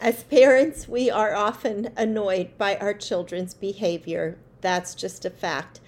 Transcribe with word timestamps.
As 0.00 0.22
parents, 0.22 0.88
we 0.88 1.10
are 1.10 1.34
often 1.34 1.90
annoyed 1.94 2.56
by 2.56 2.76
our 2.76 2.94
children's 2.94 3.52
behavior. 3.52 4.38
That's 4.62 4.94
just 4.94 5.26
a 5.26 5.30
fact. 5.30 5.78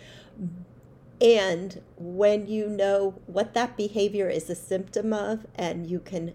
And 1.19 1.81
when 1.97 2.47
you 2.47 2.69
know 2.69 3.15
what 3.27 3.55
that 3.55 3.75
behavior 3.75 4.29
is 4.29 4.51
a 4.51 4.55
symptom 4.55 5.15
of 5.15 5.47
and 5.55 5.87
you 5.87 5.99
can 5.99 6.35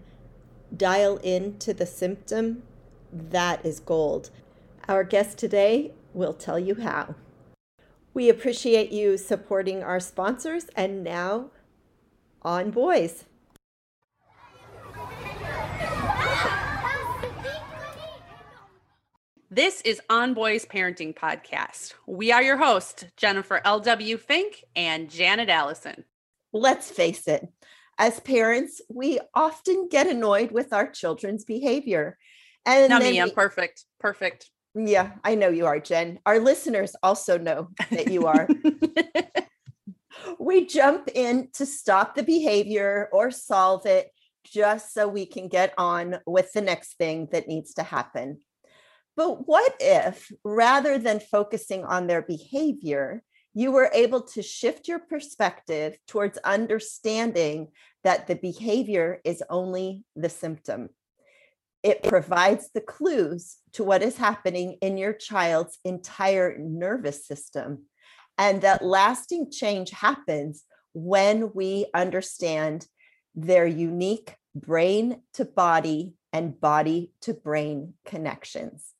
dial 0.76 1.18
into 1.18 1.72
the 1.72 1.86
symptom, 1.86 2.64
that 3.12 3.64
is 3.64 3.78
gold. 3.78 4.30
Our 4.88 5.04
guest 5.04 5.38
today 5.38 5.92
will 6.12 6.34
tell 6.34 6.58
you 6.58 6.76
how. 6.76 7.14
We 8.12 8.28
appreciate 8.28 8.90
you 8.90 9.16
supporting 9.16 9.84
our 9.84 10.00
sponsors 10.00 10.64
and 10.74 11.04
now 11.04 11.50
on 12.42 12.72
boys. 12.72 13.24
This 19.50 19.80
is 19.80 19.98
On 20.10 20.34
Boys 20.34 20.66
Parenting 20.66 21.14
Podcast. 21.14 21.94
We 22.06 22.32
are 22.32 22.42
your 22.42 22.58
hosts, 22.58 23.06
Jennifer 23.16 23.62
L.W. 23.64 24.18
Fink 24.18 24.62
and 24.76 25.08
Janet 25.08 25.48
Allison. 25.48 26.04
Let's 26.52 26.90
face 26.90 27.26
it, 27.26 27.48
as 27.96 28.20
parents, 28.20 28.82
we 28.90 29.20
often 29.32 29.88
get 29.88 30.06
annoyed 30.06 30.50
with 30.50 30.74
our 30.74 30.90
children's 30.90 31.46
behavior. 31.46 32.18
And 32.66 32.90
Not 32.90 33.00
me, 33.00 33.18
I'm 33.18 33.30
perfect. 33.30 33.86
Perfect. 33.98 34.50
Yeah, 34.74 35.12
I 35.24 35.34
know 35.34 35.48
you 35.48 35.64
are, 35.64 35.80
Jen. 35.80 36.18
Our 36.26 36.40
listeners 36.40 36.94
also 37.02 37.38
know 37.38 37.70
that 37.90 38.12
you 38.12 38.26
are. 38.26 38.46
we 40.38 40.66
jump 40.66 41.08
in 41.14 41.48
to 41.54 41.64
stop 41.64 42.14
the 42.14 42.22
behavior 42.22 43.08
or 43.12 43.30
solve 43.30 43.86
it 43.86 44.10
just 44.44 44.92
so 44.92 45.08
we 45.08 45.24
can 45.24 45.48
get 45.48 45.72
on 45.78 46.18
with 46.26 46.52
the 46.52 46.60
next 46.60 46.98
thing 46.98 47.28
that 47.32 47.48
needs 47.48 47.72
to 47.74 47.82
happen. 47.82 48.40
But 49.18 49.48
what 49.48 49.74
if, 49.80 50.30
rather 50.44 50.96
than 50.96 51.18
focusing 51.18 51.84
on 51.84 52.06
their 52.06 52.22
behavior, 52.22 53.24
you 53.52 53.72
were 53.72 53.90
able 53.92 54.20
to 54.20 54.42
shift 54.44 54.86
your 54.86 55.00
perspective 55.00 55.98
towards 56.06 56.38
understanding 56.38 57.72
that 58.04 58.28
the 58.28 58.36
behavior 58.36 59.20
is 59.24 59.42
only 59.50 60.04
the 60.14 60.28
symptom? 60.28 60.90
It 61.82 62.04
provides 62.04 62.70
the 62.72 62.80
clues 62.80 63.56
to 63.72 63.82
what 63.82 64.04
is 64.04 64.18
happening 64.18 64.78
in 64.82 64.96
your 64.96 65.14
child's 65.14 65.78
entire 65.84 66.56
nervous 66.56 67.26
system. 67.26 67.86
And 68.38 68.62
that 68.62 68.84
lasting 68.84 69.50
change 69.50 69.90
happens 69.90 70.62
when 70.92 71.50
we 71.54 71.86
understand 71.92 72.86
their 73.34 73.66
unique 73.66 74.36
brain 74.54 75.22
to 75.34 75.44
body 75.44 76.14
and 76.32 76.60
body 76.60 77.12
to 77.22 77.34
brain 77.34 77.94
connections. 78.04 78.92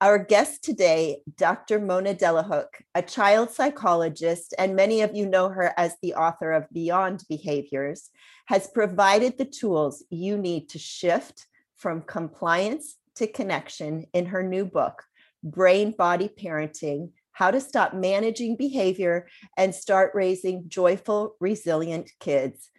Our 0.00 0.18
guest 0.18 0.62
today, 0.62 1.22
Dr. 1.36 1.80
Mona 1.80 2.14
Delahooke, 2.14 2.84
a 2.94 3.02
child 3.02 3.50
psychologist, 3.50 4.54
and 4.56 4.76
many 4.76 5.00
of 5.00 5.16
you 5.16 5.26
know 5.26 5.48
her 5.48 5.74
as 5.76 5.96
the 6.00 6.14
author 6.14 6.52
of 6.52 6.70
Beyond 6.72 7.24
Behaviors, 7.28 8.08
has 8.46 8.68
provided 8.68 9.36
the 9.36 9.44
tools 9.44 10.04
you 10.08 10.38
need 10.38 10.68
to 10.68 10.78
shift 10.78 11.48
from 11.76 12.02
compliance 12.02 12.94
to 13.16 13.26
connection 13.26 14.06
in 14.12 14.26
her 14.26 14.44
new 14.44 14.64
book, 14.64 15.02
Brain 15.42 15.90
Body 15.90 16.28
Parenting 16.28 17.10
How 17.32 17.50
to 17.50 17.60
Stop 17.60 17.92
Managing 17.92 18.56
Behavior 18.56 19.26
and 19.56 19.74
Start 19.74 20.12
Raising 20.14 20.68
Joyful, 20.68 21.34
Resilient 21.40 22.08
Kids. 22.20 22.70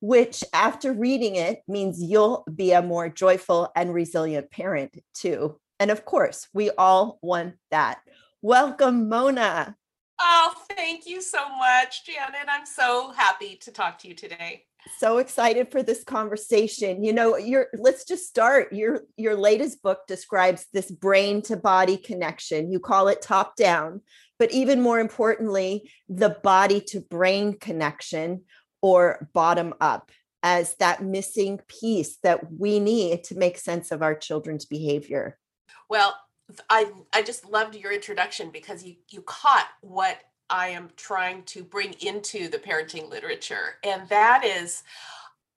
Which, 0.00 0.44
after 0.52 0.92
reading 0.92 1.36
it, 1.36 1.62
means 1.66 2.02
you'll 2.02 2.44
be 2.54 2.72
a 2.72 2.82
more 2.82 3.08
joyful 3.08 3.72
and 3.74 3.94
resilient 3.94 4.50
parent 4.50 5.02
too. 5.14 5.58
And 5.78 5.90
of 5.90 6.04
course, 6.04 6.48
we 6.52 6.70
all 6.70 7.18
want 7.22 7.54
that. 7.70 7.98
Welcome, 8.42 9.08
Mona. 9.08 9.76
Oh, 10.18 10.54
thank 10.70 11.06
you 11.06 11.20
so 11.20 11.48
much, 11.56 12.06
Janet. 12.06 12.48
I'm 12.48 12.64
so 12.64 13.12
happy 13.12 13.56
to 13.62 13.70
talk 13.70 13.98
to 13.98 14.08
you 14.08 14.14
today. 14.14 14.64
So 14.98 15.18
excited 15.18 15.70
for 15.70 15.82
this 15.82 16.04
conversation. 16.04 17.02
You 17.02 17.12
know, 17.12 17.36
your 17.36 17.66
let's 17.74 18.04
just 18.04 18.26
start. 18.26 18.72
Your 18.72 19.02
your 19.16 19.34
latest 19.34 19.82
book 19.82 20.06
describes 20.06 20.66
this 20.72 20.90
brain 20.90 21.42
to 21.42 21.56
body 21.56 21.96
connection. 21.96 22.70
You 22.70 22.78
call 22.78 23.08
it 23.08 23.20
top 23.20 23.56
down, 23.56 24.00
but 24.38 24.52
even 24.52 24.80
more 24.80 25.00
importantly, 25.00 25.90
the 26.08 26.30
body 26.42 26.80
to 26.88 27.00
brain 27.00 27.58
connection 27.58 28.44
or 28.80 29.28
bottom 29.34 29.74
up 29.80 30.12
as 30.42 30.76
that 30.76 31.02
missing 31.02 31.58
piece 31.66 32.18
that 32.22 32.52
we 32.52 32.78
need 32.78 33.24
to 33.24 33.36
make 33.36 33.58
sense 33.58 33.90
of 33.90 34.02
our 34.02 34.14
children's 34.14 34.64
behavior. 34.64 35.36
Well, 35.88 36.16
I 36.70 36.90
I 37.12 37.22
just 37.22 37.44
loved 37.50 37.74
your 37.74 37.92
introduction 37.92 38.50
because 38.50 38.84
you 38.84 38.96
you 39.10 39.22
caught 39.22 39.68
what 39.80 40.18
I 40.48 40.68
am 40.68 40.90
trying 40.96 41.42
to 41.44 41.64
bring 41.64 41.94
into 42.00 42.48
the 42.48 42.58
parenting 42.58 43.10
literature, 43.10 43.78
and 43.82 44.08
that 44.08 44.44
is, 44.44 44.82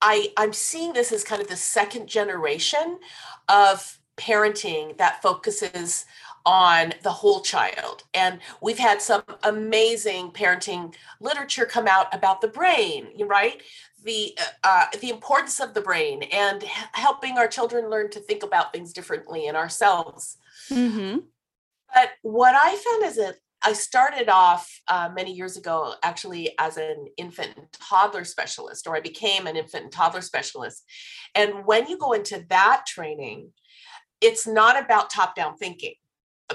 I 0.02 0.34
I'm 0.38 0.54
seeing 0.54 0.94
this 0.94 1.12
as 1.12 1.24
kind 1.24 1.42
of 1.42 1.48
the 1.48 1.56
second 1.56 2.08
generation 2.08 3.00
of 3.48 4.00
parenting 4.18 4.98
that 4.98 5.22
focuses 5.22 6.06
on 6.46 6.94
the 7.04 7.12
whole 7.12 7.42
child. 7.42 8.04
And 8.14 8.40
we've 8.62 8.80
had 8.80 9.02
some 9.02 9.24
amazing 9.44 10.32
parenting 10.32 10.96
literature 11.20 11.66
come 11.66 11.88
out 11.88 12.14
about 12.14 12.42
the 12.42 12.48
brain, 12.48 13.08
right? 13.28 13.62
The 14.04 14.38
uh, 14.64 14.86
the 15.02 15.10
importance 15.10 15.60
of 15.60 15.74
the 15.74 15.82
brain 15.82 16.24
and 16.24 16.64
helping 16.94 17.38
our 17.38 17.48
children 17.48 17.90
learn 17.90 18.10
to 18.12 18.20
think 18.20 18.44
about 18.44 18.72
things 18.72 18.94
differently 18.94 19.48
in 19.48 19.56
ourselves. 19.56 20.38
Mm-hmm. 20.70 21.20
But 21.94 22.12
what 22.22 22.56
I 22.56 22.76
found 22.76 23.04
is 23.04 23.18
that 23.18 23.36
I 23.62 23.74
started 23.74 24.30
off 24.30 24.72
uh, 24.88 25.10
many 25.14 25.34
years 25.34 25.58
ago 25.58 25.96
actually 26.02 26.54
as 26.60 26.78
an 26.78 27.08
infant 27.18 27.58
and 27.58 27.68
toddler 27.74 28.24
specialist, 28.24 28.88
or 28.88 28.96
I 28.96 29.02
became 29.02 29.48
an 29.48 29.58
infant 29.58 29.84
and 29.84 29.92
toddler 29.92 30.22
specialist. 30.22 30.84
And 31.36 31.66
when 31.66 31.88
you 31.88 31.98
go 31.98 32.14
into 32.14 32.46
that 32.50 32.86
training, 32.88 33.52
it's 34.22 34.48
not 34.48 34.82
about 34.82 35.10
top 35.10 35.36
down 35.36 35.58
thinking 35.58 35.96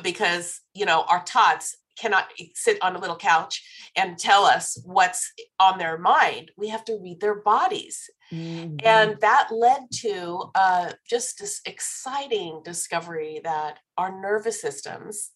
because 0.03 0.61
you 0.75 0.87
know 0.87 1.05
our 1.09 1.23
tots 1.25 1.77
cannot 1.99 2.29
sit 2.55 2.79
on 2.83 2.97
a 2.97 2.99
little 2.99 3.17
couch 3.17 3.63
and 3.97 4.19
tell 4.19 4.45
us 4.45 4.81
what's 4.85 5.33
on 5.61 5.79
their 5.79 5.99
mind. 5.99 6.51
We 6.57 6.69
have 6.69 6.85
to 6.87 6.99
read 7.03 7.21
their 7.21 7.37
bodies. 7.37 8.11
Mm-hmm. 8.33 8.77
and 8.83 9.21
that 9.21 9.49
led 9.53 9.83
to 9.97 10.51
uh, 10.55 10.93
just 11.07 11.39
this 11.39 11.61
exciting 11.67 12.63
discovery 12.65 13.43
that 13.45 13.81
our 13.99 14.19
nervous 14.19 14.63
systems 14.63 15.33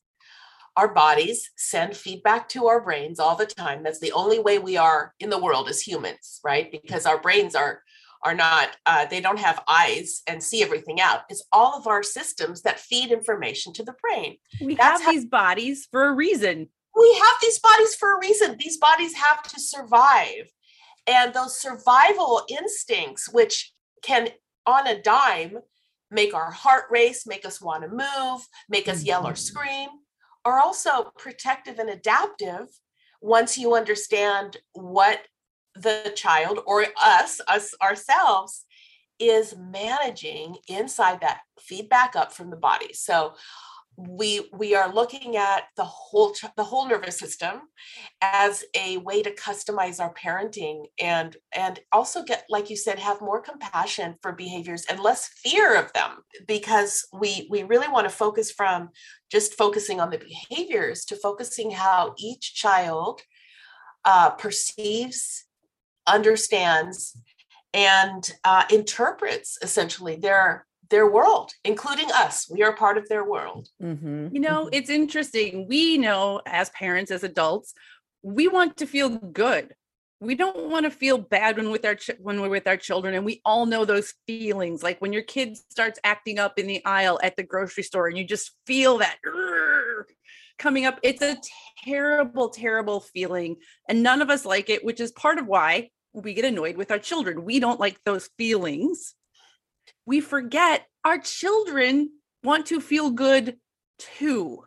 our 0.78 0.94
bodies 0.94 1.50
send 1.56 1.96
feedback 1.96 2.48
to 2.48 2.68
our 2.68 2.80
brains 2.80 3.18
all 3.18 3.34
the 3.34 3.44
time. 3.44 3.82
That's 3.82 3.98
the 3.98 4.12
only 4.12 4.38
way 4.38 4.60
we 4.60 4.76
are 4.76 5.12
in 5.18 5.28
the 5.28 5.38
world 5.38 5.68
as 5.68 5.82
humans 5.82 6.40
right? 6.44 6.70
Because 6.70 7.04
our 7.04 7.20
brains 7.20 7.54
are 7.54 7.82
are 8.24 8.34
not 8.34 8.76
uh, 8.86 9.06
they 9.06 9.20
don't 9.20 9.38
have 9.38 9.62
eyes 9.68 10.22
and 10.26 10.42
see 10.42 10.62
everything 10.62 11.00
out. 11.00 11.20
It's 11.28 11.44
all 11.52 11.78
of 11.78 11.86
our 11.86 12.02
systems 12.02 12.62
that 12.62 12.80
feed 12.80 13.12
information 13.12 13.72
to 13.74 13.84
the 13.84 13.94
brain. 14.00 14.38
We 14.60 14.74
That's 14.74 15.00
have 15.00 15.06
how, 15.06 15.12
these 15.12 15.26
bodies 15.26 15.86
for 15.90 16.08
a 16.08 16.12
reason 16.12 16.68
we 16.98 17.14
have 17.14 17.34
these 17.40 17.58
bodies 17.58 17.94
for 17.94 18.14
a 18.14 18.20
reason 18.20 18.56
these 18.58 18.78
bodies 18.78 19.14
have 19.14 19.42
to 19.42 19.60
survive 19.60 20.50
and 21.06 21.32
those 21.32 21.60
survival 21.60 22.42
instincts 22.48 23.32
which 23.32 23.72
can 24.02 24.28
on 24.66 24.86
a 24.86 25.00
dime 25.00 25.58
make 26.10 26.34
our 26.34 26.50
heart 26.50 26.84
race 26.90 27.26
make 27.26 27.46
us 27.46 27.60
want 27.60 27.82
to 27.82 27.88
move 27.88 28.46
make 28.68 28.88
us 28.88 29.04
yell 29.04 29.26
or 29.26 29.32
mm-hmm. 29.32 29.36
scream 29.36 29.88
are 30.44 30.58
also 30.58 31.12
protective 31.18 31.78
and 31.78 31.90
adaptive 31.90 32.66
once 33.20 33.58
you 33.58 33.74
understand 33.74 34.56
what 34.72 35.20
the 35.74 36.12
child 36.14 36.60
or 36.66 36.86
us, 37.02 37.40
us 37.48 37.74
ourselves, 37.82 38.64
is 39.18 39.54
managing 39.58 40.56
inside 40.68 41.20
that 41.20 41.40
feedback 41.60 42.14
up 42.14 42.32
from 42.32 42.50
the 42.50 42.56
body. 42.56 42.92
So 42.92 43.34
we 43.98 44.48
we 44.52 44.76
are 44.76 44.94
looking 44.94 45.36
at 45.36 45.64
the 45.76 45.84
whole 45.84 46.32
the 46.56 46.62
whole 46.62 46.86
nervous 46.88 47.18
system 47.18 47.62
as 48.22 48.64
a 48.76 48.96
way 48.98 49.24
to 49.24 49.34
customize 49.34 49.98
our 49.98 50.14
parenting 50.14 50.84
and 51.00 51.36
and 51.52 51.80
also 51.90 52.22
get 52.22 52.44
like 52.48 52.70
you 52.70 52.76
said 52.76 52.96
have 53.00 53.20
more 53.20 53.42
compassion 53.42 54.14
for 54.22 54.32
behaviors 54.32 54.84
and 54.88 55.00
less 55.00 55.28
fear 55.42 55.74
of 55.74 55.92
them 55.94 56.18
because 56.46 57.08
we 57.12 57.48
we 57.50 57.64
really 57.64 57.88
want 57.88 58.08
to 58.08 58.14
focus 58.14 58.52
from 58.52 58.88
just 59.32 59.54
focusing 59.54 59.98
on 59.98 60.10
the 60.10 60.18
behaviors 60.18 61.04
to 61.04 61.16
focusing 61.16 61.72
how 61.72 62.14
each 62.18 62.54
child 62.54 63.20
uh, 64.04 64.30
perceives 64.30 65.44
understands 66.06 67.18
and 67.74 68.32
uh, 68.44 68.62
interprets 68.70 69.58
essentially 69.60 70.14
their 70.14 70.67
their 70.90 71.10
world, 71.10 71.52
including 71.64 72.10
us. 72.12 72.48
We 72.50 72.62
are 72.62 72.74
part 72.74 72.98
of 72.98 73.08
their 73.08 73.24
world. 73.24 73.68
Mm-hmm. 73.82 74.28
You 74.32 74.40
know, 74.40 74.64
mm-hmm. 74.64 74.74
it's 74.74 74.90
interesting. 74.90 75.66
We 75.68 75.98
know 75.98 76.40
as 76.46 76.70
parents, 76.70 77.10
as 77.10 77.24
adults, 77.24 77.74
we 78.22 78.48
want 78.48 78.76
to 78.78 78.86
feel 78.86 79.08
good. 79.08 79.74
We 80.20 80.34
don't 80.34 80.70
want 80.70 80.84
to 80.84 80.90
feel 80.90 81.18
bad 81.18 81.56
when 81.56 81.70
with 81.70 81.84
our 81.84 81.94
ch- 81.94 82.10
when 82.18 82.40
we're 82.40 82.48
with 82.48 82.66
our 82.66 82.76
children, 82.76 83.14
and 83.14 83.24
we 83.24 83.40
all 83.44 83.66
know 83.66 83.84
those 83.84 84.14
feelings. 84.26 84.82
Like 84.82 85.00
when 85.00 85.12
your 85.12 85.22
kid 85.22 85.56
starts 85.70 86.00
acting 86.02 86.40
up 86.40 86.58
in 86.58 86.66
the 86.66 86.84
aisle 86.84 87.20
at 87.22 87.36
the 87.36 87.44
grocery 87.44 87.84
store, 87.84 88.08
and 88.08 88.18
you 88.18 88.24
just 88.24 88.50
feel 88.66 88.98
that 88.98 89.18
coming 90.58 90.86
up. 90.86 90.98
It's 91.04 91.22
a 91.22 91.36
terrible, 91.84 92.48
terrible 92.48 92.98
feeling, 92.98 93.56
and 93.88 94.02
none 94.02 94.20
of 94.20 94.28
us 94.28 94.44
like 94.44 94.68
it. 94.70 94.84
Which 94.84 94.98
is 94.98 95.12
part 95.12 95.38
of 95.38 95.46
why 95.46 95.90
we 96.12 96.34
get 96.34 96.44
annoyed 96.44 96.76
with 96.76 96.90
our 96.90 96.98
children. 96.98 97.44
We 97.44 97.60
don't 97.60 97.78
like 97.78 98.00
those 98.04 98.28
feelings 98.38 99.14
we 100.08 100.22
forget 100.22 100.86
our 101.04 101.18
children 101.18 102.10
want 102.42 102.64
to 102.66 102.80
feel 102.80 103.10
good 103.10 103.58
too. 103.98 104.64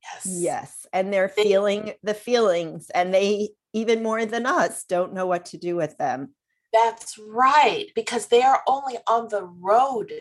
Yes. 0.00 0.26
Yes. 0.26 0.86
And 0.92 1.12
they're 1.12 1.28
feeling 1.28 1.94
the 2.04 2.14
feelings, 2.14 2.88
and 2.90 3.12
they, 3.12 3.50
even 3.72 4.04
more 4.04 4.24
than 4.24 4.46
us, 4.46 4.84
don't 4.84 5.12
know 5.12 5.26
what 5.26 5.46
to 5.46 5.58
do 5.58 5.74
with 5.74 5.98
them. 5.98 6.34
That's 6.72 7.18
right, 7.18 7.86
because 7.96 8.28
they 8.28 8.42
are 8.42 8.62
only 8.68 8.96
on 9.08 9.26
the 9.28 9.42
road 9.42 10.12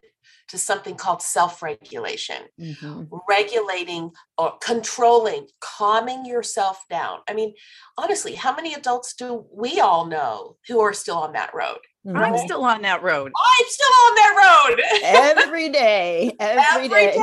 to 0.47 0.57
something 0.57 0.95
called 0.95 1.21
self 1.21 1.61
regulation, 1.61 2.43
mm-hmm. 2.59 3.03
regulating 3.29 4.11
or 4.39 4.57
controlling, 4.63 5.45
calming 5.61 6.25
yourself 6.25 6.83
down. 6.89 7.19
I 7.27 7.35
mean, 7.35 7.53
honestly, 7.99 8.33
how 8.33 8.55
many 8.55 8.73
adults 8.73 9.13
do 9.13 9.45
we 9.53 9.79
all 9.79 10.05
know 10.07 10.57
who 10.67 10.79
are 10.79 10.93
still 10.93 11.17
on 11.17 11.33
that 11.33 11.53
road? 11.53 11.79
Mm-hmm. 12.05 12.17
I'm 12.17 12.37
still 12.37 12.63
on 12.63 12.83
that 12.83 13.01
road. 13.01 13.31
I'm 13.35 13.65
still 13.67 13.87
on 13.87 14.15
that 14.15 14.67
road 14.69 14.83
every 15.03 15.69
day. 15.69 16.35
Every, 16.39 16.63
every 16.63 16.87
day. 16.87 17.17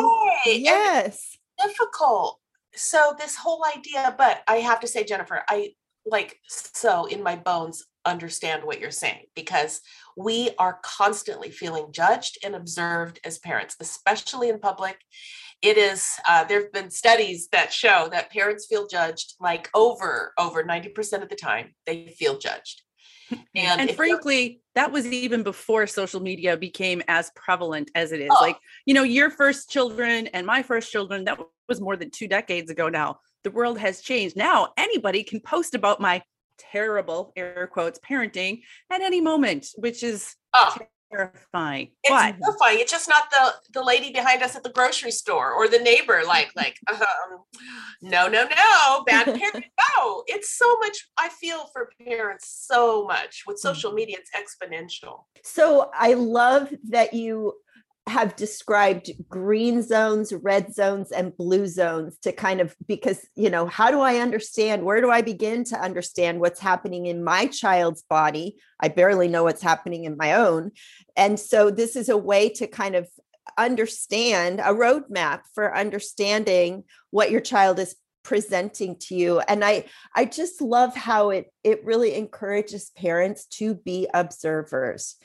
day. 0.45 0.59
Yes. 0.59 1.39
difficult. 1.61 2.41
So 2.75 3.15
this 3.19 3.37
whole 3.37 3.65
idea, 3.77 4.15
but 4.19 4.43
I 4.49 4.57
have 4.57 4.81
to 4.81 4.89
say, 4.89 5.05
Jennifer, 5.05 5.43
I 5.49 5.75
like 6.05 6.39
so 6.49 7.07
in 7.07 7.23
my 7.23 7.37
bones 7.37 7.85
understand 8.05 8.65
what 8.65 8.81
you're 8.81 8.91
saying 8.91 9.27
because 9.37 9.81
we 10.17 10.51
are 10.59 10.81
constantly 10.83 11.51
feeling 11.51 11.93
judged 11.93 12.39
and 12.43 12.57
observed 12.57 13.21
as 13.25 13.39
parents, 13.39 13.77
especially 13.79 14.49
in 14.49 14.59
public. 14.59 14.99
It 15.61 15.79
is 15.79 16.09
uh, 16.29 16.43
there 16.43 16.63
have 16.63 16.73
been 16.73 16.91
studies 16.91 17.49
that 17.53 17.73
show 17.73 18.09
that 18.11 18.33
parents 18.33 18.67
feel 18.67 18.89
judged 18.89 19.35
like 19.39 19.71
over 19.75 20.33
over 20.39 20.65
90% 20.65 21.23
of 21.23 21.29
the 21.29 21.37
time 21.37 21.75
they 21.87 22.09
feel 22.19 22.37
judged 22.37 22.83
and, 23.55 23.81
and 23.81 23.91
frankly 23.97 24.61
that 24.75 24.91
was 24.91 25.07
even 25.07 25.43
before 25.43 25.87
social 25.87 26.21
media 26.21 26.57
became 26.57 27.03
as 27.09 27.31
prevalent 27.35 27.91
as 27.95 28.13
it 28.13 28.21
is. 28.21 28.31
Oh. 28.31 28.39
like 28.41 28.57
you 28.87 28.95
know 28.95 29.03
your 29.03 29.31
first 29.31 29.71
children 29.71 30.29
and 30.29 30.47
my 30.47 30.63
first 30.63 30.91
children 30.91 31.25
that 31.25 31.39
was 31.69 31.81
more 31.81 31.97
than 31.97 32.11
two 32.11 32.29
decades 32.29 32.71
ago 32.71 32.89
now. 32.89 33.21
The 33.45 33.51
world 33.51 33.79
has 33.79 34.01
changed. 34.01 34.37
Now 34.37 34.69
anybody 34.77 35.25
can 35.25 35.41
post 35.41 35.75
about 35.75 36.01
my 36.01 36.23
terrible 36.59 37.33
air 37.37 37.69
quotes 37.73 37.99
parenting 37.99 38.61
at 38.91 39.01
any 39.01 39.21
moment 39.21 39.67
which 39.77 40.03
is 40.03 40.37
oh 40.55 40.77
terrifying. 41.13 41.91
It's 42.03 42.11
but, 42.11 42.37
terrifying. 42.41 42.81
It's 42.81 42.93
just 42.93 43.09
not 43.09 43.25
the 43.31 43.55
the 43.73 43.85
lady 43.85 44.13
behind 44.13 44.43
us 44.43 44.57
at 44.57 44.63
the 44.63 44.71
grocery 44.71 45.11
store 45.11 45.53
or 45.53 45.69
the 45.69 45.79
neighbor. 45.79 46.23
Like 46.27 46.51
like 46.57 46.79
um, 46.91 47.41
no 48.01 48.29
no 48.29 48.45
no 48.45 49.05
bad 49.05 49.25
parent. 49.39 49.65
no, 49.97 50.25
it's 50.27 50.51
so 50.51 50.79
much. 50.79 51.09
I 51.19 51.29
feel 51.29 51.67
for 51.73 51.91
parents 52.05 52.67
so 52.67 53.07
much 53.07 53.45
with 53.47 53.59
social 53.59 53.91
mm-hmm. 53.91 53.97
media. 53.97 54.19
It's 54.19 54.31
exponential. 54.31 55.25
So 55.43 55.91
I 55.95 56.15
love 56.15 56.73
that 56.89 57.15
you 57.15 57.55
have 58.09 58.35
described 58.35 59.11
green 59.29 59.81
zones, 59.81 60.33
red 60.33 60.75
zones, 60.75 61.13
and 61.13 61.37
blue 61.37 61.67
zones 61.69 62.19
to 62.19 62.33
kind 62.33 62.61
of 62.61 62.75
because, 62.87 63.25
you 63.37 63.49
know, 63.49 63.67
how 63.67 63.91
do 63.91 64.01
I 64.01 64.17
understand? 64.17 64.85
Where 64.85 65.01
do 65.01 65.11
I 65.11 65.23
begin 65.23 65.65
to 65.65 65.81
understand 65.81 66.41
what's 66.41 66.61
happening 66.61 67.07
in 67.07 67.23
my 67.23 67.47
child's 67.47 68.03
body? 68.03 68.57
I 68.81 68.89
barely 68.89 69.29
know 69.29 69.45
what's 69.45 69.63
happening 69.63 70.05
in 70.05 70.17
my 70.17 70.35
own. 70.35 70.73
And 71.17 71.39
so 71.39 71.71
this 71.71 71.95
is 71.95 72.09
a 72.09 72.17
way 72.17 72.49
to 72.51 72.67
kind 72.67 72.97
of 72.97 73.09
understand 73.57 74.59
a 74.61 74.75
roadmap 74.75 75.43
for 75.55 75.77
understanding 75.77 76.85
what 77.11 77.31
your 77.31 77.41
child 77.41 77.79
is 77.79 77.95
presenting 78.23 78.97
to 78.97 79.17
you 79.17 79.41
and 79.41 79.65
i 79.65 79.85
i 80.15 80.25
just 80.25 80.61
love 80.61 80.95
how 80.95 81.31
it 81.31 81.53
it 81.65 81.85
really 81.85 82.15
encourages 82.15 82.91
parents 82.91 83.47
to 83.47 83.75
be 83.75 84.07
observers 84.15 85.17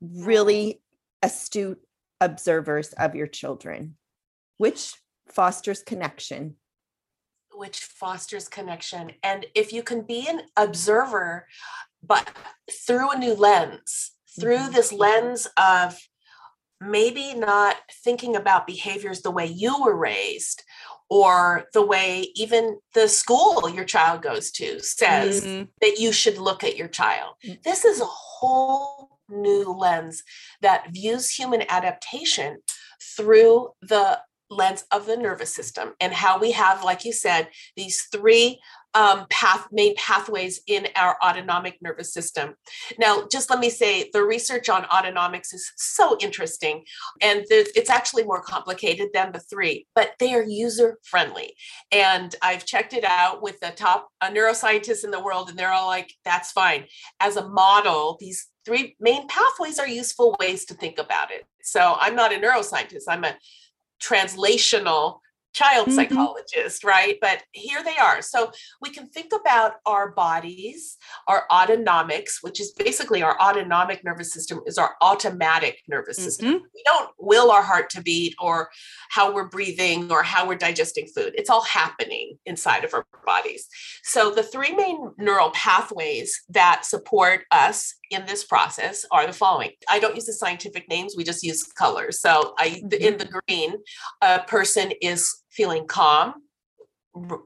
really 0.00 0.82
astute 1.22 1.80
observers 2.20 2.92
of 2.94 3.14
your 3.14 3.26
children, 3.26 3.96
which 4.56 4.94
fosters 5.28 5.82
connection. 5.82 6.56
Which 7.52 7.80
fosters 7.80 8.48
connection. 8.48 9.12
And 9.22 9.46
if 9.54 9.72
you 9.72 9.82
can 9.82 10.02
be 10.02 10.26
an 10.28 10.42
observer, 10.56 11.46
but 12.02 12.30
through 12.86 13.10
a 13.10 13.18
new 13.18 13.34
lens, 13.34 14.12
through 14.38 14.58
mm-hmm. 14.58 14.72
this 14.72 14.92
lens 14.92 15.48
of 15.56 15.98
maybe 16.80 17.34
not 17.34 17.76
thinking 18.04 18.36
about 18.36 18.66
behaviors 18.66 19.22
the 19.22 19.30
way 19.30 19.46
you 19.46 19.82
were 19.82 19.96
raised 19.96 20.62
or 21.10 21.64
the 21.72 21.84
way 21.84 22.30
even 22.36 22.78
the 22.94 23.08
school 23.08 23.68
your 23.68 23.84
child 23.84 24.22
goes 24.22 24.50
to 24.52 24.78
says 24.80 25.44
mm-hmm. 25.44 25.64
that 25.80 25.98
you 25.98 26.12
should 26.12 26.38
look 26.38 26.62
at 26.62 26.76
your 26.76 26.88
child. 26.88 27.34
Mm. 27.44 27.62
This 27.62 27.84
is 27.84 28.00
a 28.00 28.06
whole 28.06 29.17
new 29.28 29.72
lens 29.72 30.22
that 30.62 30.92
views 30.92 31.30
human 31.30 31.62
adaptation 31.68 32.58
through 33.16 33.70
the 33.82 34.18
lens 34.50 34.84
of 34.90 35.06
the 35.06 35.16
nervous 35.16 35.54
system 35.54 35.92
and 36.00 36.12
how 36.12 36.38
we 36.38 36.52
have 36.52 36.82
like 36.82 37.04
you 37.04 37.12
said 37.12 37.48
these 37.76 38.02
three 38.10 38.58
um, 38.94 39.26
path 39.28 39.68
main 39.70 39.94
pathways 39.96 40.62
in 40.66 40.88
our 40.96 41.16
autonomic 41.22 41.76
nervous 41.82 42.12
system. 42.12 42.54
Now 42.98 43.28
just 43.30 43.50
let 43.50 43.58
me 43.58 43.68
say 43.68 44.08
the 44.12 44.24
research 44.24 44.70
on 44.70 44.84
autonomics 44.84 45.52
is 45.52 45.70
so 45.76 46.16
interesting 46.20 46.84
and 47.20 47.44
it's 47.50 47.90
actually 47.90 48.24
more 48.24 48.40
complicated 48.40 49.10
than 49.12 49.32
the 49.32 49.40
three 49.40 49.86
but 49.94 50.12
they 50.18 50.34
are 50.34 50.42
user 50.42 50.98
friendly 51.04 51.54
and 51.92 52.34
i've 52.42 52.64
checked 52.64 52.92
it 52.92 53.04
out 53.04 53.42
with 53.42 53.60
the 53.60 53.70
top 53.70 54.08
uh, 54.20 54.30
neuroscientists 54.30 55.04
in 55.04 55.10
the 55.10 55.22
world 55.22 55.50
and 55.50 55.58
they're 55.58 55.72
all 55.72 55.86
like 55.86 56.12
that's 56.24 56.52
fine. 56.52 56.84
As 57.20 57.36
a 57.36 57.48
model 57.48 58.16
these 58.18 58.48
three 58.68 58.96
main 59.00 59.26
pathways 59.28 59.78
are 59.78 59.88
useful 59.88 60.36
ways 60.38 60.66
to 60.66 60.74
think 60.74 60.98
about 60.98 61.30
it. 61.30 61.46
So 61.62 61.96
I'm 61.98 62.14
not 62.14 62.34
a 62.34 62.36
neuroscientist, 62.36 63.04
I'm 63.08 63.24
a 63.24 63.36
translational 64.02 65.20
child 65.54 65.88
mm-hmm. 65.88 65.96
psychologist, 65.96 66.84
right? 66.84 67.16
But 67.20 67.42
here 67.52 67.82
they 67.82 67.96
are. 67.96 68.20
So 68.22 68.52
we 68.80 68.90
can 68.90 69.08
think 69.08 69.32
about 69.32 69.74
our 69.86 70.10
bodies, 70.12 70.98
our 71.26 71.46
autonomics, 71.50 72.42
which 72.42 72.60
is 72.60 72.72
basically 72.72 73.22
our 73.22 73.40
autonomic 73.40 74.04
nervous 74.04 74.32
system, 74.32 74.60
is 74.66 74.78
our 74.78 74.94
automatic 75.00 75.80
nervous 75.88 76.16
system. 76.16 76.48
Mm-hmm. 76.48 76.64
We 76.74 76.82
don't 76.84 77.10
will 77.18 77.50
our 77.50 77.62
heart 77.62 77.90
to 77.90 78.02
beat 78.02 78.34
or 78.40 78.68
how 79.10 79.32
we're 79.32 79.48
breathing 79.48 80.12
or 80.12 80.22
how 80.22 80.46
we're 80.46 80.56
digesting 80.56 81.06
food. 81.06 81.34
It's 81.36 81.50
all 81.50 81.64
happening 81.64 82.38
inside 82.44 82.84
of 82.84 82.94
our 82.94 83.06
bodies. 83.26 83.66
So 84.04 84.30
the 84.30 84.42
three 84.42 84.74
main 84.74 85.12
neural 85.18 85.50
pathways 85.50 86.40
that 86.50 86.84
support 86.84 87.44
us 87.50 87.94
in 88.10 88.26
this 88.26 88.44
process 88.44 89.04
are 89.10 89.26
the 89.26 89.32
following. 89.32 89.70
I 89.88 89.98
don't 89.98 90.14
use 90.14 90.26
the 90.26 90.32
scientific 90.32 90.88
names, 90.88 91.14
we 91.16 91.24
just 91.24 91.42
use 91.42 91.64
colors. 91.64 92.20
So 92.20 92.54
I 92.58 92.80
in 92.82 92.88
mm-hmm. 92.88 93.16
the 93.18 93.40
green, 93.46 93.74
a 94.22 94.40
person 94.40 94.92
is 95.02 95.42
feeling 95.50 95.86
calm. 95.86 96.34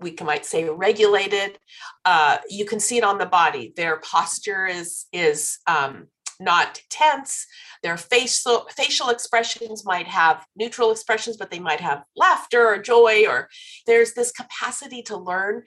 We 0.01 0.15
might 0.23 0.45
say 0.45 0.69
regulated. 0.69 1.59
Uh, 2.05 2.39
you 2.49 2.67
can 2.67 2.79
see 2.79 2.99
it 2.99 3.05
on 3.05 3.19
the 3.19 3.27
body. 3.27 3.73
Their 3.77 3.99
posture 4.01 4.67
is 4.67 5.07
is 5.13 5.59
um, 5.67 6.09
not 6.43 6.81
tense. 6.91 7.47
Their 7.83 7.97
facial 7.97 8.67
facial 8.77 9.09
expressions 9.09 9.85
might 9.85 10.07
have 10.07 10.45
neutral 10.57 10.91
expressions, 10.91 11.37
but 11.37 11.51
they 11.51 11.59
might 11.59 11.81
have 11.81 12.05
laughter 12.17 12.67
or 12.67 12.79
joy. 12.79 13.25
Or 13.27 13.49
there's 13.87 14.13
this 14.13 14.33
capacity 14.33 15.03
to 15.05 15.17
learn 15.17 15.63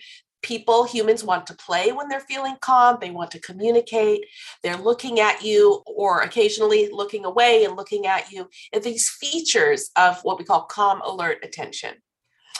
people, 0.45 0.85
humans 0.85 1.23
want 1.23 1.47
to 1.47 1.55
play 1.55 1.91
when 1.91 2.07
they're 2.07 2.19
feeling 2.19 2.55
calm. 2.61 2.97
They 3.01 3.09
want 3.09 3.31
to 3.31 3.39
communicate. 3.39 4.25
They're 4.61 4.77
looking 4.77 5.19
at 5.19 5.43
you 5.43 5.81
or 5.87 6.21
occasionally 6.21 6.89
looking 6.91 7.25
away 7.25 7.65
and 7.65 7.75
looking 7.75 8.05
at 8.05 8.31
you. 8.31 8.47
And 8.71 8.83
these 8.83 9.09
features 9.09 9.89
of 9.95 10.21
what 10.21 10.37
we 10.37 10.45
call 10.45 10.65
calm, 10.65 11.01
alert 11.01 11.39
attention. 11.43 11.95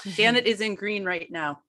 Janet 0.05 0.47
is 0.47 0.61
in 0.61 0.75
green 0.75 1.05
right 1.05 1.29
now. 1.29 1.59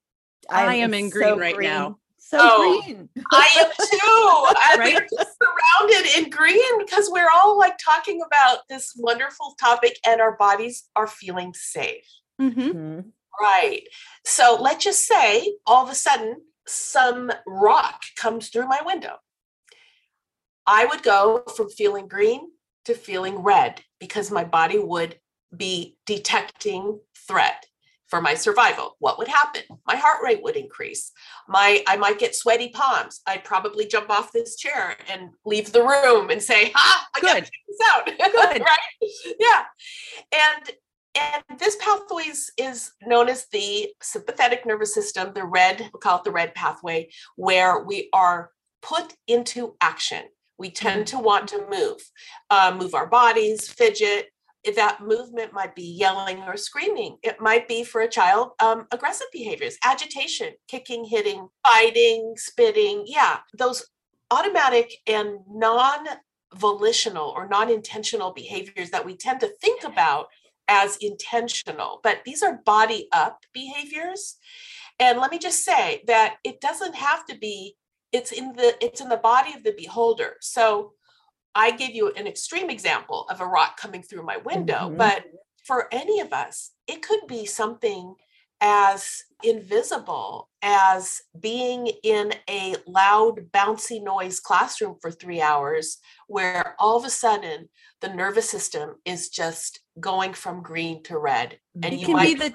I, 0.49 0.67
I 0.67 0.75
am 0.77 0.95
in 0.95 1.11
green 1.11 1.29
so 1.29 1.39
right 1.39 1.55
green. 1.55 1.69
now. 1.71 1.99
So 2.19 2.39
oh, 2.41 2.83
green. 2.85 3.09
I 3.33 3.49
am 3.61 3.71
too. 3.71 4.79
right? 4.81 4.95
We're 4.95 5.19
just 5.19 5.37
surrounded 5.39 6.19
in 6.19 6.31
green 6.31 6.79
because 6.79 7.09
we're 7.11 7.31
all 7.35 7.59
like 7.59 7.77
talking 7.79 8.23
about 8.27 8.61
this 8.69 8.95
wonderful 8.97 9.55
topic 9.61 9.99
and 10.07 10.21
our 10.21 10.37
bodies 10.37 10.89
are 10.97 11.07
feeling 11.07 11.53
safe. 11.55 12.07
Mm-hmm. 12.41 12.61
Mm-hmm. 12.61 13.01
Right. 13.41 13.83
So 14.25 14.59
let's 14.61 14.85
just 14.85 15.07
say 15.07 15.55
all 15.67 15.85
of 15.85 15.91
a 15.91 15.95
sudden 15.95 16.37
some 16.67 17.31
rock 17.47 18.03
comes 18.17 18.49
through 18.49 18.69
my 18.69 18.81
window. 18.85 19.17
I 20.67 20.87
would 20.87 21.03
go 21.03 21.45
from 21.57 21.71
feeling 21.71 22.09
green 22.09 22.49
to 22.87 22.95
feeling 22.95 23.39
red 23.39 23.83
because 24.01 24.31
my 24.31 24.45
body 24.45 24.79
would 24.79 25.19
be 25.57 25.97
detecting 26.07 26.99
threat 27.29 27.67
for 28.09 28.21
my 28.21 28.35
survival. 28.35 28.97
What 28.99 29.19
would 29.19 29.29
happen? 29.29 29.63
My 29.87 29.97
heart 29.97 30.23
rate 30.23 30.43
would 30.43 30.57
increase. 30.57 31.13
My 31.49 31.83
i 31.87 31.97
might 31.97 32.19
get 32.19 32.35
sweaty 32.35 32.69
palms. 32.69 33.21
I'd 33.27 33.45
probably 33.45 33.87
jump 33.87 34.11
off 34.11 34.33
this 34.33 34.57
chair 34.57 34.97
and 35.09 35.31
leave 35.45 35.73
the 35.73 35.83
room 35.83 36.31
and 36.31 36.43
say 36.43 36.71
ha 36.75 37.09
i 37.15 37.21
got 37.21 37.35
to 37.35 37.41
take 37.41 37.51
this 37.69 37.89
out. 37.93 38.07
Good. 38.33 38.63
Right? 38.63 39.11
Yeah. 39.39 39.65
And 40.33 40.71
and 41.19 41.59
this 41.59 41.77
pathway 41.81 42.25
is, 42.25 42.51
is 42.59 42.93
known 43.03 43.29
as 43.29 43.47
the 43.53 43.89
sympathetic 44.03 44.67
nervous 44.67 44.95
system 44.95 45.33
the 45.35 45.45
red 45.45 45.81
we 45.93 46.01
call 46.01 46.19
it 46.19 46.25
the 46.25 46.31
red 46.31 46.55
pathway 46.55 47.09
where 47.37 47.85
we 47.85 48.09
are 48.13 48.51
put 48.83 49.15
into 49.27 49.75
action 49.81 50.23
we 50.59 50.71
tend 50.71 51.03
mm. 51.03 51.07
to 51.07 51.19
want 51.19 51.49
to 51.49 51.67
move 51.71 52.01
uh, 52.51 52.75
move 52.79 52.95
our 52.95 53.07
bodies 53.07 53.69
fidget 53.69 54.29
that 54.75 55.01
movement 55.01 55.53
might 55.53 55.75
be 55.75 55.83
yelling 55.83 56.43
or 56.43 56.57
screaming. 56.57 57.19
It 57.23 57.41
might 57.41 57.69
be 57.69 57.85
for 57.85 58.01
a 58.01 58.09
child 58.09 58.51
um, 58.61 58.87
aggressive 58.91 59.29
behaviors, 59.33 59.79
agitation, 59.85 60.55
kicking, 60.67 61.05
hitting, 61.05 61.49
biting, 61.63 62.35
spitting. 62.37 63.05
Yeah, 63.07 63.39
those 63.57 63.87
automatic 64.31 64.93
and 65.07 65.39
non 65.49 66.07
volitional 66.55 67.33
or 67.37 67.49
non 67.49 67.71
intentional 67.71 68.33
behaviors 68.33 68.91
that 68.91 69.05
we 69.05 69.17
tend 69.17 69.41
to 69.41 69.53
think 69.61 69.85
about 69.85 70.27
as 70.69 70.97
intentional, 70.99 72.01
but 72.03 72.19
these 72.25 72.43
are 72.43 72.61
body 72.65 73.09
up 73.13 73.45
behaviors. 73.53 74.37
And 74.99 75.19
let 75.19 75.31
me 75.31 75.39
just 75.39 75.65
say 75.65 76.03
that 76.07 76.37
it 76.45 76.61
doesn't 76.61 76.95
have 76.95 77.25
to 77.27 77.37
be 77.39 77.77
it's 78.13 78.33
in 78.33 78.53
the 78.53 78.75
it's 78.81 79.01
in 79.01 79.09
the 79.09 79.17
body 79.17 79.53
of 79.55 79.63
the 79.63 79.75
beholder. 79.77 80.37
So 80.41 80.93
I 81.55 81.71
gave 81.71 81.95
you 81.95 82.13
an 82.13 82.27
extreme 82.27 82.71
example 82.71 83.27
of 83.31 83.41
a 83.41 83.47
rock 83.47 83.79
coming 83.79 84.03
through 84.03 84.25
my 84.25 84.37
window, 84.39 84.89
mm-hmm. 84.89 84.97
but 84.97 85.25
for 85.65 85.89
any 85.93 86.21
of 86.21 86.33
us, 86.33 86.73
it 86.87 87.03
could 87.03 87.27
be 87.27 87.45
something 87.47 88.15
as 88.61 89.23
invisible 89.43 90.49
as 90.63 91.23
being 91.39 91.89
in 92.03 92.33
a 92.49 92.77
loud, 92.87 93.53
bouncy 93.53 94.03
noise 94.03 94.41
classroom 94.41 94.97
for 95.01 95.11
three 95.11 95.41
hours, 95.41 95.99
where 96.27 96.75
all 96.79 96.97
of 96.97 97.05
a 97.05 97.11
sudden 97.11 97.69
the 98.01 98.09
nervous 98.09 98.49
system 98.49 98.97
is 99.05 99.29
just 99.29 99.81
going 100.01 100.33
from 100.33 100.63
green 100.63 101.03
to 101.05 101.19
red. 101.19 101.59
And 101.75 101.95
it 101.95 102.01
you 102.01 102.07
can 102.07 102.15
might... 102.15 102.25
be 102.27 102.35
the 102.35 102.55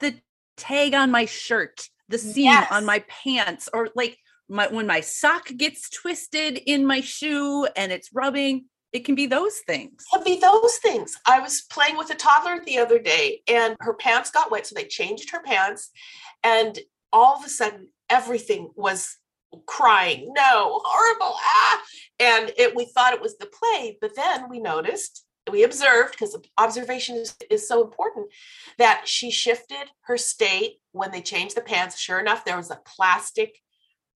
the 0.00 0.14
tag 0.56 0.94
on 0.94 1.10
my 1.10 1.24
shirt, 1.24 1.88
the 2.08 2.18
seam 2.18 2.44
yes. 2.44 2.68
on 2.70 2.84
my 2.84 3.04
pants, 3.08 3.68
or 3.72 3.88
like 3.94 4.18
my 4.48 4.68
when 4.68 4.86
my 4.86 5.00
sock 5.00 5.48
gets 5.56 5.88
twisted 5.88 6.58
in 6.58 6.86
my 6.86 7.00
shoe 7.00 7.66
and 7.76 7.90
it's 7.90 8.10
rubbing 8.12 8.66
it 8.92 9.04
can 9.04 9.14
be 9.14 9.26
those 9.26 9.58
things. 9.66 10.04
It 10.12 10.16
can 10.16 10.24
be 10.24 10.40
those 10.40 10.76
things. 10.76 11.16
I 11.26 11.40
was 11.40 11.62
playing 11.62 11.96
with 11.96 12.10
a 12.10 12.14
toddler 12.14 12.62
the 12.64 12.78
other 12.78 12.98
day 12.98 13.42
and 13.48 13.76
her 13.80 13.94
pants 13.94 14.30
got 14.30 14.50
wet 14.50 14.66
so 14.66 14.74
they 14.74 14.84
changed 14.84 15.30
her 15.30 15.42
pants 15.42 15.90
and 16.42 16.78
all 17.12 17.36
of 17.36 17.44
a 17.44 17.48
sudden 17.48 17.88
everything 18.10 18.70
was 18.76 19.16
crying 19.66 20.32
no 20.34 20.80
horrible 20.82 21.34
ah! 21.36 21.82
And 22.20 22.52
it 22.56 22.74
we 22.74 22.86
thought 22.86 23.12
it 23.12 23.20
was 23.20 23.36
the 23.36 23.46
play 23.46 23.98
but 24.00 24.16
then 24.16 24.48
we 24.48 24.60
noticed 24.60 25.24
we 25.50 25.64
observed 25.64 26.12
because 26.12 26.38
observation 26.56 27.16
is, 27.16 27.36
is 27.50 27.66
so 27.66 27.82
important 27.82 28.28
that 28.78 29.02
she 29.06 29.30
shifted 29.30 29.90
her 30.02 30.16
state 30.16 30.80
when 30.92 31.10
they 31.10 31.20
changed 31.20 31.56
the 31.56 31.60
pants. 31.60 31.98
Sure 31.98 32.20
enough 32.20 32.44
there 32.44 32.56
was 32.56 32.70
a 32.70 32.80
plastic 32.84 33.58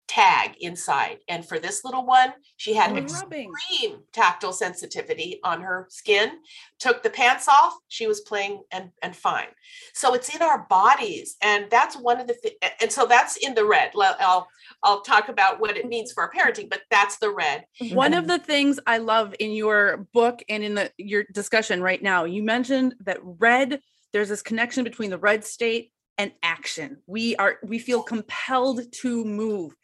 tag 0.08 0.56
inside. 0.60 1.18
And 1.28 1.48
for 1.48 1.60
this 1.60 1.84
little 1.84 2.06
one, 2.06 2.34
she 2.58 2.74
had 2.74 2.92
oh, 2.92 2.98
extreme 2.98 3.52
rubbing. 3.52 4.02
tactile 4.12 4.54
sensitivity 4.54 5.40
on 5.44 5.62
her 5.62 5.88
skin. 5.90 6.32
Took 6.80 7.04
the 7.04 7.10
pants 7.10 7.48
off, 7.48 7.74
she 7.88 8.08
was 8.08 8.22
playing 8.22 8.62
and, 8.72 8.90
and 9.02 9.16
fine. 9.16 9.48
So 9.94 10.14
it's 10.14 10.34
in 10.36 10.42
our 10.42 10.66
bodies. 10.70 11.38
And 11.42 11.68
that's 11.70 11.96
one 11.96 12.20
of 12.20 12.28
the 12.28 12.36
th- 12.36 12.58
and 12.82 12.92
so 12.92 13.06
that's 13.06 13.38
in 13.38 13.56
the 13.56 13.66
red. 13.66 13.92
I'll 13.96 14.48
I'll 14.84 15.02
talk 15.02 15.30
about 15.30 15.60
what 15.60 15.78
it 15.78 15.88
means 15.88 16.12
for 16.12 16.24
our 16.24 16.32
parenting, 16.32 16.70
but 16.70 16.82
that's 16.92 17.18
the 17.18 17.32
red. 17.32 17.66
Mm-hmm. 17.82 17.96
One 17.96 18.14
of 18.14 18.26
mm-hmm. 18.26 18.34
the 18.34 18.40
things 18.40 18.80
I 18.86 18.98
love 18.98 19.34
in 19.40 19.52
your 19.52 20.08
book 20.14 20.44
and 20.50 20.64
in 20.64 20.76
the 20.76 20.92
your 20.98 21.24
discussion 21.34 21.82
right 21.82 22.02
now, 22.02 22.26
you 22.26 22.44
mentioned 22.44 22.96
that 23.02 23.20
red, 23.24 23.80
there's 24.12 24.30
this 24.30 24.42
connection 24.42 24.84
between 24.84 25.10
the 25.10 25.18
red 25.18 25.46
state 25.46 25.92
and 26.18 26.32
action. 26.44 26.98
We 27.08 27.36
are 27.38 27.58
we 27.64 27.80
feel 27.80 28.04
compelled 28.04 28.82
to 29.02 29.26
move 29.26 29.76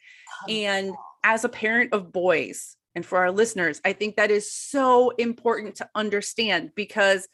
and 0.48 0.94
as 1.22 1.44
a 1.44 1.48
parent 1.48 1.92
of 1.92 2.12
boys, 2.12 2.76
and 2.94 3.06
for 3.06 3.18
our 3.18 3.30
listeners, 3.30 3.80
I 3.84 3.92
think 3.92 4.16
that 4.16 4.30
is 4.30 4.52
so 4.52 5.10
important 5.10 5.76
to 5.76 5.88
understand 5.94 6.72
because 6.74 7.28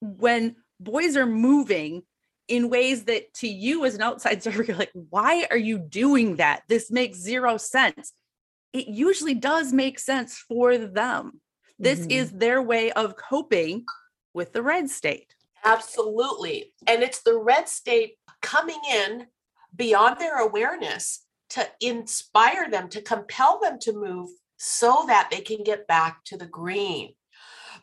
when 0.00 0.56
boys 0.80 1.16
are 1.16 1.26
moving 1.26 2.02
in 2.48 2.70
ways 2.70 3.04
that 3.04 3.32
to 3.34 3.48
you 3.48 3.84
as 3.84 3.94
an 3.94 4.02
outside 4.02 4.32
observer, 4.34 4.64
you're 4.64 4.76
like, 4.76 4.92
why 5.10 5.46
are 5.50 5.56
you 5.56 5.78
doing 5.78 6.36
that? 6.36 6.62
This 6.68 6.90
makes 6.90 7.18
zero 7.18 7.56
sense. 7.56 8.12
It 8.72 8.88
usually 8.88 9.34
does 9.34 9.72
make 9.72 9.98
sense 9.98 10.36
for 10.36 10.76
them. 10.76 11.40
This 11.78 12.00
mm-hmm. 12.00 12.10
is 12.10 12.32
their 12.32 12.60
way 12.62 12.90
of 12.92 13.16
coping 13.16 13.84
with 14.34 14.52
the 14.52 14.62
red 14.62 14.90
state. 14.90 15.34
Absolutely. 15.64 16.72
And 16.86 17.02
it's 17.02 17.22
the 17.22 17.36
red 17.36 17.68
state 17.68 18.16
coming 18.42 18.80
in 18.90 19.26
beyond 19.74 20.20
their 20.20 20.38
awareness 20.38 21.25
to 21.50 21.68
inspire 21.80 22.70
them, 22.70 22.88
to 22.90 23.02
compel 23.02 23.60
them 23.60 23.78
to 23.80 23.92
move 23.92 24.30
so 24.56 25.04
that 25.06 25.28
they 25.30 25.40
can 25.40 25.62
get 25.62 25.86
back 25.86 26.24
to 26.24 26.36
the 26.36 26.46
green. 26.46 27.14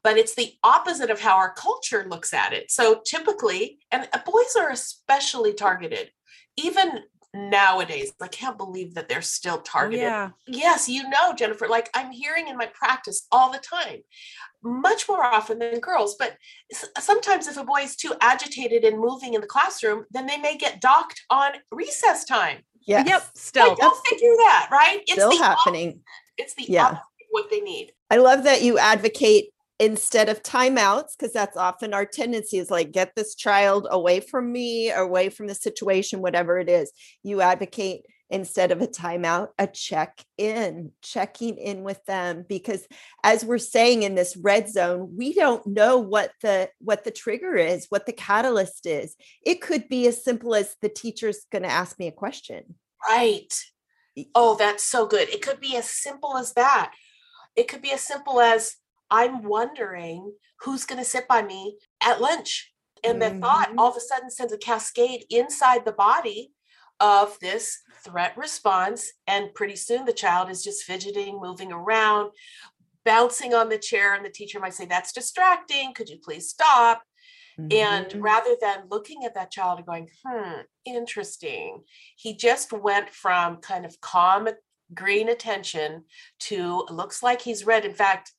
But 0.04 0.18
it's 0.18 0.36
the 0.36 0.54
opposite 0.64 1.10
of 1.10 1.22
how 1.22 1.38
our 1.38 1.54
culture 1.54 2.06
looks 2.10 2.34
at 2.34 2.52
it. 2.52 2.72
So 2.72 3.02
typically, 3.06 3.80
and 3.92 4.08
uh, 4.12 4.20
boys 4.26 4.56
are 4.60 4.70
especially 4.70 5.54
targeted, 5.54 6.12
even 6.58 7.00
nowadays. 7.34 8.14
I 8.22 8.28
can't 8.28 8.58
believe 8.58 8.94
that 8.94 9.10
they're 9.10 9.22
still 9.22 9.58
oh, 9.60 9.64
targeted. 9.66 10.02
Yeah. 10.02 10.30
Yes, 10.48 10.88
you 10.88 11.10
know, 11.10 11.34
Jennifer, 11.36 11.68
like 11.68 11.90
I'm 11.94 12.12
hearing 12.12 12.48
in 12.48 12.58
my 12.58 12.68
practice 12.68 13.28
all 13.32 13.52
the 13.52 13.60
time, 13.60 14.00
much 14.64 15.10
more 15.10 15.24
often 15.24 15.60
than 15.60 15.80
girls. 15.80 16.16
But 16.18 16.38
sometimes 17.00 17.48
if 17.48 17.58
a 17.58 17.64
boy 17.64 17.82
is 17.82 17.96
too 17.96 18.14
agitated 18.22 18.84
and 18.84 19.00
moving 19.00 19.34
in 19.34 19.42
the 19.42 19.48
classroom, 19.48 20.06
then 20.12 20.28
they 20.28 20.38
may 20.38 20.58
get 20.58 20.82
docked 20.82 21.24
on 21.30 21.54
recess 21.72 22.24
time. 22.24 22.60
Yes. 22.86 23.08
Yep. 23.08 23.24
Still. 23.36 23.68
Like, 23.70 23.78
don't 23.78 24.08
figure 24.08 24.36
that, 24.38 24.70
right? 24.72 25.02
It's 25.02 25.14
still 25.14 25.38
happening. 25.38 25.88
Opposite. 25.90 26.02
It's 26.38 26.54
the 26.56 26.66
yeah. 26.68 27.00
what 27.32 27.50
they 27.50 27.62
need. 27.62 27.92
I 28.10 28.18
love 28.18 28.44
that 28.44 28.64
you 28.64 28.78
advocate 28.78 29.50
instead 29.80 30.30
of 30.30 30.44
timeouts 30.44 31.18
because 31.18 31.34
that's 31.34 31.58
often 31.58 31.94
our 31.94 32.06
tendency 32.06 32.58
is 32.58 32.70
like 32.70 32.92
get 32.92 33.12
this 33.16 33.36
child 33.36 33.88
away 33.90 34.20
from 34.20 34.52
me 34.52 34.92
away 34.92 35.30
from 35.30 35.48
the 35.48 35.56
situation 35.56 36.22
whatever 36.22 36.60
it 36.60 36.70
is 36.70 36.92
you 37.24 37.42
advocate 37.42 38.06
instead 38.34 38.72
of 38.72 38.82
a 38.82 38.88
timeout, 38.88 39.50
a 39.60 39.68
check 39.68 40.26
in, 40.40 40.92
checking 41.04 41.56
in 41.58 41.84
with 41.84 42.04
them 42.06 42.44
because 42.50 42.88
as 43.24 43.46
we're 43.46 43.60
saying 43.60 44.02
in 44.02 44.16
this 44.16 44.36
red 44.36 44.68
zone, 44.68 45.14
we 45.16 45.36
don't 45.36 45.66
know 45.68 46.00
what 46.00 46.32
the 46.42 46.68
what 46.80 47.04
the 47.04 47.12
trigger 47.12 47.54
is, 47.54 47.86
what 47.90 48.08
the 48.08 48.12
catalyst 48.12 48.88
is. 48.88 49.16
It 49.46 49.62
could 49.62 49.88
be 49.88 50.08
as 50.08 50.24
simple 50.24 50.56
as 50.56 50.76
the 50.82 50.90
teacher's 50.90 51.46
going 51.52 51.62
to 51.62 51.70
ask 51.70 52.00
me 52.00 52.08
a 52.08 52.12
question. 52.12 52.76
Right. 53.08 53.54
Oh, 54.34 54.56
that's 54.56 54.84
so 54.84 55.06
good. 55.06 55.30
It 55.30 55.44
could 55.44 55.60
be 55.60 55.78
as 55.78 55.88
simple 55.88 56.36
as 56.36 56.54
that. 56.54 56.92
It 57.56 57.68
could 57.68 57.84
be 57.84 57.92
as 57.92 58.02
simple 58.02 58.42
as 58.42 58.78
I'm 59.12 59.44
wondering 59.44 60.34
who's 60.62 60.86
going 60.86 61.00
to 61.00 61.06
sit 61.06 61.28
by 61.28 61.44
me 61.44 61.78
at 62.02 62.20
lunch. 62.20 62.72
And 63.04 63.22
mm-hmm. 63.22 63.36
the 63.36 63.42
thought 63.42 63.74
all 63.78 63.92
of 63.92 63.98
a 63.98 64.00
sudden 64.00 64.32
sends 64.32 64.54
a 64.54 64.58
cascade 64.58 65.26
inside 65.30 65.86
the 65.86 65.92
body 65.92 66.52
of 67.04 67.38
this 67.40 67.78
threat 68.06 68.36
response. 68.38 69.12
And 69.28 69.54
pretty 69.54 69.76
soon 69.76 70.06
the 70.06 70.14
child 70.14 70.50
is 70.50 70.64
just 70.64 70.84
fidgeting, 70.86 71.40
moving 71.42 71.72
around, 71.72 72.32
bouncing 73.04 73.54
on 73.54 73.68
the 73.68 73.78
chair. 73.78 74.14
And 74.14 74.26
the 74.26 74.30
teacher 74.30 74.60
might 74.62 74.74
say, 74.74 74.86
That's 74.86 75.12
distracting. 75.12 75.94
Could 75.94 76.10
you 76.10 76.20
please 76.24 76.48
stop? 76.48 77.04
And 77.58 78.08
Mhm. 78.08 78.24
rather 78.24 78.56
than 78.60 78.88
looking 78.90 79.26
at 79.26 79.36
that 79.36 79.52
child 79.52 79.78
and 79.80 79.86
going, 79.86 80.10
hmm, 80.26 80.62
interesting, 80.86 81.84
he 82.16 82.36
just 82.36 82.74
went 82.74 83.10
from 83.10 83.58
kind 83.58 83.86
of 83.86 84.00
calm 84.02 84.50
green 84.94 85.30
attention 85.30 86.06
to 86.40 86.86
looks 86.90 87.22
like 87.22 87.42
he's 87.42 87.66
red. 87.66 87.86
In 87.86 87.94
fact, 87.94 88.32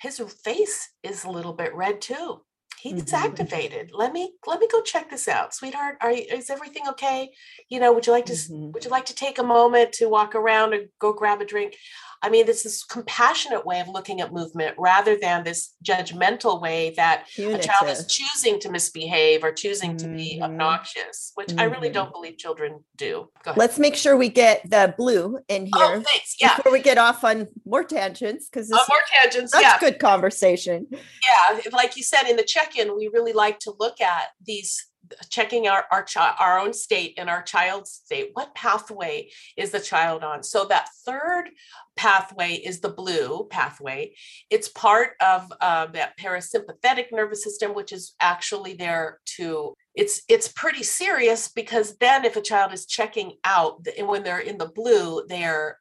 his 0.00 0.18
face 0.44 0.90
is 1.02 1.24
a 1.24 1.30
little 1.30 1.52
bit 1.52 1.74
red 1.74 2.00
too. 2.00 2.44
He's 2.82 2.94
Mhm. 3.04 3.14
activated. 3.14 3.90
Let 3.92 4.12
me 4.12 4.34
let 4.44 4.58
me 4.58 4.66
go 4.66 4.82
check 4.82 5.08
this 5.08 5.28
out, 5.28 5.54
sweetheart. 5.54 5.98
Are 6.00 6.10
you, 6.10 6.24
is 6.24 6.50
everything 6.50 6.88
okay? 6.88 7.30
You 7.68 7.78
know, 7.78 7.92
would 7.92 8.06
you 8.06 8.12
like 8.12 8.26
to 8.26 8.32
Mhm. 8.32 8.72
would 8.72 8.84
you 8.84 8.90
like 8.90 9.06
to 9.06 9.14
take 9.14 9.38
a 9.38 9.44
moment 9.44 9.92
to 9.94 10.08
walk 10.08 10.34
around 10.34 10.74
and 10.74 10.88
go 10.98 11.12
grab 11.12 11.40
a 11.40 11.44
drink? 11.44 11.76
I 12.24 12.30
mean, 12.30 12.46
this 12.46 12.64
is 12.64 12.84
compassionate 12.84 13.66
way 13.66 13.80
of 13.80 13.88
looking 13.88 14.20
at 14.20 14.32
movement 14.32 14.76
rather 14.78 15.16
than 15.16 15.42
this 15.44 15.74
judgmental 15.84 16.60
way 16.60 16.90
that 16.96 17.26
a 17.38 17.58
child 17.58 17.88
is 17.90 18.06
choosing 18.06 18.60
to 18.60 18.70
misbehave 18.70 19.42
or 19.42 19.50
choosing 19.52 19.96
to 19.96 20.06
be 20.06 20.38
Mhm. 20.38 20.44
obnoxious, 20.44 21.32
which 21.34 21.52
I 21.58 21.64
really 21.64 21.88
Mhm. 21.90 21.94
don't 21.94 22.12
believe 22.12 22.38
children 22.38 22.84
do. 22.96 23.28
Go 23.42 23.50
ahead. 23.50 23.58
Let's 23.58 23.78
make 23.78 23.96
sure 23.96 24.16
we 24.16 24.28
get 24.28 24.68
the 24.70 24.94
blue 24.96 25.40
in 25.48 25.68
oh, 25.72 25.78
here 25.88 26.00
thanks. 26.02 26.36
Yeah. 26.40 26.56
before 26.56 26.70
we 26.72 26.80
get 26.80 26.96
off 26.98 27.24
on 27.24 27.48
more 27.66 27.82
tangents 27.84 28.48
because 28.48 28.70
Uh, 28.70 28.78
more 28.88 28.98
tangents. 29.10 29.52
that's 29.52 29.62
yeah. 29.64 29.78
good 29.80 29.98
conversation. 29.98 30.86
yeah 30.92 31.60
like 31.72 31.96
you 31.96 32.02
said 32.02 32.24
in 32.28 32.36
the 32.36 32.44
check-in 32.44 32.96
we 32.96 33.08
really 33.08 33.32
like 33.32 33.58
to 33.60 33.72
look 33.78 34.00
at 34.00 34.28
these 34.44 34.86
checking 35.30 35.68
our 35.68 35.84
our 35.90 36.02
child 36.02 36.36
our 36.40 36.58
own 36.58 36.72
state 36.72 37.14
and 37.18 37.28
our 37.28 37.42
child's 37.42 37.90
state 37.90 38.30
what 38.34 38.54
pathway 38.54 39.28
is 39.56 39.70
the 39.70 39.80
child 39.80 40.22
on? 40.22 40.42
So 40.42 40.64
that 40.66 40.88
third 41.04 41.50
pathway 41.96 42.54
is 42.54 42.80
the 42.80 42.88
blue 42.88 43.46
pathway. 43.50 44.14
It's 44.50 44.68
part 44.68 45.10
of 45.20 45.52
uh, 45.60 45.86
that 45.86 46.18
parasympathetic 46.18 47.06
nervous 47.12 47.44
system 47.44 47.74
which 47.74 47.92
is 47.92 48.14
actually 48.20 48.74
there 48.74 49.18
to 49.36 49.74
it's 49.94 50.22
it's 50.28 50.48
pretty 50.48 50.82
serious 50.82 51.48
because 51.48 51.96
then 51.98 52.24
if 52.24 52.36
a 52.36 52.40
child 52.40 52.72
is 52.72 52.86
checking 52.86 53.32
out 53.44 53.86
and 53.98 54.08
when 54.08 54.22
they're 54.22 54.38
in 54.38 54.58
the 54.58 54.72
blue 54.74 55.24
they're 55.28 55.78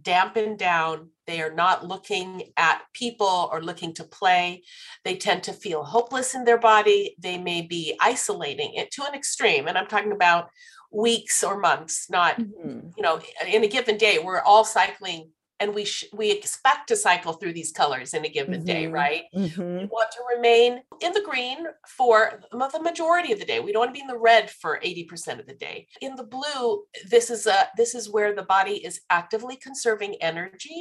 dampened 0.00 0.58
down 0.58 1.10
they 1.26 1.42
are 1.42 1.52
not 1.52 1.86
looking 1.86 2.44
at 2.56 2.82
people 2.94 3.48
or 3.52 3.62
looking 3.62 3.92
to 3.92 4.04
play 4.04 4.62
they 5.04 5.16
tend 5.16 5.42
to 5.42 5.52
feel 5.52 5.84
hopeless 5.84 6.34
in 6.34 6.44
their 6.44 6.58
body 6.58 7.14
they 7.18 7.36
may 7.36 7.60
be 7.60 7.96
isolating 8.00 8.72
it 8.74 8.90
to 8.90 9.04
an 9.04 9.14
extreme 9.14 9.68
and 9.68 9.76
i'm 9.76 9.86
talking 9.86 10.12
about 10.12 10.48
weeks 10.90 11.44
or 11.44 11.58
months 11.58 12.08
not 12.08 12.38
Mhm. 12.38 12.92
you 12.96 13.02
know 13.02 13.20
in 13.46 13.64
a 13.64 13.68
given 13.68 13.98
day 13.98 14.18
we're 14.18 14.40
all 14.40 14.64
cycling 14.64 15.30
and 15.62 15.72
we 15.74 15.84
sh- 15.84 16.04
we 16.12 16.30
expect 16.32 16.88
to 16.88 16.96
cycle 16.96 17.34
through 17.34 17.52
these 17.52 17.70
colors 17.70 18.14
in 18.14 18.24
a 18.24 18.28
given 18.28 18.64
day 18.64 18.84
Mhm. 18.86 18.92
right 18.92 19.24
Mhm. 19.34 19.80
we 19.82 19.84
want 19.86 20.10
to 20.10 20.22
remain 20.34 20.82
in 21.00 21.12
the 21.12 21.20
green 21.30 21.66
for 21.86 22.42
the 22.50 22.80
majority 22.90 23.32
of 23.32 23.38
the 23.38 23.44
day. 23.44 23.60
We 23.60 23.70
don't 23.72 23.80
want 23.82 23.90
to 23.90 24.00
be 24.00 24.06
in 24.06 24.14
the 24.14 24.18
red 24.32 24.50
for 24.50 24.80
80% 24.82 25.38
of 25.40 25.46
the 25.46 25.54
day. 25.54 25.86
In 26.00 26.16
the 26.16 26.24
blue, 26.24 26.84
this 27.14 27.30
is 27.30 27.46
a 27.46 27.68
this 27.76 27.94
is 27.94 28.10
where 28.10 28.34
the 28.34 28.42
body 28.56 28.76
is 28.88 29.00
actively 29.10 29.56
conserving 29.56 30.16
energy 30.30 30.80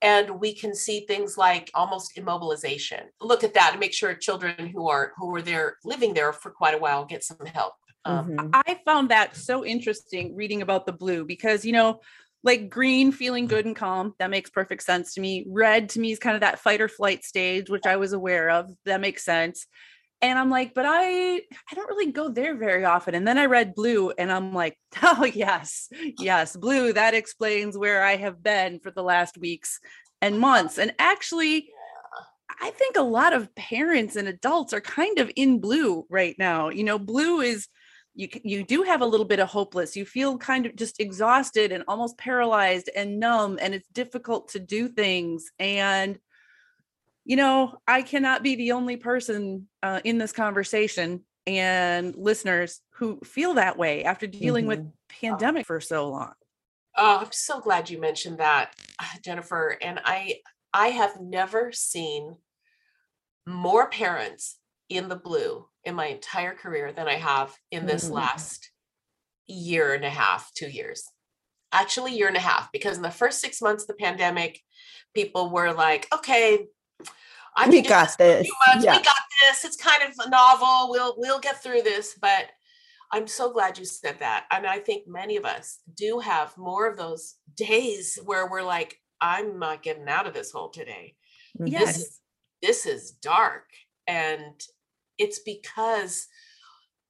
and 0.00 0.26
we 0.42 0.54
can 0.54 0.74
see 0.74 0.98
things 1.06 1.36
like 1.36 1.70
almost 1.74 2.16
immobilization. 2.16 3.02
Look 3.20 3.42
at 3.44 3.54
that 3.54 3.70
and 3.72 3.80
make 3.80 3.94
sure 3.94 4.14
children 4.14 4.68
who 4.74 4.88
are 4.88 5.12
who 5.18 5.34
are 5.34 5.42
there 5.42 5.78
living 5.84 6.14
there 6.14 6.32
for 6.32 6.50
quite 6.60 6.74
a 6.74 6.78
while 6.78 7.04
get 7.04 7.24
some 7.24 7.44
help. 7.46 7.74
Um, 8.04 8.30
Mhm. 8.30 8.50
I 8.66 8.80
found 8.86 9.10
that 9.10 9.36
so 9.36 9.64
interesting 9.74 10.34
reading 10.40 10.62
about 10.62 10.86
the 10.86 10.92
blue 11.02 11.24
because, 11.24 11.64
you 11.64 11.72
know, 11.72 12.00
like 12.42 12.70
green 12.70 13.12
feeling 13.12 13.46
good 13.46 13.66
and 13.66 13.76
calm, 13.76 14.14
that 14.18 14.30
makes 14.30 14.50
perfect 14.50 14.82
sense 14.82 15.14
to 15.14 15.20
me. 15.20 15.44
Red 15.48 15.90
to 15.90 16.00
me 16.00 16.12
is 16.12 16.18
kind 16.18 16.34
of 16.34 16.40
that 16.40 16.58
fight 16.58 16.80
or 16.80 16.88
flight 16.88 17.24
stage, 17.24 17.68
which 17.68 17.86
I 17.86 17.96
was 17.96 18.12
aware 18.12 18.50
of. 18.50 18.70
That 18.86 19.00
makes 19.00 19.24
sense. 19.24 19.66
And 20.22 20.38
I'm 20.38 20.50
like, 20.50 20.74
but 20.74 20.84
I 20.86 21.36
I 21.36 21.74
don't 21.74 21.88
really 21.88 22.12
go 22.12 22.28
there 22.28 22.56
very 22.56 22.84
often. 22.84 23.14
And 23.14 23.26
then 23.26 23.38
I 23.38 23.46
read 23.46 23.74
blue 23.74 24.10
and 24.10 24.30
I'm 24.30 24.52
like, 24.52 24.78
oh 25.02 25.24
yes, 25.24 25.88
yes, 26.18 26.56
blue, 26.56 26.92
that 26.92 27.14
explains 27.14 27.76
where 27.76 28.02
I 28.02 28.16
have 28.16 28.42
been 28.42 28.80
for 28.80 28.90
the 28.90 29.02
last 29.02 29.38
weeks 29.38 29.80
and 30.20 30.38
months. 30.38 30.78
And 30.78 30.94
actually, 30.98 31.70
I 32.60 32.70
think 32.70 32.96
a 32.96 33.02
lot 33.02 33.32
of 33.32 33.54
parents 33.54 34.16
and 34.16 34.28
adults 34.28 34.74
are 34.74 34.82
kind 34.82 35.18
of 35.18 35.30
in 35.36 35.60
blue 35.60 36.06
right 36.10 36.36
now. 36.38 36.68
You 36.68 36.84
know, 36.84 36.98
blue 36.98 37.40
is 37.40 37.68
you 38.20 38.28
you 38.44 38.62
do 38.62 38.82
have 38.82 39.00
a 39.00 39.06
little 39.06 39.24
bit 39.24 39.40
of 39.40 39.48
hopeless. 39.48 39.96
You 39.96 40.04
feel 40.04 40.36
kind 40.36 40.66
of 40.66 40.76
just 40.76 41.00
exhausted 41.00 41.72
and 41.72 41.84
almost 41.88 42.18
paralyzed 42.18 42.90
and 42.94 43.18
numb 43.18 43.58
and 43.60 43.74
it's 43.74 43.88
difficult 43.88 44.48
to 44.48 44.58
do 44.58 44.88
things 44.88 45.50
and 45.58 46.18
you 47.24 47.36
know, 47.36 47.78
I 47.86 48.02
cannot 48.02 48.42
be 48.42 48.56
the 48.56 48.72
only 48.72 48.96
person 48.96 49.68
uh, 49.82 50.00
in 50.04 50.18
this 50.18 50.32
conversation 50.32 51.24
and 51.46 52.14
listeners 52.16 52.80
who 52.94 53.20
feel 53.20 53.54
that 53.54 53.78
way 53.78 54.04
after 54.04 54.26
dealing 54.26 54.66
with 54.66 54.80
Mhm. 54.80 54.92
pandemic 55.08 55.66
for 55.66 55.80
so 55.80 56.08
long. 56.10 56.32
Oh, 56.96 57.18
I'm 57.18 57.32
so 57.32 57.60
glad 57.60 57.88
you 57.88 58.00
mentioned 58.00 58.38
that, 58.38 58.74
Jennifer. 59.22 59.76
And 59.80 60.00
I 60.04 60.40
I 60.72 60.88
have 60.88 61.20
never 61.20 61.72
seen 61.72 62.36
more 63.46 63.88
parents 63.88 64.58
in 64.88 65.08
the 65.08 65.16
blue 65.16 65.69
in 65.84 65.94
my 65.94 66.06
entire 66.06 66.54
career 66.54 66.92
than 66.92 67.08
I 67.08 67.14
have 67.14 67.56
in 67.70 67.86
this 67.86 68.08
Mm. 68.08 68.12
last 68.12 68.70
year 69.46 69.94
and 69.94 70.04
a 70.04 70.10
half, 70.10 70.52
two 70.54 70.68
years. 70.68 71.04
Actually, 71.72 72.14
year 72.14 72.28
and 72.28 72.36
a 72.36 72.40
half, 72.40 72.70
because 72.72 72.96
in 72.96 73.02
the 73.02 73.10
first 73.10 73.40
six 73.40 73.62
months 73.62 73.84
of 73.84 73.88
the 73.88 73.94
pandemic, 73.94 74.60
people 75.14 75.50
were 75.50 75.72
like, 75.72 76.06
okay, 76.12 76.66
I 77.56 77.68
We 77.68 77.82
got 77.82 78.16
this 78.18 78.46
this. 78.46 78.48
Yeah. 78.80 78.96
We 78.96 79.02
got 79.02 79.16
this. 79.48 79.64
It's 79.64 79.76
kind 79.76 80.02
of 80.02 80.14
a 80.24 80.28
novel. 80.30 80.90
We'll 80.90 81.14
we'll 81.16 81.40
get 81.40 81.62
through 81.62 81.82
this. 81.82 82.16
But 82.20 82.46
I'm 83.12 83.26
so 83.26 83.52
glad 83.52 83.76
you 83.78 83.84
said 83.84 84.20
that. 84.20 84.46
And 84.52 84.66
I 84.66 84.78
think 84.78 85.08
many 85.08 85.36
of 85.36 85.44
us 85.44 85.80
do 85.94 86.20
have 86.20 86.56
more 86.56 86.88
of 86.88 86.96
those 86.96 87.34
days 87.56 88.18
where 88.24 88.48
we're 88.48 88.62
like, 88.62 88.96
I'm 89.20 89.58
not 89.58 89.82
getting 89.82 90.08
out 90.08 90.28
of 90.28 90.34
this 90.34 90.52
hole 90.52 90.70
today. 90.70 91.16
Yes. 91.58 92.20
This 92.62 92.86
is 92.86 93.10
dark. 93.10 93.66
And 94.06 94.60
it's 95.20 95.38
because 95.38 96.26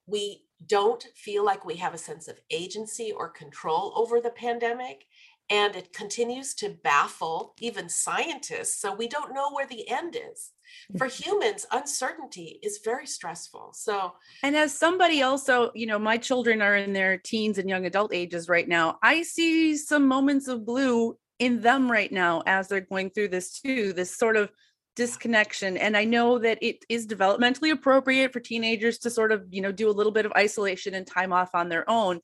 we 0.05 0.43
don't 0.67 1.03
feel 1.15 1.43
like 1.43 1.65
we 1.65 1.75
have 1.77 1.93
a 1.95 1.97
sense 1.97 2.27
of 2.27 2.39
agency 2.51 3.11
or 3.11 3.29
control 3.29 3.93
over 3.95 4.19
the 4.19 4.29
pandemic. 4.29 5.05
And 5.49 5.75
it 5.75 5.91
continues 5.91 6.53
to 6.55 6.77
baffle 6.83 7.55
even 7.59 7.89
scientists. 7.89 8.79
So 8.79 8.93
we 8.93 9.07
don't 9.07 9.33
know 9.33 9.51
where 9.51 9.67
the 9.67 9.89
end 9.89 10.15
is. 10.15 10.51
For 10.97 11.07
mm-hmm. 11.07 11.23
humans, 11.23 11.65
uncertainty 11.71 12.59
is 12.63 12.79
very 12.85 13.05
stressful. 13.05 13.71
So 13.73 14.13
And 14.43 14.55
as 14.55 14.77
somebody 14.77 15.23
also, 15.23 15.71
you 15.75 15.87
know, 15.87 15.99
my 15.99 16.17
children 16.17 16.61
are 16.61 16.77
in 16.77 16.93
their 16.93 17.17
teens 17.17 17.57
and 17.57 17.67
young 17.67 17.85
adult 17.85 18.13
ages 18.13 18.47
right 18.47 18.67
now. 18.67 18.97
I 19.03 19.23
see 19.23 19.75
some 19.75 20.07
moments 20.07 20.47
of 20.47 20.65
blue 20.65 21.17
in 21.39 21.59
them 21.59 21.91
right 21.91 22.11
now 22.11 22.43
as 22.45 22.67
they're 22.67 22.81
going 22.81 23.09
through 23.09 23.29
this 23.29 23.59
too, 23.59 23.91
this 23.93 24.15
sort 24.15 24.37
of 24.37 24.51
disconnection. 24.95 25.77
And 25.77 25.95
I 25.95 26.05
know 26.05 26.39
that 26.39 26.59
it 26.61 26.83
is 26.89 27.07
developmentally 27.07 27.71
appropriate 27.71 28.33
for 28.33 28.39
teenagers 28.39 28.99
to 28.99 29.09
sort 29.09 29.31
of, 29.31 29.45
you 29.49 29.61
know, 29.61 29.71
do 29.71 29.89
a 29.89 29.91
little 29.91 30.11
bit 30.11 30.25
of 30.25 30.33
isolation 30.33 30.93
and 30.93 31.07
time 31.07 31.33
off 31.33 31.55
on 31.55 31.69
their 31.69 31.89
own. 31.89 32.21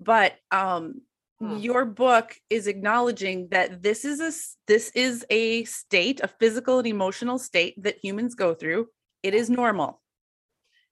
But 0.00 0.34
um 0.50 1.02
Hmm. 1.40 1.56
your 1.58 1.84
book 1.84 2.34
is 2.50 2.66
acknowledging 2.66 3.48
that 3.50 3.80
this 3.80 4.04
is 4.04 4.20
a 4.20 4.32
this 4.66 4.90
is 4.96 5.24
a 5.30 5.64
state, 5.64 6.20
a 6.20 6.26
physical 6.26 6.78
and 6.78 6.86
emotional 6.86 7.38
state 7.38 7.80
that 7.82 8.02
humans 8.02 8.34
go 8.34 8.54
through. 8.54 8.88
It 9.22 9.34
is 9.34 9.48
normal. 9.48 10.00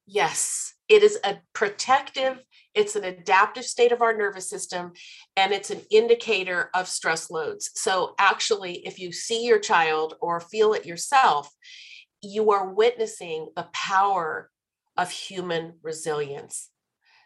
Yes, 0.06 0.74
it 0.88 1.02
is 1.02 1.18
a 1.24 1.38
protective, 1.52 2.38
it's 2.76 2.94
an 2.94 3.04
adaptive 3.04 3.64
state 3.64 3.90
of 3.90 4.02
our 4.02 4.16
nervous 4.16 4.48
system, 4.48 4.92
and 5.36 5.52
it's 5.52 5.70
an 5.70 5.80
indicator 5.90 6.70
of 6.74 6.86
stress 6.86 7.30
loads. 7.30 7.70
So, 7.74 8.14
actually, 8.18 8.86
if 8.86 9.00
you 9.00 9.10
see 9.10 9.44
your 9.44 9.58
child 9.58 10.14
or 10.20 10.40
feel 10.40 10.74
it 10.74 10.86
yourself, 10.86 11.50
you 12.22 12.52
are 12.52 12.72
witnessing 12.72 13.48
the 13.56 13.68
power 13.72 14.50
of 14.96 15.10
human 15.10 15.74
resilience 15.82 16.70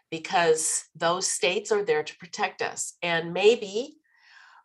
because 0.09 0.85
those 0.95 1.31
states 1.31 1.71
are 1.71 1.83
there 1.83 2.03
to 2.03 2.17
protect 2.17 2.61
us. 2.61 2.93
And 3.03 3.33
maybe 3.33 3.97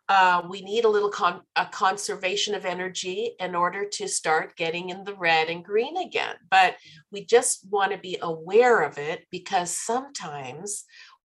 uh, 0.09 0.41
we 0.49 0.61
need 0.61 0.85
a 0.85 0.89
little 0.89 1.09
con- 1.09 1.41
a 1.55 1.65
conservation 1.65 2.55
of 2.55 2.65
energy 2.65 3.35
in 3.39 3.55
order 3.55 3.85
to 3.85 4.07
start 4.07 4.55
getting 4.55 4.89
in 4.89 5.03
the 5.03 5.15
red 5.15 5.49
and 5.49 5.65
green 5.65 5.97
again. 5.97 6.35
But 6.49 6.77
we 7.11 7.25
just 7.25 7.67
want 7.69 7.91
to 7.91 7.97
be 7.97 8.17
aware 8.21 8.81
of 8.81 8.97
it 8.97 9.25
because 9.31 9.71
sometimes 9.77 10.85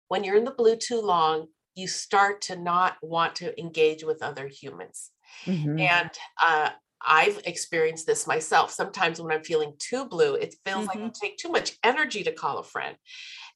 when 0.08 0.24
you're 0.24 0.38
in 0.38 0.46
the 0.46 0.52
blue 0.52 0.78
too 0.78 1.02
long, 1.02 1.48
you 1.76 1.88
start 1.88 2.42
to 2.42 2.56
not 2.56 2.96
want 3.02 3.36
to 3.36 3.60
engage 3.60 4.04
with 4.04 4.24
other 4.24 4.48
humans. 4.48 5.12
Mhm. 5.46 5.80
And 5.80 6.10
uh, 6.42 6.72
I've 7.02 7.39
experienced 7.46 8.08
this 8.08 8.28
myself. 8.28 8.72
Sometimes 8.72 9.22
when 9.22 9.32
I'm 9.32 9.44
feeling 9.44 9.74
too 9.78 10.06
blue, 10.06 10.36
it 10.36 10.56
feels 10.65 10.88
like 10.88 10.98
it 11.00 11.13
take 11.13 11.38
too 11.38 11.50
much 11.50 11.78
energy 11.84 12.24
to 12.24 12.32
call 12.32 12.58
a 12.58 12.63
friend. 12.63 12.98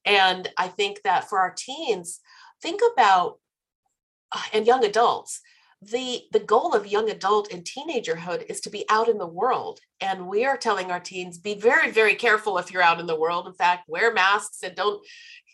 And 0.05 0.49
I 0.57 0.67
think 0.67 1.01
that 1.03 1.29
for 1.29 1.39
our 1.39 1.53
teens, 1.57 2.19
think 2.61 2.81
about 2.93 3.39
and 4.53 4.67
young 4.67 4.83
adults, 4.85 5.41
the 5.81 6.21
the 6.31 6.39
goal 6.39 6.73
of 6.73 6.87
young 6.87 7.09
adult 7.09 7.51
and 7.51 7.65
teenagerhood 7.65 8.45
is 8.49 8.61
to 8.61 8.69
be 8.69 8.85
out 8.89 9.09
in 9.09 9.17
the 9.17 9.27
world 9.27 9.79
and 9.99 10.27
we 10.27 10.45
are 10.45 10.55
telling 10.55 10.91
our 10.91 10.99
teens 10.99 11.37
be 11.37 11.55
very 11.55 11.91
very 11.91 12.15
careful 12.15 12.57
if 12.57 12.71
you're 12.71 12.81
out 12.81 12.99
in 12.99 13.05
the 13.05 13.19
world. 13.19 13.47
In 13.47 13.53
fact 13.53 13.89
wear 13.89 14.13
masks 14.13 14.63
and 14.63 14.75
don't 14.75 15.05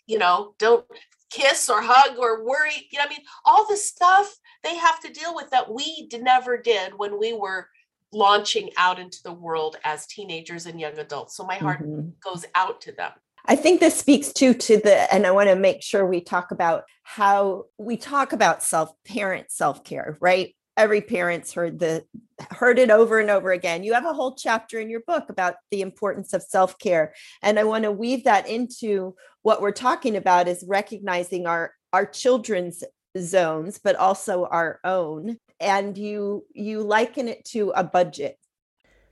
you 0.06 0.20
know 0.20 0.54
don't 0.60 0.86
kiss 1.32 1.70
or 1.70 1.82
hug 1.82 2.18
or 2.18 2.46
worry. 2.46 2.88
You 2.92 3.00
know 3.00 3.06
i 3.06 3.10
mean? 3.10 3.26
All 3.46 3.68
the 3.68 3.78
stuff 3.78 4.36
they 4.64 4.76
have 4.76 5.00
to 5.02 5.12
deal 5.12 5.34
with 5.36 5.50
that 5.52 5.74
we 5.74 6.08
never 6.14 6.58
did 6.58 6.94
when 6.96 7.20
we 7.20 7.34
were 7.34 7.68
launching 8.12 8.70
out 8.78 9.00
into 9.00 9.20
the 9.24 9.34
world 9.34 9.78
as 9.84 10.08
teenagers 10.08 10.66
and 10.66 10.80
young 10.80 10.98
adults. 10.98 11.36
So 11.36 11.46
my 11.46 11.56
heart 11.56 11.82
mm-hmm. 11.82 12.10
goes 12.24 12.46
out 12.56 12.82
to 12.82 12.92
them 12.92 13.12
I 13.50 13.56
think 13.56 13.80
this 13.80 13.98
speaks 13.98 14.32
too 14.32 14.54
to 14.54 14.78
the, 14.78 15.12
and 15.12 15.26
I 15.26 15.32
want 15.32 15.50
to 15.50 15.56
make 15.56 15.82
sure 15.82 16.06
we 16.06 16.22
talk 16.22 16.52
about 16.52 16.84
how 17.02 17.66
we 17.80 17.98
talk 17.98 18.32
about 18.32 18.62
self 18.62 18.94
parent 19.06 19.50
self 19.50 19.84
care, 19.84 20.20
right? 20.22 20.56
Every 20.78 21.02
parent's 21.02 21.52
heard 21.54 21.80
the 21.80 22.06
heard 22.52 22.78
it 22.78 22.92
over 22.92 23.18
and 23.18 23.32
over 23.32 23.52
again. 23.52 23.84
You 23.84 23.96
have 23.96 24.06
a 24.06 24.14
whole 24.14 24.36
chapter 24.36 24.80
in 24.80 24.92
your 24.92 25.00
book 25.00 25.30
about 25.30 25.56
the 25.72 25.82
importance 25.82 26.34
of 26.34 26.44
self 26.44 26.78
care, 26.78 27.16
and 27.42 27.58
I 27.58 27.64
want 27.64 27.86
to 27.86 27.92
weave 27.92 28.26
that 28.26 28.48
into 28.48 29.16
what 29.42 29.64
we're 29.64 29.72
talking 29.72 30.16
about 30.16 30.48
is 30.48 30.64
recognizing 30.68 31.48
our 31.48 31.74
our 31.92 32.06
children's 32.06 32.84
zones, 33.18 33.80
but 33.84 33.96
also 33.96 34.46
our 34.46 34.80
own. 34.84 35.40
And 35.60 35.98
you 35.98 36.46
you 36.54 36.84
liken 36.84 37.28
it 37.28 37.46
to 37.46 37.72
a 37.72 37.84
budget. 37.84 38.38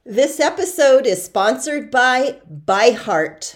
This 0.05 0.39
episode 0.39 1.07
is 1.07 1.25
sponsored 1.25 1.89
by 1.89 2.39
ByHeart. 2.47 3.55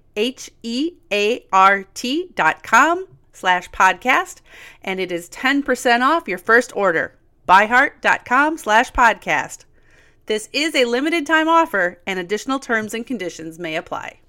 H-E-A-R-T 0.15 0.99
dot 2.35 2.63
com 2.63 3.07
slash 3.33 3.69
podcast, 3.71 4.41
and 4.83 4.99
it 4.99 5.11
is 5.11 5.29
10% 5.29 6.01
off 6.01 6.27
your 6.27 6.37
first 6.37 6.75
order. 6.75 7.17
Byheart.com 7.47 8.57
slash 8.57 8.91
podcast. 8.91 9.65
This 10.27 10.47
is 10.53 10.75
a 10.75 10.85
limited 10.85 11.25
time 11.25 11.47
offer, 11.47 12.01
and 12.05 12.19
additional 12.19 12.59
terms 12.59 12.93
and 12.93 13.05
conditions 13.05 13.59
may 13.59 13.75
apply. 13.75 14.19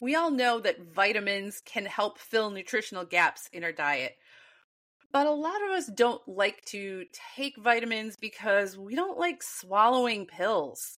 We 0.00 0.14
all 0.14 0.30
know 0.30 0.58
that 0.60 0.82
vitamins 0.94 1.62
can 1.64 1.86
help 1.86 2.18
fill 2.18 2.50
nutritional 2.50 3.04
gaps 3.04 3.48
in 3.52 3.62
our 3.62 3.72
diet. 3.72 4.16
But 5.12 5.26
a 5.26 5.30
lot 5.30 5.62
of 5.62 5.70
us 5.70 5.86
don't 5.86 6.26
like 6.26 6.64
to 6.66 7.04
take 7.36 7.56
vitamins 7.58 8.16
because 8.16 8.78
we 8.78 8.94
don't 8.94 9.18
like 9.18 9.42
swallowing 9.42 10.26
pills. 10.26 10.98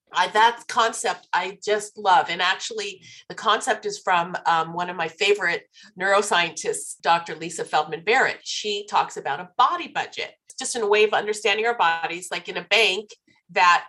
I, 0.13 0.27
that 0.29 0.63
concept 0.67 1.27
I 1.33 1.57
just 1.63 1.97
love. 1.97 2.29
And 2.29 2.41
actually, 2.41 3.03
the 3.29 3.35
concept 3.35 3.85
is 3.85 3.99
from 3.99 4.35
um, 4.45 4.73
one 4.73 4.89
of 4.89 4.95
my 4.95 5.07
favorite 5.07 5.63
neuroscientists, 5.99 6.99
Dr. 7.01 7.35
Lisa 7.35 7.63
Feldman 7.63 8.03
Barrett. 8.03 8.39
She 8.43 8.85
talks 8.89 9.17
about 9.17 9.39
a 9.39 9.49
body 9.57 9.87
budget. 9.87 10.33
It's 10.45 10.55
just 10.57 10.75
in 10.75 10.81
a 10.81 10.87
way 10.87 11.03
of 11.03 11.13
understanding 11.13 11.65
our 11.65 11.77
bodies, 11.77 12.29
like 12.31 12.49
in 12.49 12.57
a 12.57 12.63
bank 12.65 13.09
that 13.51 13.85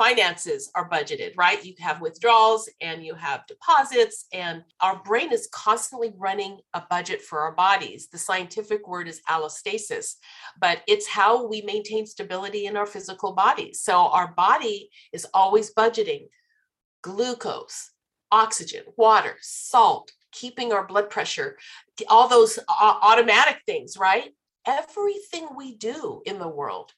finances 0.00 0.70
are 0.74 0.88
budgeted, 0.88 1.36
right? 1.36 1.62
You 1.62 1.74
have 1.78 2.00
withdrawals 2.00 2.70
and 2.80 3.04
you 3.04 3.14
have 3.14 3.46
deposits, 3.46 4.24
and 4.32 4.64
our 4.80 5.02
brain 5.02 5.30
is 5.30 5.46
constantly 5.52 6.14
running 6.16 6.60
a 6.72 6.82
budget 6.88 7.20
for 7.20 7.40
our 7.40 7.52
bodies. 7.52 8.08
The 8.08 8.16
scientific 8.16 8.88
word 8.88 9.08
is 9.08 9.20
allostasis, 9.28 10.14
but 10.58 10.78
it's 10.88 11.06
how 11.06 11.46
we 11.46 11.60
maintain 11.60 12.06
stability 12.06 12.64
in 12.64 12.78
our 12.78 12.86
physical 12.86 13.34
bodies. 13.34 13.82
So 13.82 13.92
our 13.92 14.32
body 14.32 14.88
is 15.12 15.26
always 15.34 15.74
budgeting 15.74 16.28
glucose, 17.02 17.90
oxygen, 18.32 18.84
water, 18.96 19.36
salt, 19.42 20.12
keeping 20.32 20.72
our 20.72 20.86
blood 20.86 21.10
pressure, 21.10 21.58
all 22.08 22.26
those 22.26 22.58
uh, 22.58 22.94
automatic 23.02 23.58
things, 23.66 23.98
right? 23.98 24.30
Everything 24.66 25.48
we 25.54 25.76
do 25.76 26.22
in 26.24 26.38
the 26.38 26.48
world, 26.48 26.90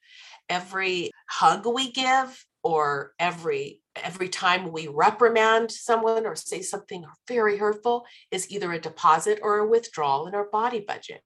every 0.48 1.10
hug 1.28 1.66
we 1.66 1.90
give, 1.90 2.46
or 2.62 3.12
every 3.18 3.80
every 3.96 4.28
time 4.28 4.72
we 4.72 4.88
reprimand 4.88 5.70
someone 5.70 6.26
or 6.26 6.34
say 6.34 6.62
something 6.62 7.04
very 7.28 7.58
hurtful 7.58 8.06
is 8.30 8.50
either 8.50 8.72
a 8.72 8.80
deposit 8.80 9.38
or 9.42 9.58
a 9.58 9.68
withdrawal 9.68 10.26
in 10.26 10.34
our 10.34 10.48
body 10.50 10.80
budget 10.80 11.20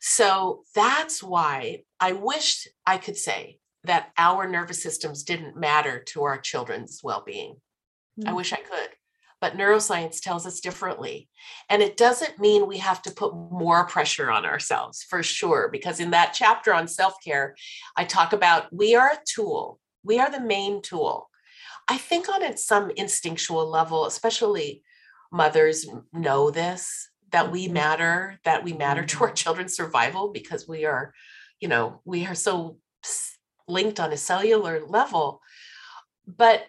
so 0.00 0.62
that's 0.74 1.22
why 1.22 1.82
i 2.00 2.12
wish 2.12 2.68
i 2.86 2.96
could 2.96 3.16
say 3.16 3.58
that 3.84 4.10
our 4.16 4.48
nervous 4.48 4.82
systems 4.82 5.22
didn't 5.22 5.56
matter 5.56 6.02
to 6.02 6.22
our 6.22 6.38
children's 6.38 7.00
well-being 7.02 7.54
mm-hmm. 8.18 8.28
i 8.28 8.32
wish 8.32 8.52
i 8.52 8.56
could 8.56 8.88
but 9.40 9.56
neuroscience 9.56 10.20
tells 10.20 10.46
us 10.46 10.60
differently. 10.60 11.28
And 11.68 11.80
it 11.82 11.96
doesn't 11.96 12.38
mean 12.38 12.66
we 12.66 12.78
have 12.78 13.02
to 13.02 13.12
put 13.12 13.34
more 13.34 13.86
pressure 13.86 14.30
on 14.30 14.44
ourselves 14.44 15.04
for 15.08 15.22
sure, 15.22 15.68
because 15.70 16.00
in 16.00 16.10
that 16.10 16.34
chapter 16.36 16.74
on 16.74 16.88
self 16.88 17.14
care, 17.24 17.54
I 17.96 18.04
talk 18.04 18.32
about 18.32 18.72
we 18.72 18.96
are 18.96 19.10
a 19.10 19.18
tool 19.24 19.78
we 20.08 20.18
are 20.18 20.30
the 20.30 20.40
main 20.40 20.82
tool. 20.82 21.30
I 21.86 21.98
think 21.98 22.28
on 22.28 22.56
some 22.56 22.90
instinctual 22.96 23.70
level, 23.70 24.06
especially 24.06 24.82
mothers 25.30 25.86
know 26.12 26.50
this, 26.50 27.10
that 27.30 27.52
we 27.52 27.68
Mhm. 27.68 27.72
matter, 27.72 28.40
that 28.44 28.64
we 28.64 28.72
matter 28.72 29.04
to 29.04 29.24
our 29.24 29.30
Mhm. 29.30 29.36
children's 29.36 29.76
survival 29.76 30.30
because 30.30 30.66
we 30.66 30.84
are, 30.86 31.12
you 31.60 31.68
know, 31.68 32.00
we 32.04 32.26
are 32.26 32.34
so 32.34 32.78
linked 33.68 34.00
on 34.00 34.12
a 34.12 34.16
cellular 34.16 34.86
level. 34.86 35.42
But 36.26 36.68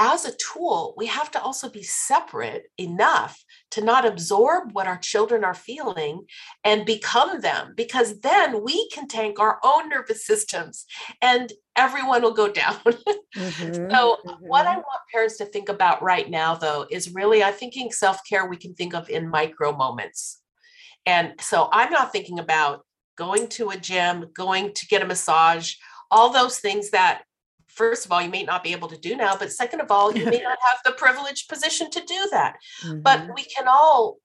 as 0.00 0.24
a 0.24 0.36
tool, 0.36 0.94
we 0.96 1.06
have 1.06 1.30
to 1.32 1.42
also 1.42 1.68
be 1.68 1.82
separate 1.82 2.70
enough 2.76 3.44
to 3.70 3.80
not 3.80 4.06
absorb 4.06 4.72
what 4.72 4.86
our 4.86 4.98
children 4.98 5.42
are 5.44 5.54
feeling 5.54 6.26
and 6.62 6.86
become 6.86 7.40
them, 7.40 7.74
because 7.76 8.20
then 8.20 8.62
we 8.62 8.88
can 8.90 9.08
tank 9.08 9.40
our 9.40 9.58
own 9.64 9.88
nervous 9.88 10.24
systems 10.24 10.86
and 11.20 11.52
everyone 11.78 12.22
will 12.22 12.34
go 12.34 12.48
down. 12.52 12.78
Mhm, 13.36 13.90
So, 13.90 14.18
what 14.40 14.66
I 14.66 14.74
mhm. 14.74 14.76
want 14.76 15.00
parents 15.12 15.38
to 15.38 15.46
think 15.46 15.68
about 15.68 16.02
right 16.02 16.28
now, 16.30 16.54
though, 16.54 16.86
is 16.90 17.14
really 17.14 17.42
I'm 17.42 17.54
thinking 17.54 17.92
self 17.92 18.20
care 18.28 18.46
we 18.46 18.56
can 18.56 18.74
think 18.74 18.94
of 18.94 19.08
in 19.10 19.28
micro 19.30 19.72
moments. 19.72 20.42
And 21.06 21.34
so, 21.40 21.68
I'm 21.72 21.90
not 21.92 22.12
thinking 22.12 22.38
about 22.38 22.86
going 23.16 23.48
to 23.50 23.70
a 23.70 23.76
gym, 23.76 24.26
going 24.34 24.72
to 24.74 24.86
get 24.88 25.02
a 25.02 25.06
massage, 25.06 25.74
all 26.10 26.30
those 26.32 26.58
things 26.60 26.90
that, 26.90 27.24
first 27.68 28.06
of 28.06 28.12
all, 28.12 28.22
you 28.22 28.30
may 28.30 28.44
not 28.44 28.64
be 28.64 28.72
able 28.72 28.88
to 28.88 28.98
do 28.98 29.16
now, 29.16 29.36
but 29.36 29.52
second 29.52 29.80
of 29.80 29.90
all, 29.90 30.16
you 30.16 30.26
may 30.26 30.40
not 30.40 30.58
have 30.68 30.78
the 30.84 30.92
privileged 30.92 31.48
position 31.48 31.90
to 31.90 32.00
do 32.04 32.28
that. 32.32 32.56
But 33.04 33.18
Mhm. 33.20 33.34
we 33.34 33.44
can 33.44 33.66
all 33.68 34.18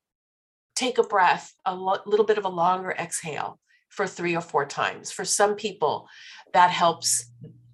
take 0.76 0.98
a 0.98 1.04
breath, 1.04 1.54
a 1.66 1.76
lo- 1.76 2.02
little 2.06 2.26
bit 2.26 2.38
of 2.38 2.46
a 2.46 2.50
longer 2.50 2.92
exhale 2.92 3.60
for 3.90 4.08
three 4.08 4.36
or 4.36 4.42
four 4.42 4.66
times. 4.66 5.12
For 5.12 5.26
some 5.26 5.56
people, 5.56 6.08
that 6.54 6.72
helps 6.72 7.26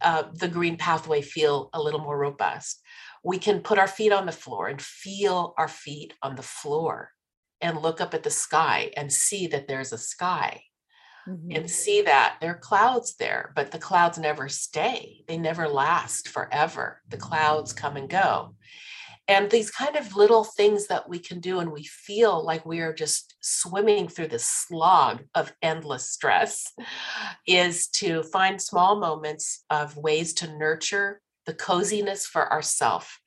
uh, 0.01 0.23
the 0.33 0.47
green 0.47 0.77
pathway 0.77 1.21
feel 1.21 1.69
a 1.73 1.81
little 1.81 1.99
more 1.99 2.17
robust. 2.17 2.81
We 3.23 3.37
can 3.37 3.61
put 3.61 3.77
our 3.77 3.87
feet 3.87 4.11
on 4.13 4.25
the 4.25 4.31
floor 4.31 4.67
and 4.67 4.81
feel 4.81 5.53
our 5.57 5.67
feet 5.67 6.13
on 6.23 6.35
the 6.35 6.41
floor 6.43 7.11
and 7.61 7.81
look 7.81 7.99
up 7.99 8.13
at 8.13 8.23
the 8.23 8.29
sky 8.29 8.91
and 8.95 9.11
see 9.11 9.47
that 9.47 9.67
there's 9.67 9.91
a 9.91 9.97
sky 9.97 10.63
Mhm. 11.27 11.57
and 11.57 11.69
see 11.69 12.01
that 12.03 12.37
there 12.39 12.51
are 12.51 12.57
clouds 12.57 13.15
there, 13.17 13.51
but 13.55 13.71
the 13.71 13.77
clouds 13.79 14.17
never 14.17 14.47
stay. 14.47 15.25
They 15.27 15.37
never 15.37 15.67
last 15.67 16.29
forever. 16.29 17.01
The 17.09 17.17
clouds 17.17 17.73
come 17.73 17.97
and 17.97 18.09
go. 18.09 18.55
And 19.29 19.51
these 19.51 19.69
kind 19.69 19.95
of 19.95 20.15
little 20.15 20.43
things 20.43 20.87
that 20.87 21.07
we 21.07 21.19
can 21.19 21.39
do, 21.39 21.59
and 21.59 21.71
we 21.71 21.83
feel 21.83 22.43
like 22.43 22.65
we 22.65 22.79
are 22.79 22.91
just 22.91 23.35
swimming 23.41 24.07
through 24.07 24.29
the 24.29 24.39
slog 24.39 25.21
of 25.35 25.53
endless 25.61 26.09
stress, 26.09 26.73
is 27.45 27.87
to 27.89 28.23
find 28.23 28.59
small 28.59 28.99
moments 28.99 29.63
of 29.69 29.95
ways 29.95 30.33
to 30.33 30.57
nurture 30.57 31.21
the 31.45 31.53
coziness 31.53 32.25
for 32.25 32.51
ourself, 32.51 33.19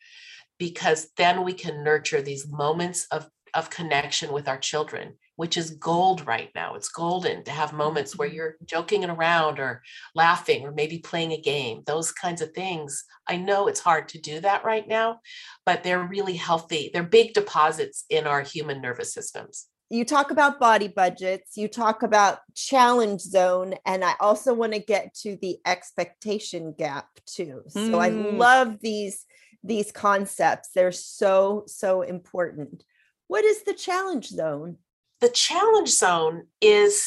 because 0.58 1.10
then 1.16 1.44
we 1.44 1.52
can 1.52 1.84
nurture 1.84 2.20
these 2.20 2.48
moments 2.48 3.06
of, 3.12 3.28
of 3.54 3.70
connection 3.70 4.32
with 4.32 4.48
our 4.48 4.58
children 4.58 5.14
which 5.36 5.56
is 5.56 5.70
gold 5.72 6.26
right 6.26 6.50
now. 6.54 6.74
It's 6.74 6.88
golden 6.88 7.44
to 7.44 7.50
have 7.50 7.72
moments 7.72 8.16
where 8.16 8.28
you're 8.28 8.56
joking 8.64 9.04
around 9.04 9.58
or 9.58 9.82
laughing 10.14 10.64
or 10.64 10.72
maybe 10.72 10.98
playing 10.98 11.32
a 11.32 11.40
game, 11.40 11.82
those 11.86 12.12
kinds 12.12 12.42
of 12.42 12.52
things. 12.52 13.04
I 13.28 13.36
know 13.36 13.68
it's 13.68 13.80
hard 13.80 14.08
to 14.10 14.20
do 14.20 14.40
that 14.40 14.64
right 14.64 14.86
now, 14.86 15.20
but 15.66 15.82
they're 15.82 16.06
really 16.06 16.36
healthy. 16.36 16.90
They're 16.92 17.02
big 17.02 17.34
deposits 17.34 18.04
in 18.10 18.26
our 18.26 18.42
human 18.42 18.80
nervous 18.80 19.12
systems. 19.12 19.68
you 19.90 20.04
talk 20.06 20.30
about 20.30 20.58
body 20.58 20.88
budgets, 20.88 21.56
you 21.56 21.68
talk 21.68 22.02
about 22.02 22.38
challenge 22.54 23.20
zone, 23.20 23.74
and 23.84 24.02
I 24.04 24.14
also 24.20 24.54
want 24.54 24.72
to 24.72 24.78
get 24.78 25.12
to 25.16 25.36
the 25.36 25.58
expectation 25.66 26.72
gap 26.72 27.08
too. 27.26 27.62
So 27.68 27.98
I 27.98 28.10
Mm. 28.10 28.38
love 28.38 28.78
these 28.80 29.26
these 29.64 29.92
concepts. 29.92 30.70
They're 30.74 30.92
so 30.92 31.64
so 31.66 32.02
important. 32.02 32.84
What 33.28 33.44
is 33.44 33.62
the 33.64 33.74
challenge 33.74 34.28
zone? 34.28 34.78
The 35.22 35.30
challenge 35.30 35.88
zone 35.88 36.48
is 36.60 37.06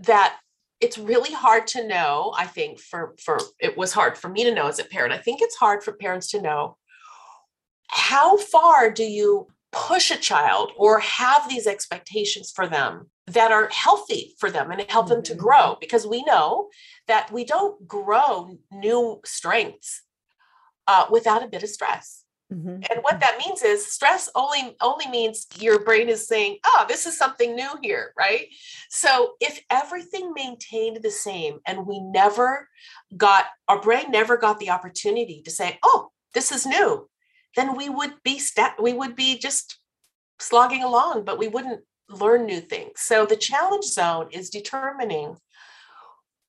that 0.00 0.38
it's 0.80 0.98
really 0.98 1.32
hard 1.32 1.66
to 1.66 1.86
know 1.88 2.34
i 2.36 2.46
think 2.46 2.78
for 2.78 3.14
for 3.18 3.40
it 3.58 3.78
was 3.78 3.94
hard 3.94 4.18
for 4.18 4.28
me 4.28 4.44
to 4.44 4.54
know 4.54 4.66
as 4.66 4.78
a 4.78 4.84
parent. 4.84 5.14
I 5.14 5.18
think 5.18 5.40
it's 5.40 5.56
hard 5.56 5.82
for 5.82 5.92
parents 5.92 6.28
to 6.32 6.42
know 6.42 6.76
how 7.88 8.36
far 8.36 8.90
do 8.90 9.04
you 9.04 9.46
push 9.72 10.10
a 10.10 10.16
child 10.16 10.72
or 10.76 10.98
have 10.98 11.48
these 11.48 11.66
expectations 11.66 12.52
for 12.54 12.66
them 12.66 13.10
that 13.28 13.52
are 13.52 13.68
healthy 13.68 14.34
for 14.40 14.50
them 14.50 14.70
and 14.70 14.82
help 14.90 15.08
them 15.08 15.22
to 15.22 15.34
Mhm. 15.34 15.38
grow. 15.38 15.76
Because 15.80 16.06
we 16.06 16.22
know 16.24 16.68
that 17.06 17.30
we 17.30 17.44
don't 17.44 17.86
grow 17.86 18.58
new 18.70 19.20
strengths 19.24 20.02
uh, 20.86 21.06
without 21.10 21.42
a 21.42 21.48
bit 21.48 21.62
of 21.62 21.70
stress 21.70 22.25
Mhm. 22.52 22.86
and 22.90 23.02
what 23.02 23.18
that 23.18 23.38
means 23.44 23.62
is 23.62 23.90
stress 23.92 24.28
only 24.36 24.76
only 24.80 25.08
means 25.08 25.48
your 25.58 25.80
brain 25.80 26.08
is 26.08 26.28
saying 26.28 26.58
oh 26.64 26.84
this 26.88 27.04
is 27.04 27.18
something 27.18 27.56
new 27.56 27.70
here 27.82 28.12
right 28.16 28.46
so 28.88 29.34
if 29.40 29.60
everything 29.68 30.32
maintained 30.32 31.02
the 31.02 31.10
same 31.10 31.58
and 31.66 31.86
we 31.88 31.98
never 31.98 32.68
got 33.16 33.46
our 33.66 33.80
brain 33.80 34.12
never 34.12 34.36
got 34.36 34.60
the 34.60 34.70
opportunity 34.70 35.42
to 35.42 35.50
say 35.50 35.76
oh 35.82 36.12
this 36.34 36.52
is 36.52 36.64
new 36.66 37.08
then 37.56 37.74
we 37.74 37.88
would 37.88 38.14
be 38.22 38.38
sta- 38.38 38.76
we 38.80 38.92
would 38.92 39.16
be 39.16 39.36
just 39.38 39.80
slogging 40.38 40.84
along 40.84 41.24
but 41.24 41.38
we 41.38 41.48
wouldn't 41.48 41.82
learn 42.08 42.46
new 42.46 42.60
things 42.60 43.00
so 43.00 43.26
the 43.26 43.34
challenge 43.34 43.84
zone 43.86 44.28
is 44.30 44.50
determining 44.50 45.36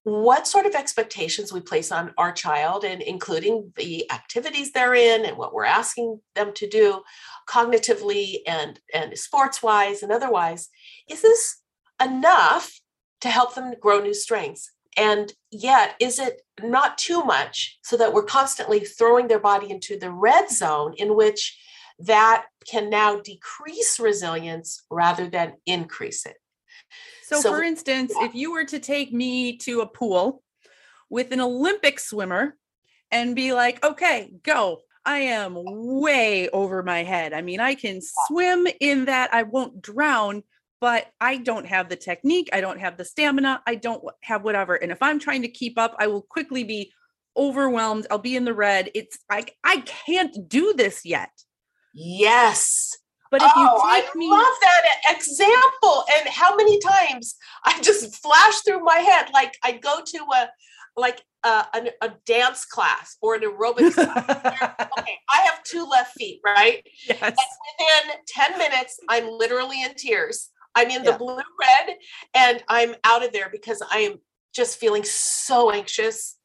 what 0.07 0.47
sort 0.47 0.65
of 0.65 0.73
expectations 0.73 1.51
we 1.51 1.59
place 1.59 1.91
on 1.91 2.13
our 2.17 2.31
child 2.31 2.85
and 2.85 3.01
including 3.01 3.73
the 3.75 4.09
activities 4.09 4.71
they're 4.71 4.93
in 4.93 5.25
and 5.25 5.35
what 5.35 5.53
we're 5.53 5.65
asking 5.65 6.17
them 6.33 6.53
to 6.53 6.65
do 6.65 7.01
cognitively 7.49 8.37
and 8.47 8.79
and 8.93 9.17
sports 9.17 9.61
wise 9.61 10.03
and 10.03 10.13
otherwise 10.13 10.69
is 11.09 11.21
this 11.21 11.61
enough 12.01 12.79
to 13.19 13.27
help 13.27 13.53
them 13.53 13.73
grow 13.81 13.99
new 13.99 14.13
strengths? 14.13 14.71
And 14.95 15.33
yet 15.51 15.95
is 15.99 16.19
it 16.19 16.41
not 16.63 16.97
too 16.97 17.25
much 17.25 17.77
so 17.83 17.97
that 17.97 18.13
we're 18.13 18.23
constantly 18.23 18.79
throwing 18.79 19.27
their 19.27 19.41
body 19.41 19.69
into 19.69 19.99
the 19.99 20.11
red 20.11 20.49
zone 20.49 20.93
in 20.95 21.17
which 21.17 21.59
that 21.99 22.45
can 22.65 22.89
now 22.89 23.19
decrease 23.19 23.99
resilience 23.99 24.85
rather 24.89 25.29
than 25.29 25.55
increase 25.65 26.25
it 26.25 26.37
So, 27.27 27.41
So- 27.41 27.49
for 27.51 27.61
instance, 27.61 28.13
yeah. 28.17 28.25
if 28.25 28.35
you 28.35 28.53
were 28.53 28.63
to 28.63 28.79
take 28.79 29.11
me 29.11 29.57
to 29.57 29.81
a 29.81 29.85
pool 29.85 30.43
with 31.09 31.33
an 31.33 31.41
Olympic 31.41 31.99
swimmer 31.99 32.55
and 33.11 33.35
be 33.35 33.51
like, 33.53 33.83
okay, 33.83 34.31
go. 34.43 34.79
I 35.05 35.19
am 35.19 35.55
way 35.65 36.49
over 36.49 36.83
my 36.83 37.03
head. 37.03 37.31
I 37.33 37.41
mean, 37.41 37.59
I 37.59 37.75
can 37.75 37.99
swim 38.01 38.67
in 38.81 39.05
that 39.05 39.33
I 39.33 39.43
won't 39.43 39.81
drown, 39.81 40.43
but 40.81 41.07
I 41.19 41.37
don't 41.37 41.65
have 41.65 41.87
the 41.89 41.95
technique. 41.95 42.49
I 42.53 42.59
don't 42.61 42.79
have 42.79 42.97
the 42.97 43.05
stamina. 43.05 43.61
I 43.65 43.75
don't 43.75 44.03
have 44.23 44.43
whatever. 44.43 44.75
And 44.75 44.91
if 44.91 45.01
I'm 45.01 45.19
trying 45.19 45.41
to 45.43 45.47
keep 45.49 45.77
up, 45.77 45.95
I 45.97 46.07
will 46.07 46.21
quickly 46.21 46.63
be 46.65 46.91
overwhelmed. 47.37 48.07
I'll 48.11 48.17
be 48.19 48.35
in 48.35 48.43
the 48.45 48.53
red. 48.53 48.89
It's 48.95 49.17
like, 49.29 49.55
I 49.63 49.81
can't 49.81 50.47
do 50.47 50.73
this 50.73 51.05
yet. 51.05 51.31
yes 51.93 52.97
But 53.31 53.41
if 53.41 53.51
oh, 53.55 53.59
you 53.59 53.69
I 53.83 54.09
me 54.15 54.29
love 54.29 54.53
that 54.61 55.15
example. 55.17 56.05
And 56.15 56.29
how 56.29 56.55
many 56.55 56.79
times 56.79 57.35
I 57.65 57.79
just 57.81 58.15
flash 58.15 58.55
through 58.65 58.83
my 58.83 58.97
head, 58.97 59.27
like 59.33 59.55
I 59.63 59.73
go 59.73 59.99
to 60.05 60.17
a 60.35 60.49
like 60.95 61.21
a, 61.43 61.47
a, 61.49 61.87
a 62.01 62.13
dance 62.25 62.65
class 62.65 63.17
or 63.21 63.35
an 63.35 63.41
aerobics 63.41 63.93
class. 63.95 64.25
okay, 64.97 65.17
I 65.31 65.37
have 65.45 65.63
two 65.63 65.85
left 65.85 66.13
feet, 66.17 66.41
right? 66.43 66.83
yes. 67.07 67.21
Within 67.21 68.15
10 68.27 68.57
minutes, 68.57 68.99
I'm 69.07 69.29
literally 69.29 69.83
in 69.83 69.93
tears. 69.95 70.49
I'm 70.73 70.89
in 70.89 71.03
the 71.03 71.11
Yeah. 71.11 71.17
blue 71.17 71.35
red 71.59 71.97
and 72.33 72.63
I'm 72.67 72.95
out 73.03 73.23
of 73.23 73.31
there 73.33 73.49
because 73.51 73.81
I 73.91 73.99
am 73.99 74.15
just 74.55 74.79
feeling 74.79 75.03
so 75.03 75.71
anxious 75.71 76.37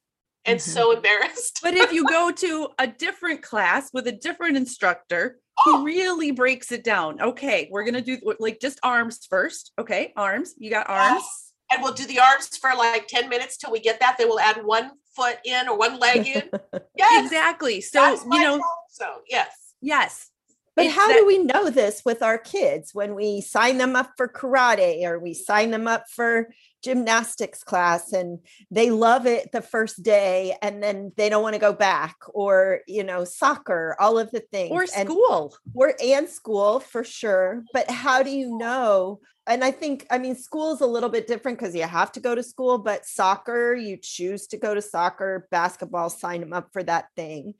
and 0.45 0.59
Mhm. 0.59 0.61
so 0.61 0.91
embarrassed. 0.91 1.59
But 1.63 1.75
if 1.75 1.91
you 1.91 2.05
go 2.05 2.31
to 2.31 2.69
a 2.77 2.87
different 2.87 3.41
class 3.41 3.89
with 3.93 4.07
a 4.07 4.11
different 4.11 4.57
instructor 4.57 5.39
Oh. 5.65 5.77
who 5.79 5.85
really 5.85 6.31
breaks 6.31 6.71
it 6.71 6.83
down, 6.83 7.21
okay, 7.21 7.67
we're 7.71 7.83
going 7.83 7.93
to 7.93 8.01
do 8.01 8.17
like 8.39 8.59
just 8.59 8.79
arms 8.83 9.25
first. 9.29 9.71
Okay, 9.77 10.11
arms. 10.15 10.55
You 10.57 10.69
got 10.71 10.89
arms. 10.89 11.21
Yes. 11.21 11.53
And 11.71 11.81
we'll 11.83 11.93
do 11.93 12.05
the 12.05 12.19
arms 12.19 12.57
for 12.57 12.71
like 12.75 13.07
10 13.07 13.29
minutes 13.29 13.57
till 13.57 13.71
we 13.71 13.79
get 13.79 13.99
that. 13.99 14.17
Then 14.17 14.29
we'll 14.29 14.39
add 14.39 14.63
one 14.63 14.91
foot 15.15 15.37
in 15.45 15.67
or 15.69 15.77
one 15.77 15.99
leg 15.99 16.27
in. 16.27 16.49
Yes. 16.97 17.25
Exactly. 17.25 17.81
So, 17.81 17.99
That's 17.99 18.23
you 18.23 18.29
my 18.29 18.37
know, 18.43 18.61
So 18.89 19.21
yes. 19.27 19.49
yes. 19.81 20.29
But 20.75 20.85
It's 20.87 20.95
how 20.95 21.07
that- 21.07 21.17
do 21.17 21.25
we 21.25 21.37
know 21.39 21.69
this 21.69 22.01
with 22.05 22.21
our 22.23 22.37
kids 22.37 22.93
when 22.93 23.13
we 23.15 23.41
sign 23.41 23.77
them 23.77 23.95
up 23.95 24.11
for 24.17 24.27
karate 24.27 25.03
or 25.03 25.19
we 25.19 25.33
sign 25.33 25.69
them 25.71 25.87
up 25.87 26.05
for 26.09 26.49
gymnastics 26.83 27.63
class 27.63 28.11
and 28.11 28.39
they 28.69 28.91
love 28.91 29.25
it 29.25 29.51
the 29.51 29.61
first 29.61 30.03
day 30.03 30.55
and 30.61 30.83
then 30.83 31.11
they 31.15 31.29
don't 31.29 31.41
want 31.41 31.53
to 31.53 31.59
go 31.59 31.73
back 31.73 32.15
or 32.33 32.81
you 32.87 33.03
know 33.03 33.23
soccer 33.23 33.95
all 33.99 34.19
of 34.19 34.29
the 34.31 34.41
things 34.51 34.71
Or 34.71 34.85
and 34.95 35.09
school. 35.09 35.55
or 35.73 35.93
and 36.03 36.27
school 36.27 36.79
for 36.79 37.03
sure 37.03 37.63
but 37.73 37.89
how 37.89 38.21
do 38.21 38.29
you 38.29 38.57
know 38.57 39.21
and 39.47 39.63
i 39.63 39.71
think 39.71 40.05
i 40.11 40.17
mean 40.17 40.35
school's 40.35 40.81
a 40.81 40.85
little 40.85 41.09
bit 41.09 41.25
different 41.25 41.57
because 41.57 41.73
you 41.73 41.83
have 41.83 42.11
to 42.13 42.19
go 42.19 42.35
to 42.35 42.43
school 42.43 42.77
but 42.77 43.05
soccer 43.05 43.73
you 43.73 43.97
choose 43.97 44.47
to 44.47 44.57
go 44.57 44.73
to 44.73 44.81
soccer 44.81 45.47
basketball 45.51 46.09
sign 46.09 46.41
them 46.41 46.53
up 46.53 46.69
for 46.73 46.83
that 46.83 47.05
thing 47.15 47.53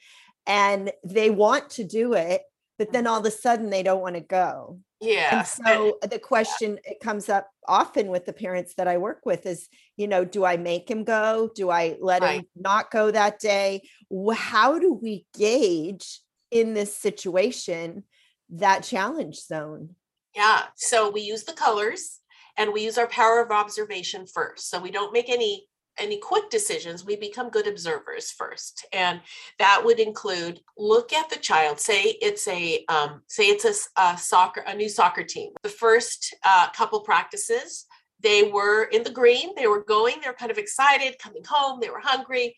and 0.46 0.92
they 1.06 1.30
want 1.30 1.70
to 1.72 1.84
do 1.86 2.14
it 2.14 2.42
but 2.78 2.92
then 2.92 3.08
all 3.08 3.20
of 3.20 3.26
a 3.26 3.32
sudden 3.32 3.70
they 3.70 3.84
don't 3.84 4.02
want 4.02 4.16
to 4.16 4.22
go. 4.22 4.80
Yeah. 5.00 5.40
And 5.40 5.48
so 5.48 5.98
the 6.10 6.20
question 6.20 6.80
it 6.86 7.00
comes 7.02 7.30
up 7.30 7.50
often 7.68 8.08
with 8.08 8.26
the 8.26 8.34
parents 8.34 8.74
that 8.76 8.88
I 8.88 8.98
work 8.98 9.22
with 9.26 9.46
is, 9.46 9.68
you 9.98 10.08
know, 10.08 10.24
do 10.24 10.46
I 10.46 10.58
make 10.58 10.90
him 10.90 11.04
go? 11.04 11.50
Do 11.54 11.70
I 11.70 11.98
let 12.00 12.22
Right. 12.22 12.40
him 12.40 12.48
not 12.56 12.90
go 12.90 13.12
that 13.12 13.40
day? 13.40 13.88
How 14.34 14.80
do 14.80 14.94
we 14.94 15.26
gauge 15.38 16.22
in 16.52 16.74
this 16.74 16.96
situation 16.96 18.04
that 18.50 18.84
challenge 18.84 19.42
zone? 19.42 19.96
Yeah. 20.36 20.68
So 20.76 21.10
we 21.10 21.22
use 21.22 21.44
the 21.44 21.54
colors 21.54 22.20
and 22.58 22.72
we 22.72 22.84
use 22.84 22.98
our 22.98 23.08
power 23.08 23.42
of 23.42 23.52
observation 23.52 24.26
first. 24.26 24.70
So 24.70 24.80
we 24.80 24.92
don't 24.92 25.14
make 25.14 25.30
any 25.30 25.68
any 25.97 26.17
quick 26.17 26.49
decisions. 26.49 27.06
We 27.06 27.15
become 27.15 27.49
good 27.49 27.67
observers 27.67 28.32
first. 28.32 28.86
And 28.93 29.21
that 29.60 29.82
would 29.84 29.99
include 29.99 30.62
look 30.77 31.13
at 31.13 31.29
the 31.29 31.38
child. 31.38 31.79
Say 31.79 32.17
it's 32.21 32.47
a 32.47 32.86
um, 32.89 33.21
say 33.27 33.45
it's 33.49 33.89
a 33.97 34.17
soccer 34.17 34.62
a 34.62 34.75
new 34.75 34.89
soccer 34.89 35.23
team. 35.23 35.51
The 35.63 35.69
first 35.69 36.36
uh, 36.43 36.69
couple 36.71 37.01
practices, 37.01 37.86
they 38.19 38.43
were 38.43 38.86
in 38.86 39.03
the 39.03 39.12
green. 39.12 39.53
They 39.56 39.67
were 39.67 39.84
going. 39.84 40.15
They 40.21 40.29
were 40.29 40.36
kind 40.36 40.51
of 40.51 40.58
excited 40.58 41.19
coming 41.19 41.43
home. 41.47 41.79
They 41.79 41.89
were 41.89 42.01
hungry. 42.01 42.56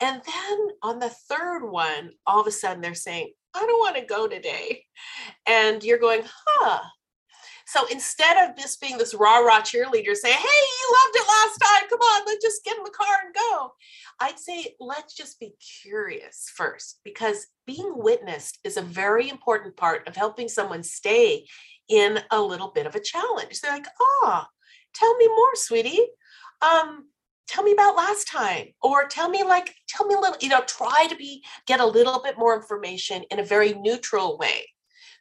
And 0.00 0.22
then 0.24 0.68
on 0.82 0.98
the 1.00 1.10
third 1.10 1.68
one, 1.68 2.12
all 2.26 2.40
of 2.40 2.46
a 2.46 2.52
sudden 2.52 2.80
they're 2.80 2.94
saying, 2.94 3.32
I 3.54 3.60
don't 3.60 3.80
want 3.80 3.96
to 3.96 4.04
go 4.04 4.28
today. 4.28 4.84
And 5.46 5.82
you're 5.82 5.98
going, 5.98 6.22
huh. 6.24 6.80
So 7.68 7.86
instead 7.88 8.48
of 8.48 8.56
just 8.56 8.80
being 8.80 8.96
this 8.96 9.12
rah 9.12 9.40
rah 9.40 9.60
cheerleader 9.60 10.14
saying, 10.14 10.38
hey, 10.38 10.64
you 10.80 10.96
loved 11.04 11.16
it 11.16 11.28
last 11.28 11.58
time, 11.58 11.88
come 11.90 12.00
on, 12.00 12.22
let's 12.24 12.42
just 12.42 12.64
get 12.64 12.78
in 12.78 12.82
the 12.82 12.88
car 12.88 13.14
and 13.22 13.34
go. 13.34 13.72
I'd 14.20 14.38
say 14.38 14.74
let's 14.80 15.14
just 15.14 15.38
be 15.38 15.52
curious 15.82 16.50
first, 16.56 17.00
because 17.04 17.46
being 17.66 17.92
witnessed 17.94 18.58
is 18.64 18.78
a 18.78 18.82
very 18.82 19.28
important 19.28 19.76
part 19.76 20.08
of 20.08 20.16
helping 20.16 20.48
someone 20.48 20.82
stay 20.82 21.44
in 21.90 22.18
a 22.30 22.40
little 22.40 22.72
bit 22.74 22.86
of 22.86 22.94
a 22.94 23.00
challenge. 23.00 23.60
They're 23.60 23.72
like, 23.72 23.86
oh, 24.00 24.44
tell 24.94 25.14
me 25.18 25.28
more, 25.28 25.54
sweetie. 25.54 26.06
Um, 26.62 27.08
tell 27.48 27.64
me 27.64 27.72
about 27.72 27.96
last 27.96 28.28
time 28.28 28.68
or 28.80 29.06
tell 29.08 29.28
me 29.28 29.42
like 29.42 29.74
tell 29.88 30.06
me 30.06 30.14
a 30.14 30.18
little 30.18 30.36
you 30.40 30.50
know 30.50 30.62
try 30.66 31.06
to 31.08 31.16
be 31.16 31.42
get 31.66 31.80
a 31.80 31.86
little 31.86 32.20
bit 32.22 32.38
more 32.38 32.54
information 32.54 33.24
in 33.30 33.38
a 33.38 33.44
very 33.44 33.72
neutral 33.72 34.36
way 34.36 34.66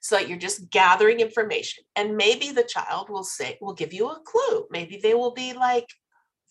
so 0.01 0.15
that 0.15 0.27
you're 0.29 0.38
just 0.38 0.69
gathering 0.69 1.19
information 1.19 1.83
and 1.95 2.15
maybe 2.17 2.51
the 2.51 2.63
child 2.63 3.10
will 3.10 3.23
say 3.23 3.57
will 3.62 3.73
give 3.73 3.93
you 3.93 4.10
a 4.10 4.19
clue 4.25 4.65
maybe 4.71 4.99
they 5.01 5.13
will 5.13 5.33
be 5.33 5.53
like 5.53 5.88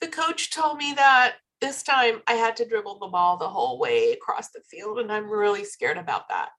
the 0.00 0.08
coach 0.08 0.50
told 0.50 0.78
me 0.78 0.92
that 0.94 1.36
this 1.60 1.82
time 1.82 2.22
i 2.26 2.34
had 2.34 2.56
to 2.56 2.68
dribble 2.68 2.98
the 2.98 3.08
ball 3.08 3.36
the 3.36 3.48
whole 3.48 3.78
way 3.78 4.12
across 4.12 4.50
the 4.50 4.60
field 4.70 4.98
and 4.98 5.10
i'm 5.12 5.28
really 5.30 5.64
scared 5.64 5.98
about 5.98 6.28
that 6.28 6.50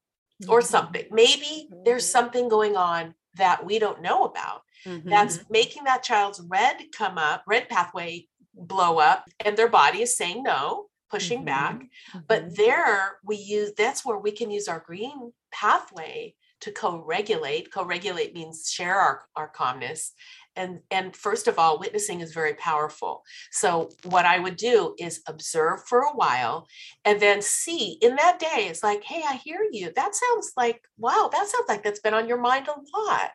or 0.47 0.61
something 0.61 1.05
maybe 1.11 1.69
there's 1.83 2.05
Mhm. 2.05 2.11
something 2.11 2.49
going 2.49 2.75
on 2.77 3.13
that 3.35 3.65
we 3.65 3.79
don't 3.79 4.01
know 4.01 4.23
about 4.25 4.61
that's 5.05 5.39
making 5.49 5.83
that 5.85 6.03
child's 6.03 6.41
red 6.41 6.77
come 6.97 7.17
up, 7.17 7.43
red 7.47 7.67
pathway 7.69 8.27
blow 8.53 8.99
up, 8.99 9.25
and 9.43 9.57
their 9.57 9.67
body 9.69 10.01
is 10.01 10.15
saying 10.17 10.43
no, 10.43 10.87
pushing 11.09 11.43
back. 11.45 11.83
But 12.27 12.45
Mhm. 12.45 12.55
there 12.55 13.19
we 13.23 13.35
use 13.37 13.73
that's 13.77 14.05
where 14.05 14.17
we 14.17 14.31
can 14.31 14.49
use 14.51 14.67
our 14.67 14.79
green 14.79 15.33
pathway 15.51 16.35
to 16.61 16.71
co-regulate. 16.71 17.71
Co-regulate 17.71 18.33
means 18.33 18.69
share 18.69 18.95
our, 18.95 19.25
our 19.35 19.47
calmness. 19.47 20.13
And, 20.55 20.79
and 20.89 21.15
first 21.15 21.47
of 21.47 21.59
all, 21.59 21.79
witnessing 21.79 22.21
is 22.21 22.33
very 22.33 22.55
powerful. 22.55 23.21
So 23.51 23.89
what 24.05 24.25
I 24.25 24.39
would 24.39 24.55
do 24.55 24.95
is 24.97 25.21
observe 25.27 25.85
for 25.85 25.99
a 25.99 26.15
while 26.15 26.67
and 27.05 27.19
then 27.19 27.43
see 27.43 27.99
in 28.01 28.15
that 28.15 28.39
day, 28.39 28.67
it's 28.67 28.81
like, 28.81 29.03
hey, 29.03 29.21
I 29.27 29.35
hear 29.35 29.67
you. 29.71 29.91
That 29.95 30.15
sounds 30.15 30.53
like, 30.57 30.81
wow, 30.97 31.29
that 31.31 31.47
sounds 31.47 31.69
like 31.69 31.83
that's 31.83 31.99
been 31.99 32.15
on 32.15 32.27
your 32.27 32.41
mind 32.41 32.67
a 32.67 32.97
lot. 32.97 33.29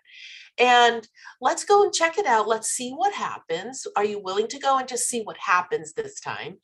And 0.58 1.06
let's 1.40 1.64
go 1.64 1.84
and 1.84 1.92
check 1.92 2.18
it 2.18 2.26
out. 2.26 2.48
Let's 2.48 2.68
see 2.68 2.90
what 2.90 3.14
happens. 3.14 3.86
Are 3.96 4.04
you 4.04 4.18
willing 4.18 4.48
to 4.48 4.58
go 4.58 4.78
and 4.78 4.88
just 4.88 5.08
see 5.08 5.22
what 5.22 5.38
happens 5.38 5.92
this 5.92 6.20
time? 6.20 6.58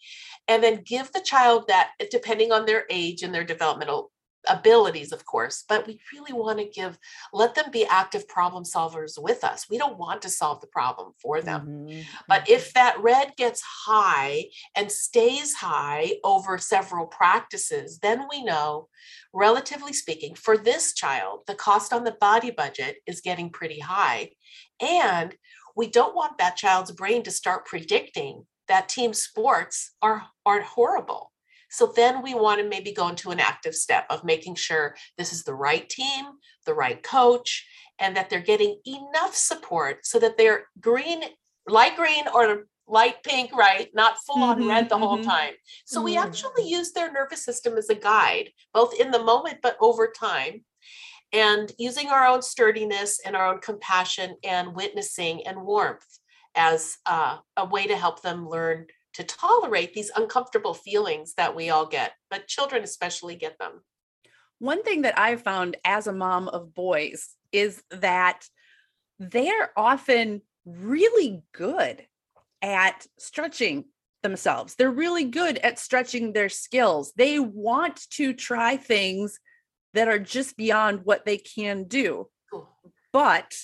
And 0.48 0.62
then 0.62 0.82
give 0.84 1.10
the 1.12 1.22
child 1.24 1.64
that, 1.68 1.92
depending 2.10 2.52
on 2.52 2.66
their 2.66 2.84
age 2.90 3.22
and 3.22 3.34
their 3.34 3.44
developmental 3.44 4.10
abilities, 4.48 5.12
of 5.12 5.24
course, 5.24 5.64
but 5.68 5.86
we 5.86 6.00
really 6.12 6.32
want 6.32 6.58
to 6.58 6.64
give, 6.64 6.98
let 7.32 7.54
them 7.54 7.70
be 7.70 7.84
active 7.86 8.26
problem 8.28 8.64
solvers 8.64 9.20
with 9.20 9.44
us. 9.44 9.66
We 9.70 9.78
don't 9.78 9.98
want 9.98 10.22
to 10.22 10.28
solve 10.28 10.60
the 10.60 10.66
problem 10.66 11.12
for 11.20 11.40
them. 11.40 11.66
Mhm. 11.66 12.06
But 12.26 12.48
if 12.48 12.72
that 12.74 12.98
red 13.00 13.36
gets 13.36 13.62
high 13.62 14.46
and 14.74 14.90
stays 14.90 15.54
high 15.54 16.18
over 16.24 16.58
several 16.58 17.06
practices, 17.06 17.98
then 18.00 18.26
we 18.30 18.42
know, 18.42 18.88
relatively 19.32 19.92
speaking, 19.92 20.34
for 20.34 20.56
this 20.56 20.94
child, 20.94 21.42
the 21.46 21.54
cost 21.54 21.92
on 21.92 22.04
the 22.04 22.12
body 22.12 22.50
budget 22.50 22.96
is 23.06 23.20
getting 23.20 23.50
pretty 23.50 23.80
high. 23.80 24.30
And 24.80 25.36
we 25.76 25.88
don't 25.88 26.14
want 26.16 26.38
that 26.38 26.56
child's 26.56 26.90
brain 26.90 27.22
to 27.22 27.30
start 27.30 27.66
predicting 27.66 28.46
that 28.66 28.88
team 28.88 29.14
sports 29.14 29.92
are, 30.02 30.26
are 30.44 30.60
horrible. 30.60 31.32
So 31.70 31.92
then 31.94 32.22
we 32.22 32.34
want 32.34 32.60
to 32.60 32.68
maybe 32.68 32.92
go 32.92 33.08
into 33.08 33.30
an 33.30 33.40
active 33.40 33.74
step 33.74 34.06
of 34.10 34.24
making 34.24 34.54
sure 34.56 34.96
this 35.16 35.32
is 35.32 35.44
the 35.44 35.54
right 35.54 35.88
team, 35.88 36.24
the 36.66 36.74
right 36.74 37.02
coach, 37.02 37.66
and 37.98 38.16
that 38.16 38.30
they're 38.30 38.40
getting 38.40 38.80
enough 38.86 39.34
support 39.34 40.06
so 40.06 40.18
that 40.18 40.36
they're 40.36 40.66
green 40.80 41.22
light 41.66 41.96
green 41.96 42.24
or 42.34 42.66
light 42.86 43.22
pink, 43.22 43.54
right? 43.54 43.90
Not 43.94 44.16
full 44.26 44.42
on 44.42 44.60
Mhm, 44.60 44.68
red 44.68 44.88
the 44.88 44.98
whole 44.98 45.18
mhm. 45.18 45.24
time. 45.24 45.54
So 45.84 46.00
we 46.02 46.16
Mm. 46.16 46.22
actually 46.22 46.68
use 46.68 46.92
their 46.92 47.12
nervous 47.12 47.44
system 47.44 47.76
as 47.76 47.90
a 47.90 47.94
guide, 47.94 48.52
both 48.72 48.94
in 48.94 49.10
the 49.10 49.22
moment 49.22 49.60
but 49.62 49.76
over 49.80 50.08
time. 50.10 50.64
And 51.32 51.70
using 51.78 52.08
our 52.08 52.26
own 52.26 52.40
sturdiness 52.40 53.20
and 53.20 53.36
our 53.36 53.46
own 53.52 53.60
compassion 53.60 54.36
and 54.42 54.74
witnessing 54.74 55.46
and 55.46 55.62
warmth 55.62 56.06
as 56.54 56.96
uh, 57.04 57.38
a 57.56 57.66
way 57.66 57.86
to 57.86 57.96
help 57.96 58.22
them 58.22 58.48
learn 58.48 58.86
to 59.14 59.24
tolerate 59.24 59.94
these 59.94 60.10
uncomfortable 60.14 60.74
feelings 60.74 61.34
that 61.34 61.54
we 61.54 61.70
all 61.70 61.86
get, 61.86 62.12
but 62.30 62.46
children 62.46 62.82
especially 62.84 63.36
get 63.36 63.58
them. 63.58 63.82
One 64.58 64.82
thing 64.82 65.02
that 65.02 65.18
I've 65.18 65.42
found 65.42 65.76
as 65.84 66.06
a 66.06 66.12
mom 66.12 66.48
of 66.48 66.74
boys 66.74 67.30
is 67.52 67.82
that 67.90 68.44
they're 69.18 69.70
often 69.76 70.42
really 70.64 71.42
good 71.52 72.06
at 72.60 73.06
stretching 73.18 73.84
themselves. 74.22 74.74
They're 74.74 74.90
really 74.90 75.24
good 75.24 75.58
at 75.58 75.78
stretching 75.78 76.32
their 76.32 76.48
skills. 76.48 77.12
They 77.16 77.38
want 77.38 78.00
to 78.10 78.32
try 78.32 78.76
things 78.76 79.38
that 79.94 80.08
are 80.08 80.18
just 80.18 80.56
beyond 80.56 81.00
what 81.04 81.24
they 81.24 81.38
can 81.38 81.84
do. 81.84 82.28
Cool. 82.50 82.68
But 83.12 83.54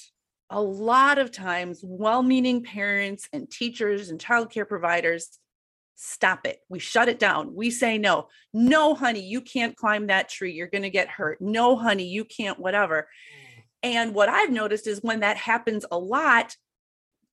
a 0.51 0.61
lot 0.61 1.19
of 1.19 1.31
times, 1.31 1.81
well 1.83 2.23
meaning 2.23 2.63
parents 2.63 3.29
and 3.33 3.51
teachers 3.51 4.11
and 4.11 4.21
childcare 4.21 4.69
providers 4.69 5.39
stop 5.97 6.47
it. 6.47 6.59
We 6.69 6.79
shut 6.79 7.09
it 7.09 7.19
down. 7.19 7.55
We 7.55 7.71
say, 7.71 7.99
no, 7.99 8.29
no, 8.53 8.95
honey, 8.95 9.23
you 9.23 9.41
can't 9.41 9.77
climb 9.77 10.09
that 10.09 10.29
tree. 10.29 10.53
You're 10.53 10.67
going 10.67 10.83
to 10.83 10.91
get 10.91 11.09
hurt. 11.09 11.41
No, 11.41 11.77
honey, 11.77 12.07
you 12.09 12.25
can't, 12.25 12.59
whatever. 12.59 13.09
And 13.83 14.15
what 14.15 14.29
I've 14.29 14.51
noticed 14.51 14.87
is 14.87 15.01
when 15.03 15.21
that 15.21 15.37
happens 15.37 15.85
a 15.91 15.99
lot, 15.99 16.57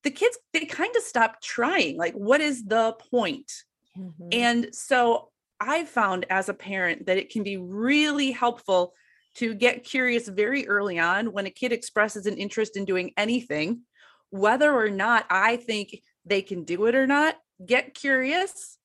the 0.04 0.12
kids, 0.12 0.38
they 0.54 0.65
kind 0.65 0.95
of 0.95 1.04
stop 1.04 1.41
trying. 1.41 1.97
Like, 1.97 2.13
what 2.13 2.41
is 2.41 2.63
the 2.65 2.93
point? 3.12 3.52
Mhm. 3.97 4.30
And 4.32 4.76
so 4.76 5.32
I 5.60 5.86
found 5.86 6.26
as 6.30 6.50
a 6.50 6.54
parent 6.54 7.06
that 7.06 7.17
it 7.17 7.30
can 7.30 7.43
be 7.43 7.58
really 7.58 8.32
helpful 8.32 8.93
to 9.36 9.54
get 9.54 9.84
curious 9.84 10.28
very 10.28 10.67
early 10.67 11.00
on 11.00 11.32
when 11.32 11.46
a 11.46 11.52
kid 11.52 11.72
expresses 11.72 12.26
an 12.26 12.38
interest 12.38 12.76
in 12.76 12.86
doing 12.86 13.12
anything, 13.17 13.82
whether 14.30 14.74
or 14.74 14.89
not 14.89 15.26
I 15.30 15.58
think 15.58 16.02
they 16.26 16.41
can 16.41 16.63
do 16.63 16.86
it 16.86 16.96
or 16.96 17.08
not, 17.08 17.36
get 17.65 17.94
curious 17.94 18.78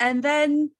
and 0.00 0.22
then 0.22 0.70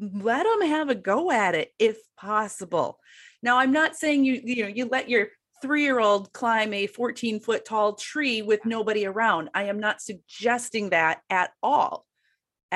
let 0.00 0.44
them 0.44 0.68
have 0.68 0.88
a 0.88 0.94
go 0.94 1.30
at 1.30 1.54
it 1.54 1.72
if 1.78 1.98
possible. 2.16 2.98
Now, 3.42 3.58
I'm 3.58 3.72
not 3.72 3.96
saying 3.96 4.24
you, 4.24 4.40
you 4.42 4.62
know, 4.62 4.68
you 4.68 4.86
let 4.86 5.08
your 5.08 5.28
three 5.60 5.82
year 5.82 5.98
old 5.98 6.32
climb 6.32 6.72
a 6.72 6.86
14 6.86 7.40
foot 7.40 7.64
tall 7.64 7.94
tree 7.94 8.42
with 8.42 8.64
nobody 8.64 9.06
around. 9.06 9.50
I 9.54 9.64
am 9.64 9.80
not 9.80 10.00
suggesting 10.00 10.90
that 10.90 11.20
at 11.30 11.50
all 11.62 12.05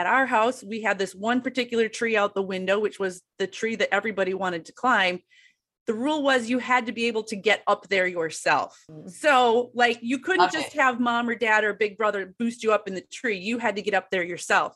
at 0.01 0.07
our 0.07 0.25
house, 0.25 0.65
we 0.65 0.81
had 0.81 0.99
this 0.99 1.15
one 1.15 1.43
particular 1.43 1.87
tree 1.87 2.17
out 2.17 2.35
the 2.35 2.43
window, 2.43 2.79
which 2.79 2.99
was 2.99 3.23
the 3.39 3.47
tree 3.47 3.77
that 3.77 3.93
everybody 3.93 4.33
wanted 4.33 4.65
to 4.65 4.73
climb. 4.73 5.21
The 5.87 5.93
rule 5.93 6.23
was 6.23 6.49
you 6.49 6.59
had 6.59 6.87
to 6.87 6.93
be 6.93 7.07
able 7.07 7.25
to 7.25 7.37
get 7.37 7.63
up 7.67 7.87
there 7.89 8.07
yourself. 8.07 8.83
Mm. 8.91 9.11
So, 9.11 9.71
like, 9.75 9.99
you 10.01 10.19
couldn't 10.19 10.41
Love 10.41 10.53
just 10.53 10.73
have 10.73 11.01
mom 11.01 11.29
or 11.29 11.35
dad 11.35 11.65
or 11.65 11.75
big 11.75 11.99
brother 11.99 12.35
boost 12.39 12.63
you 12.63 12.73
up 12.73 12.89
in 12.89 12.95
the 12.95 13.05
tree. 13.13 13.39
You 13.39 13.59
had 13.59 13.77
to 13.77 13.83
get 13.83 13.93
up 13.93 14.09
there 14.11 14.23
yourself. 14.23 14.75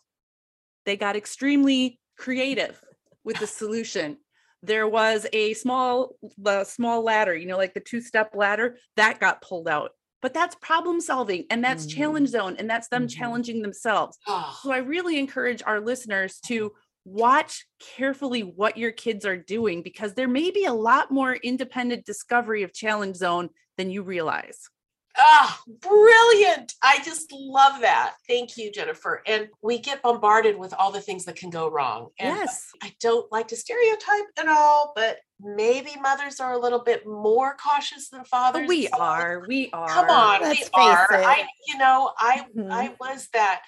They 0.84 0.98
got 0.98 1.16
extremely 1.16 1.98
creative 2.18 2.78
with 3.24 3.38
the 3.38 3.46
solution. 3.46 4.18
There 4.62 4.86
was 4.86 5.26
a 5.32 5.54
small, 5.54 6.16
the 6.36 6.64
small 6.64 7.02
ladder, 7.02 7.34
you 7.34 7.46
know, 7.46 7.56
like 7.56 7.72
the 7.72 7.80
two 7.80 8.02
step 8.02 8.32
ladder 8.34 8.76
that 8.96 9.20
got 9.20 9.40
pulled 9.40 9.68
out. 9.68 9.92
But 10.24 10.32
that's 10.32 10.54
problem 10.62 11.02
solving 11.02 11.44
and 11.50 11.62
that's 11.62 11.84
Mhm. 11.84 11.90
challenge 11.96 12.28
zone 12.30 12.56
and 12.58 12.70
that's 12.70 12.88
them 12.88 13.04
Mhm. 13.04 13.10
challenging 13.10 13.60
themselves. 13.60 14.18
Oh, 14.26 14.58
So 14.62 14.72
I 14.72 14.78
really 14.78 15.18
encourage 15.18 15.62
our 15.66 15.80
listeners 15.82 16.40
to 16.46 16.72
watch 17.04 17.66
carefully 17.78 18.40
what 18.40 18.78
your 18.78 18.90
kids 18.90 19.26
are 19.26 19.36
doing 19.36 19.82
because 19.82 20.14
there 20.14 20.26
may 20.26 20.50
be 20.50 20.64
a 20.64 20.72
lot 20.72 21.10
more 21.10 21.34
independent 21.34 22.06
discovery 22.06 22.62
of 22.62 22.72
challenge 22.72 23.16
zone 23.16 23.50
than 23.76 23.90
you 23.90 24.02
realize. 24.02 24.70
Ah, 25.16 25.62
oh, 25.68 25.72
brilliant. 25.80 26.74
I 26.82 26.98
just 27.04 27.32
love 27.32 27.80
that. 27.82 28.14
Thank 28.28 28.56
you, 28.56 28.72
Jennifer. 28.72 29.22
And 29.26 29.48
we 29.62 29.78
get 29.78 30.02
bombarded 30.02 30.58
with 30.58 30.74
all 30.74 30.90
the 30.90 31.00
things 31.00 31.24
that 31.26 31.36
can 31.36 31.50
go 31.50 31.68
wrong. 31.68 32.08
And 32.18 32.36
yes. 32.36 32.70
I 32.82 32.92
don't 33.00 33.30
like 33.30 33.48
to 33.48 33.56
stereotype 33.56 34.26
at 34.38 34.48
all, 34.48 34.92
but 34.96 35.18
maybe 35.40 35.92
mothers 36.00 36.40
are 36.40 36.52
a 36.52 36.58
little 36.58 36.82
bit 36.82 37.06
more 37.06 37.56
cautious 37.56 38.08
than 38.08 38.24
fathers. 38.24 38.68
We 38.68 38.88
are. 38.88 39.44
We 39.46 39.70
are. 39.72 39.88
Come 39.88 40.10
on, 40.10 40.40
Let's 40.42 40.70
we 40.76 40.82
are. 40.82 41.08
It. 41.12 41.24
I 41.24 41.46
you 41.68 41.78
know, 41.78 42.12
I 42.18 42.46
mm-hmm. 42.56 42.70
I 42.70 42.94
was 43.00 43.28
that 43.32 43.62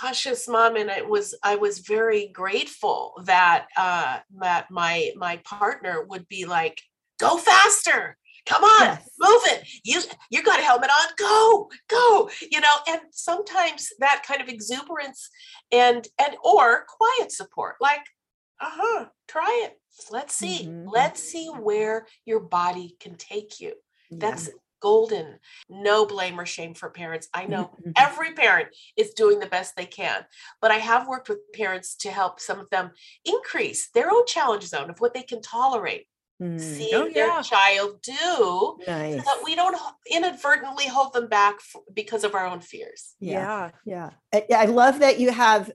cautious 0.00 0.48
mom 0.48 0.76
and 0.76 0.88
it 0.88 1.06
was 1.06 1.34
i 1.42 1.56
was 1.56 1.80
very 1.80 2.28
grateful 2.28 3.12
that 3.24 3.66
uh 3.76 4.18
that 4.40 4.70
my 4.70 5.10
my 5.14 5.36
partner 5.44 6.02
would 6.08 6.26
be 6.26 6.46
like 6.46 6.80
go 7.20 7.36
faster 7.36 8.16
come 8.46 8.62
on 8.62 8.82
yes. 8.82 9.10
move 9.18 9.40
it 9.46 9.68
you 9.84 10.00
you 10.30 10.42
got 10.42 10.60
a 10.60 10.62
helmet 10.62 10.90
on 10.90 11.08
go 11.16 11.70
go 11.88 12.30
you 12.50 12.60
know 12.60 12.76
and 12.88 13.00
sometimes 13.10 13.90
that 13.98 14.22
kind 14.26 14.40
of 14.40 14.48
exuberance 14.48 15.30
and 15.72 16.06
and 16.20 16.36
or 16.44 16.84
quiet 16.88 17.32
support 17.32 17.76
like 17.80 18.04
uh-huh 18.60 19.06
try 19.28 19.62
it 19.66 19.80
let's 20.10 20.34
see 20.34 20.66
mm-hmm. 20.66 20.88
let's 20.88 21.22
see 21.22 21.48
where 21.48 22.06
your 22.24 22.40
body 22.40 22.96
can 23.00 23.14
take 23.16 23.60
you 23.60 23.74
yeah. 24.10 24.18
that's 24.20 24.50
golden 24.80 25.38
no 25.70 26.04
blame 26.04 26.38
or 26.38 26.44
shame 26.44 26.74
for 26.74 26.90
parents 26.90 27.28
i 27.32 27.46
know 27.46 27.64
mm-hmm. 27.64 27.90
every 27.96 28.32
parent 28.34 28.68
is 28.98 29.14
doing 29.14 29.38
the 29.38 29.46
best 29.46 29.74
they 29.76 29.86
can 29.86 30.22
but 30.60 30.70
i 30.70 30.76
have 30.76 31.08
worked 31.08 31.30
with 31.30 31.38
parents 31.54 31.96
to 31.96 32.10
help 32.10 32.38
some 32.38 32.60
of 32.60 32.68
them 32.68 32.90
increase 33.24 33.88
their 33.94 34.10
own 34.10 34.26
challenge 34.26 34.64
zone 34.64 34.90
of 34.90 34.98
what 34.98 35.14
they 35.14 35.22
can 35.22 35.40
tolerate 35.40 36.06
mm. 36.42 36.60
see 36.60 36.90
oh, 36.94 37.10
their 37.12 37.42
child 37.42 38.00
do 38.02 38.78
nice. 38.86 39.16
so 39.16 39.22
that 39.22 39.40
we 39.44 39.54
don't 39.54 39.76
inadvertently 40.10 40.86
hold 40.86 41.12
them 41.12 41.28
back 41.28 41.56
because 41.92 42.24
of 42.24 42.34
our 42.34 42.46
own 42.46 42.60
fears. 42.60 43.14
Yeah. 43.20 43.70
Yeah. 43.84 44.10
yeah. 44.32 44.58
I 44.58 44.66
love 44.66 45.00
that 45.00 45.18
you 45.18 45.32
have 45.32 45.70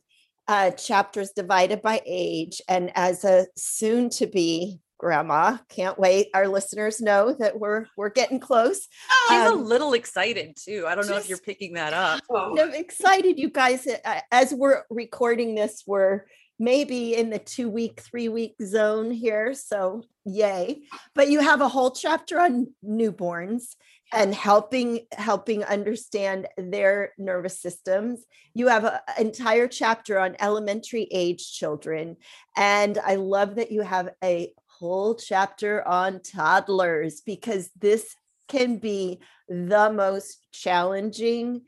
uh, 0.47 0.71
chapters 0.71 1.31
divided 1.31 1.81
by 1.81 2.01
age. 2.05 2.61
And 2.67 2.91
as 2.95 3.23
a 3.23 3.47
soon 3.55 4.09
to 4.11 4.27
be 4.27 4.79
grandma 4.99 5.55
can't 5.69 5.97
wait 5.97 6.27
our 6.33 6.47
listeners 6.47 6.99
know 6.99 7.33
that 7.39 7.57
we're 7.57 7.85
we're 7.95 8.09
getting 8.09 8.37
close 8.37 8.89
she's 9.29 9.47
um, 9.47 9.53
a 9.53 9.55
little 9.55 9.93
excited 9.93 10.57
too 10.57 10.85
i 10.87 10.93
don't 10.93 11.07
know 11.07 11.15
if 11.15 11.29
you're 11.29 11.37
picking 11.37 11.73
that 11.73 11.93
up 11.93 12.21
i'm 12.29 12.73
excited 12.73 13.39
you 13.39 13.49
guys 13.49 13.87
uh, 13.87 14.19
as 14.29 14.53
we're 14.53 14.83
recording 14.89 15.55
this 15.55 15.83
we're 15.87 16.25
maybe 16.59 17.15
in 17.15 17.29
the 17.29 17.39
two 17.39 17.69
week, 17.69 18.01
three 18.01 18.29
week 18.29 18.55
zone 18.61 19.09
here. 19.11 19.53
So, 19.53 20.03
yay. 20.25 20.81
But 21.15 21.29
you 21.29 21.39
have 21.39 21.61
a 21.61 21.69
whole 21.69 21.91
chapter 21.91 22.39
on 22.39 22.67
newborns 22.85 23.75
and 24.11 24.33
helping 24.33 25.01
helping 25.13 25.63
understand 25.63 26.47
their 26.57 27.13
nervous 27.17 27.59
systems 27.61 28.25
you 28.53 28.67
have 28.67 28.83
an 28.85 28.99
entire 29.19 29.67
chapter 29.67 30.19
on 30.19 30.35
elementary 30.39 31.07
age 31.11 31.51
children 31.53 32.17
and 32.57 32.97
i 33.05 33.15
love 33.15 33.55
that 33.55 33.71
you 33.71 33.81
have 33.81 34.09
a 34.23 34.51
whole 34.65 35.15
chapter 35.15 35.87
on 35.87 36.21
toddlers 36.21 37.21
because 37.21 37.69
this 37.79 38.15
can 38.47 38.77
be 38.77 39.19
the 39.47 39.91
most 39.93 40.47
challenging 40.51 41.61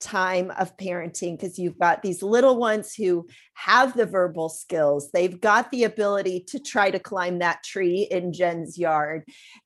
time 0.00 0.50
of 0.58 0.76
parenting 0.76 1.36
because 1.38 1.58
you've 1.58 1.78
got 1.78 2.02
these 2.02 2.22
little 2.22 2.56
ones 2.56 2.94
who 2.94 3.26
have 3.54 3.96
the 3.96 4.06
verbal 4.06 4.48
skills. 4.48 5.10
They've 5.12 5.40
got 5.40 5.70
the 5.70 5.84
ability 5.84 6.44
to 6.48 6.58
try 6.58 6.90
to 6.90 6.98
climb 6.98 7.38
that 7.38 7.64
tree 7.64 8.06
in 8.10 8.32
Jen's 8.32 8.78
yard. 8.78 9.24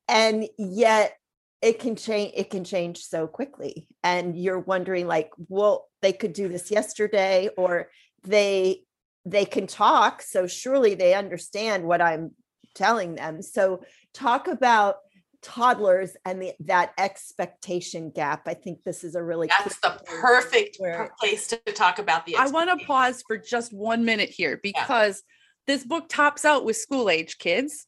And 0.08 0.46
yet 0.58 1.14
it 1.62 1.78
can 1.78 1.96
change 1.96 2.32
it 2.34 2.50
can 2.50 2.64
change 2.64 2.98
so 2.98 3.26
quickly 3.26 3.86
and 4.02 4.36
you're 4.36 4.60
wondering 4.60 5.06
like 5.06 5.30
well 5.48 5.88
they 6.02 6.12
could 6.12 6.32
do 6.32 6.48
this 6.48 6.70
yesterday 6.70 7.50
or 7.56 7.90
they 8.24 8.82
they 9.26 9.44
can 9.44 9.66
talk 9.66 10.22
so 10.22 10.46
surely 10.46 10.94
they 10.94 11.14
understand 11.14 11.84
what 11.84 12.00
i'm 12.00 12.30
telling 12.74 13.14
them 13.14 13.42
so 13.42 13.82
talk 14.14 14.48
about 14.48 14.96
toddlers 15.42 16.16
and 16.24 16.42
the, 16.42 16.52
that 16.60 16.92
expectation 16.98 18.10
gap. 18.10 18.42
I 18.46 18.54
think 18.54 18.82
this 18.84 19.04
is 19.04 19.14
a 19.14 19.22
really 19.22 19.48
that's 19.48 19.78
the 19.80 20.00
perfect 20.04 20.76
where, 20.78 21.10
place 21.18 21.46
to 21.48 21.56
talk 21.72 21.98
about 21.98 22.26
the. 22.26 22.36
I 22.36 22.46
want 22.48 22.78
to 22.78 22.86
pause 22.86 23.22
for 23.26 23.38
just 23.38 23.72
one 23.72 24.04
minute 24.04 24.30
here 24.30 24.60
because 24.62 25.22
yeah. 25.66 25.74
this 25.74 25.84
book 25.84 26.08
tops 26.08 26.44
out 26.44 26.64
with 26.64 26.76
school 26.76 27.10
age 27.10 27.38
kids, 27.38 27.86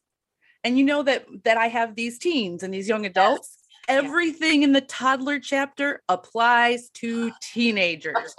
and 0.63 0.77
you 0.77 0.85
know 0.85 1.03
that 1.03 1.25
that 1.43 1.57
I 1.57 1.67
have 1.67 1.95
these 1.95 2.19
teens 2.19 2.63
and 2.63 2.73
these 2.73 2.87
young 2.87 3.05
adults. 3.05 3.57
Yes. 3.57 4.03
Everything 4.03 4.61
yeah. 4.61 4.67
in 4.67 4.73
the 4.73 4.81
toddler 4.81 5.39
chapter 5.39 6.01
applies 6.09 6.89
to 6.95 7.31
teenagers. 7.41 8.35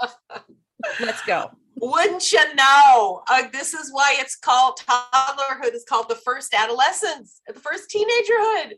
Let's 1.01 1.23
go. 1.23 1.51
Wouldn't 1.77 2.33
you 2.33 2.55
know? 2.55 3.23
Uh, 3.29 3.43
this 3.53 3.75
is 3.75 3.91
why 3.93 4.17
it's 4.19 4.37
called 4.37 4.79
toddlerhood. 4.87 5.75
It's 5.75 5.85
called 5.85 6.09
the 6.09 6.15
first 6.15 6.55
adolescence, 6.55 7.41
the 7.49 7.55
first 7.55 7.91
teenagerhood 7.91 8.75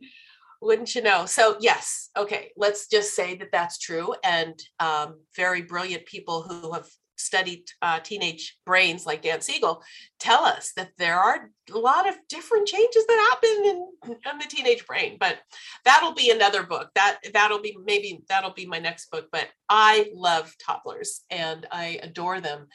wouldn't 0.62 0.94
you 0.94 1.02
know? 1.02 1.26
So 1.26 1.56
yes 1.60 2.10
okay 2.16 2.50
let's 2.56 2.88
just 2.88 3.14
say 3.14 3.36
that 3.36 3.52
that's 3.52 3.78
true 3.78 4.14
and 4.24 4.54
um, 4.80 5.20
very 5.34 5.62
brilliant 5.62 6.06
people 6.06 6.42
who 6.42 6.72
have 6.72 6.86
studied 7.16 7.64
uh, 7.82 8.00
teenage 8.00 8.58
brains 8.64 9.06
like 9.06 9.22
Dan 9.22 9.40
Siegel 9.40 9.82
tell 10.18 10.44
us 10.44 10.72
that 10.76 10.90
there 10.98 11.18
are 11.18 11.50
a 11.72 11.78
lot 11.78 12.08
of 12.08 12.16
different 12.28 12.66
changes 12.66 13.04
that 13.06 13.28
happen 13.30 13.64
in, 13.64 14.16
in 14.30 14.38
the 14.38 14.44
teenage 14.48 14.86
brain. 14.86 15.16
But 15.18 15.38
that'll 15.84 16.14
be 16.14 16.30
another 16.30 16.62
book. 16.62 16.90
That 16.94 17.18
that'll 17.32 17.60
be 17.60 17.76
maybe 17.84 18.22
that'll 18.28 18.52
be 18.52 18.66
my 18.66 18.78
next 18.78 19.10
book. 19.10 19.26
But 19.32 19.48
I 19.68 20.10
love 20.14 20.54
toddlers 20.64 21.22
and 21.30 21.66
I 21.72 21.98
adore 22.02 22.40
them, 22.40 22.66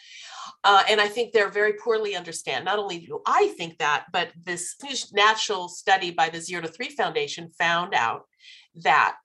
uh, 0.63 0.83
and 0.89 0.99
I 0.99 1.07
think 1.07 1.31
they're 1.31 1.49
very 1.49 1.73
poorly 1.73 2.15
understand. 2.15 2.65
Not 2.65 2.79
only 2.79 2.99
do 2.99 3.21
I 3.25 3.53
think 3.57 3.77
that, 3.77 4.05
but 4.11 4.29
this 4.43 4.75
national 5.13 5.69
study 5.69 6.11
by 6.11 6.29
the 6.29 6.41
Zero 6.41 6.61
to 6.61 6.67
Three 6.67 6.89
Foundation 6.89 7.49
found 7.57 7.93
out 7.93 8.25
that 8.75 9.15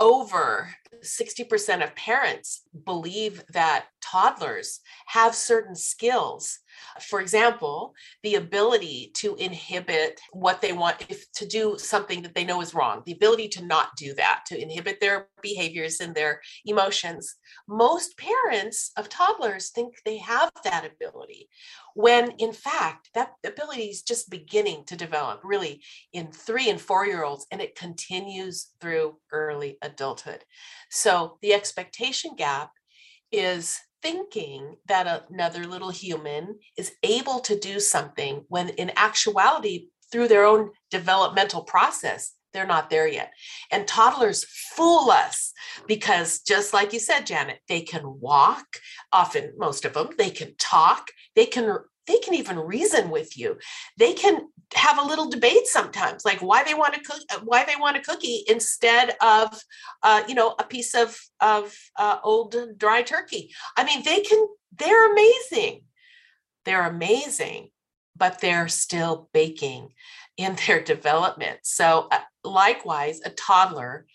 over 0.00 0.68
60% 1.04 1.84
of 1.84 1.94
parents 1.94 2.62
believe 2.84 3.44
that 3.52 3.86
toddlers 4.02 4.80
have 5.06 5.34
certain 5.34 5.76
skills 5.76 6.58
for 7.00 7.20
example, 7.20 7.94
the 8.22 8.36
ability 8.36 9.10
to 9.14 9.34
inhibit 9.36 10.20
what 10.32 10.60
they 10.60 10.72
want 10.72 10.96
if 11.08 11.30
to 11.32 11.46
do 11.46 11.76
something 11.78 12.22
that 12.22 12.34
they 12.34 12.44
know 12.44 12.60
is 12.60 12.74
wrong, 12.74 13.02
the 13.06 13.12
ability 13.12 13.48
to 13.48 13.64
not 13.64 13.90
do 13.96 14.14
that, 14.14 14.42
to 14.46 14.60
inhibit 14.60 15.00
their 15.00 15.28
behaviors 15.42 16.00
and 16.00 16.14
their 16.14 16.40
emotions. 16.64 17.36
Most 17.68 18.16
parents 18.16 18.92
of 18.96 19.08
toddlers 19.08 19.70
think 19.70 19.94
they 20.04 20.18
have 20.18 20.50
that 20.64 20.84
ability, 20.84 21.48
when 21.94 22.32
in 22.38 22.52
fact, 22.52 23.10
that 23.14 23.32
ability 23.44 23.84
is 23.84 24.02
just 24.02 24.30
beginning 24.30 24.84
to 24.86 24.96
develop 24.96 25.40
really 25.44 25.82
in 26.12 26.30
three 26.32 26.70
and 26.70 26.80
four 26.80 27.06
year 27.06 27.24
olds, 27.24 27.46
and 27.50 27.60
it 27.60 27.74
continues 27.74 28.70
through 28.80 29.16
early 29.32 29.78
adulthood. 29.82 30.44
So 30.90 31.38
the 31.42 31.54
expectation 31.54 32.34
gap 32.36 32.70
is 33.32 33.78
thinking 34.02 34.76
that 34.86 35.26
another 35.30 35.64
little 35.64 35.90
human 35.90 36.58
is 36.76 36.92
able 37.02 37.40
to 37.40 37.58
do 37.58 37.80
something 37.80 38.44
when 38.48 38.70
in 38.70 38.92
actuality 38.96 39.88
through 40.10 40.28
their 40.28 40.44
own 40.44 40.70
developmental 40.90 41.62
process 41.62 42.32
they're 42.52 42.66
not 42.66 42.90
there 42.90 43.06
yet. 43.06 43.30
And 43.70 43.86
toddlers 43.86 44.44
fool 44.74 45.12
us 45.12 45.52
because 45.86 46.40
just 46.40 46.74
like 46.74 46.92
you 46.92 46.98
said 46.98 47.24
janet 47.24 47.60
they 47.68 47.80
can 47.80 48.02
walk 48.04 48.66
often 49.12 49.52
most 49.56 49.84
of 49.84 49.94
them 49.94 50.08
they 50.18 50.30
can 50.30 50.56
talk 50.58 51.12
they 51.36 51.46
can 51.46 51.78
they 52.10 52.18
can 52.18 52.34
even 52.34 52.58
reason 52.58 53.10
with 53.10 53.38
you. 53.38 53.58
They 53.96 54.12
can 54.12 54.48
have 54.74 54.98
a 54.98 55.06
little 55.06 55.28
debate 55.28 55.66
sometimes 55.66 56.24
like 56.24 56.40
why 56.40 56.62
they 56.62 56.74
want 56.74 56.94
to 56.94 57.00
cook 57.00 57.20
uh, 57.32 57.40
why 57.44 57.64
they 57.64 57.76
want 57.76 57.96
a 57.96 58.00
cookie 58.00 58.44
instead 58.48 59.16
of 59.20 59.60
uh, 60.02 60.22
you 60.28 60.34
know 60.34 60.54
a 60.58 60.64
piece 60.64 60.94
of 60.94 61.18
of 61.40 61.76
uh, 61.96 62.18
old 62.22 62.54
dry 62.76 63.02
turkey. 63.02 63.52
I 63.76 63.84
mean 63.84 64.02
they 64.04 64.20
can 64.20 64.46
they're 64.76 65.10
amazing. 65.10 65.82
They're 66.64 66.86
amazing 66.86 67.70
but 68.16 68.40
they're 68.40 68.68
still 68.68 69.28
baking 69.32 69.88
in 70.36 70.56
their 70.66 70.82
development. 70.94 71.60
So 71.62 72.08
uh, 72.10 72.20
likewise 72.44 73.20
a 73.24 73.30
toddler 73.30 74.06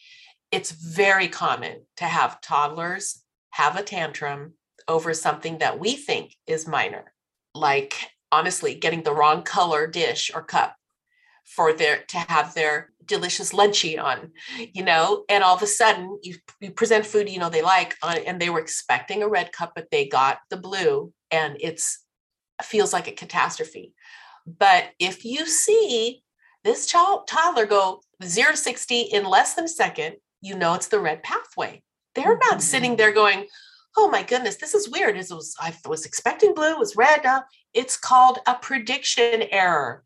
it's 0.51 0.71
very 0.71 1.27
common 1.27 1.81
to 1.97 2.05
have 2.05 2.39
toddlers 2.39 3.21
have 3.49 3.75
a 3.75 3.83
tantrum 3.83 4.53
over 4.87 5.13
something 5.13 5.57
that 5.57 5.79
we 5.79 5.95
think 5.95 6.35
is 6.45 6.67
minor 6.67 7.13
like 7.55 8.11
honestly 8.31 8.75
getting 8.75 9.03
the 9.03 9.13
wrong 9.13 9.43
color 9.43 9.87
dish 9.87 10.31
or 10.33 10.43
cup 10.43 10.75
for 11.45 11.73
their 11.73 12.03
to 12.07 12.17
have 12.17 12.53
their 12.53 12.91
delicious 13.05 13.53
lunchy 13.53 14.01
on 14.01 14.31
you 14.73 14.83
know 14.83 15.25
and 15.29 15.43
all 15.43 15.55
of 15.55 15.61
a 15.61 15.67
sudden 15.67 16.17
you, 16.23 16.35
you 16.59 16.71
present 16.71 17.05
food 17.05 17.29
you 17.29 17.37
know 17.37 17.51
they 17.51 17.61
like 17.61 17.95
on, 18.01 18.17
and 18.25 18.41
they 18.41 18.49
were 18.49 18.59
expecting 18.59 19.21
a 19.21 19.27
red 19.27 19.51
cup 19.51 19.73
but 19.75 19.87
they 19.91 20.07
got 20.07 20.39
the 20.49 20.57
blue 20.57 21.13
and 21.29 21.55
it's 21.59 22.05
feels 22.63 22.93
like 22.93 23.07
a 23.07 23.11
catastrophe. 23.11 23.93
But 24.45 24.91
if 24.99 25.25
you 25.25 25.45
see 25.45 26.23
this 26.63 26.85
child 26.85 27.27
toddler 27.27 27.65
go 27.65 28.01
0 28.23 28.51
to 28.51 28.57
60 28.57 29.01
in 29.01 29.25
less 29.25 29.53
than 29.55 29.65
a 29.65 29.69
second, 29.69 30.17
you 30.41 30.55
know 30.55 30.73
it's 30.73 30.87
the 30.87 30.99
red 30.99 31.23
pathway. 31.23 31.83
They're 32.13 32.39
not 32.49 32.61
sitting 32.61 32.93
Mhm. 32.93 32.97
there 32.97 33.11
going, 33.11 33.47
"Oh 33.97 34.09
my 34.09 34.23
goodness, 34.23 34.57
this 34.57 34.73
is 34.73 34.89
weird." 34.89 35.17
It 35.17 35.27
was 35.29 35.55
I 35.59 35.73
was 35.85 36.05
expecting 36.05 36.53
blue, 36.53 36.71
it 36.71 36.79
was 36.79 36.95
red. 36.95 37.25
Uh, 37.25 37.43
it's 37.73 37.97
called 37.97 38.39
a 38.47 38.55
prediction 38.55 39.43
error. 39.51 40.03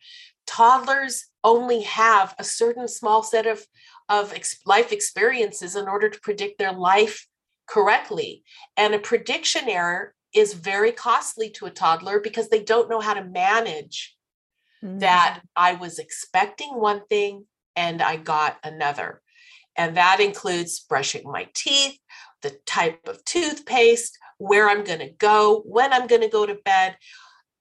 Toddlers 0.48 1.28
only 1.44 1.82
have 1.82 2.36
a 2.38 2.44
certain 2.44 2.88
small 2.88 3.24
set 3.24 3.46
of 3.46 3.66
of 4.08 4.34
ex- 4.34 4.60
life 4.66 4.92
experiences 4.92 5.76
in 5.76 5.88
order 5.88 6.10
to 6.10 6.20
predict 6.22 6.58
their 6.58 6.74
life 6.74 7.28
correctly. 7.68 8.44
And 8.76 8.94
a 8.96 9.00
prediction 9.00 9.70
error 9.70 10.16
is 10.34 10.54
very 10.54 10.92
costly 10.92 11.50
to 11.52 11.66
a 11.68 11.72
toddler 11.72 12.20
because 12.20 12.50
they 12.50 12.64
don't 12.64 12.90
know 12.90 13.00
how 13.00 13.14
to 13.14 13.24
manage 13.24 14.16
that 14.82 15.42
I 15.56 15.74
was 15.74 16.00
expecting 16.00 16.80
one 16.80 17.06
thing 17.08 17.46
and 17.76 18.02
I 18.02 18.16
got 18.16 18.58
another. 18.64 19.22
And 19.76 19.98
that 19.98 20.20
includes 20.20 20.80
brushing 20.80 21.24
my 21.26 21.48
teeth, 21.54 21.98
the 22.42 22.52
type 22.66 23.08
of 23.08 23.24
toothpaste, 23.26 24.18
where 24.38 24.70
I'm 24.70 24.84
going 24.84 25.00
to 25.00 25.10
go, 25.10 25.62
when 25.66 25.92
I'm 25.92 26.08
going 26.08 26.22
to 26.22 26.30
go 26.30 26.46
to 26.46 26.56
bed. 26.56 26.98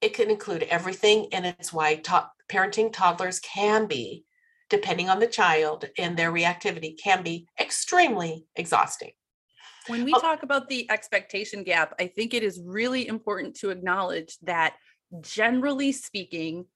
It 0.00 0.14
can 0.14 0.30
include 0.30 0.62
everything. 0.64 1.26
And 1.32 1.44
it's 1.44 1.72
why 1.72 1.96
to- 1.96 2.30
parenting 2.48 2.92
toddlers 2.92 3.40
can 3.40 3.86
be, 3.86 4.24
depending 4.70 5.08
on 5.08 5.18
the 5.18 5.26
child 5.26 5.86
and 5.98 6.16
their 6.16 6.30
reactivity, 6.30 6.94
can 7.02 7.24
be 7.24 7.48
extremely 7.60 8.44
exhausting. 8.54 9.10
When 9.88 10.04
we 10.04 10.14
Oh. 10.14 10.20
talk 10.20 10.44
about 10.44 10.68
the 10.68 10.88
expectation 10.90 11.64
gap, 11.64 11.94
I 11.98 12.06
think 12.06 12.32
it 12.32 12.44
is 12.44 12.60
really 12.62 13.08
important 13.08 13.56
to 13.56 13.70
acknowledge 13.70 14.38
that 14.42 14.76
generally 15.20 15.90
speaking, 15.90 16.66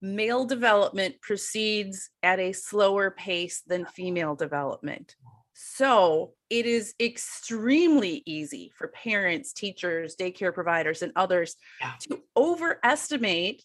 male 0.00 0.44
development 0.44 1.20
proceeds 1.20 2.10
at 2.22 2.40
a 2.40 2.52
slower 2.52 3.10
pace 3.10 3.60
than 3.66 3.84
female 3.86 4.34
development. 4.34 5.14
So 5.78 6.32
it 6.50 6.66
is 6.66 6.92
extremely 6.98 8.24
easy 8.26 8.72
for 8.76 8.88
parents, 8.88 9.52
teachers, 9.52 10.16
daycare 10.16 10.52
providers, 10.52 11.02
and 11.02 11.12
others 11.14 11.54
Yeah. 11.80 11.92
to 12.00 12.20
overestimate 12.36 13.62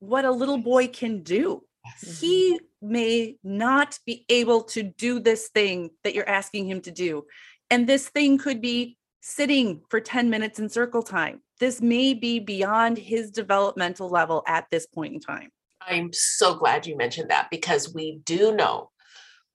what 0.00 0.24
a 0.24 0.32
little 0.32 0.58
boy 0.58 0.88
can 0.88 1.22
do. 1.22 1.62
Mm-hmm. 1.86 2.26
He 2.26 2.60
may 2.82 3.36
not 3.44 4.00
be 4.04 4.24
able 4.28 4.64
to 4.64 4.82
do 4.82 5.20
this 5.20 5.48
thing 5.50 5.90
that 6.02 6.12
you're 6.12 6.28
asking 6.28 6.68
him 6.68 6.80
to 6.80 6.90
do. 6.90 7.24
And 7.70 7.86
this 7.86 8.08
thing 8.08 8.38
could 8.38 8.60
be 8.60 8.96
sitting 9.20 9.82
for 9.90 10.00
10 10.00 10.30
minutes 10.30 10.58
in 10.58 10.68
circle 10.68 11.04
time. 11.04 11.40
This 11.60 11.80
may 11.80 12.14
be 12.14 12.40
beyond 12.40 12.98
his 12.98 13.30
developmental 13.30 14.08
level 14.08 14.42
at 14.48 14.66
this 14.72 14.86
point 14.86 15.14
in 15.14 15.20
time. 15.20 15.50
I'm 15.80 16.12
so 16.12 16.56
glad 16.56 16.84
you 16.84 16.96
mentioned 16.96 17.30
that 17.30 17.46
because 17.48 17.94
we 17.94 18.18
do 18.24 18.56
know 18.56 18.90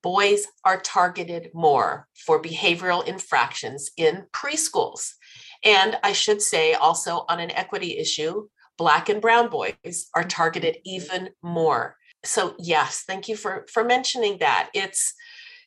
boys 0.04 0.46
are 0.64 0.80
targeted 0.80 1.50
more 1.54 2.08
for 2.14 2.42
behavioral 2.42 3.08
infractions 3.08 3.90
in 3.98 4.26
preschools. 4.32 5.14
And 5.64 5.98
I 6.04 6.12
should 6.12 6.42
say 6.42 6.74
also 6.74 7.26
on 7.30 7.40
an 7.40 7.52
equity 7.52 7.98
issue, 7.98 8.48
Black 8.78 9.10
and 9.10 9.22
Brown 9.22 9.50
boys 9.50 9.74
are 10.14 10.22
mm-hmm. 10.22 10.28
targeted 10.28 10.78
even 10.86 11.30
more. 11.42 11.96
So, 12.26 12.56
yes, 12.60 13.04
thank 13.08 13.28
you 13.28 13.36
for, 13.36 13.66
for 13.72 13.84
mentioning 13.84 14.38
that. 14.40 14.70
It's, 14.74 15.14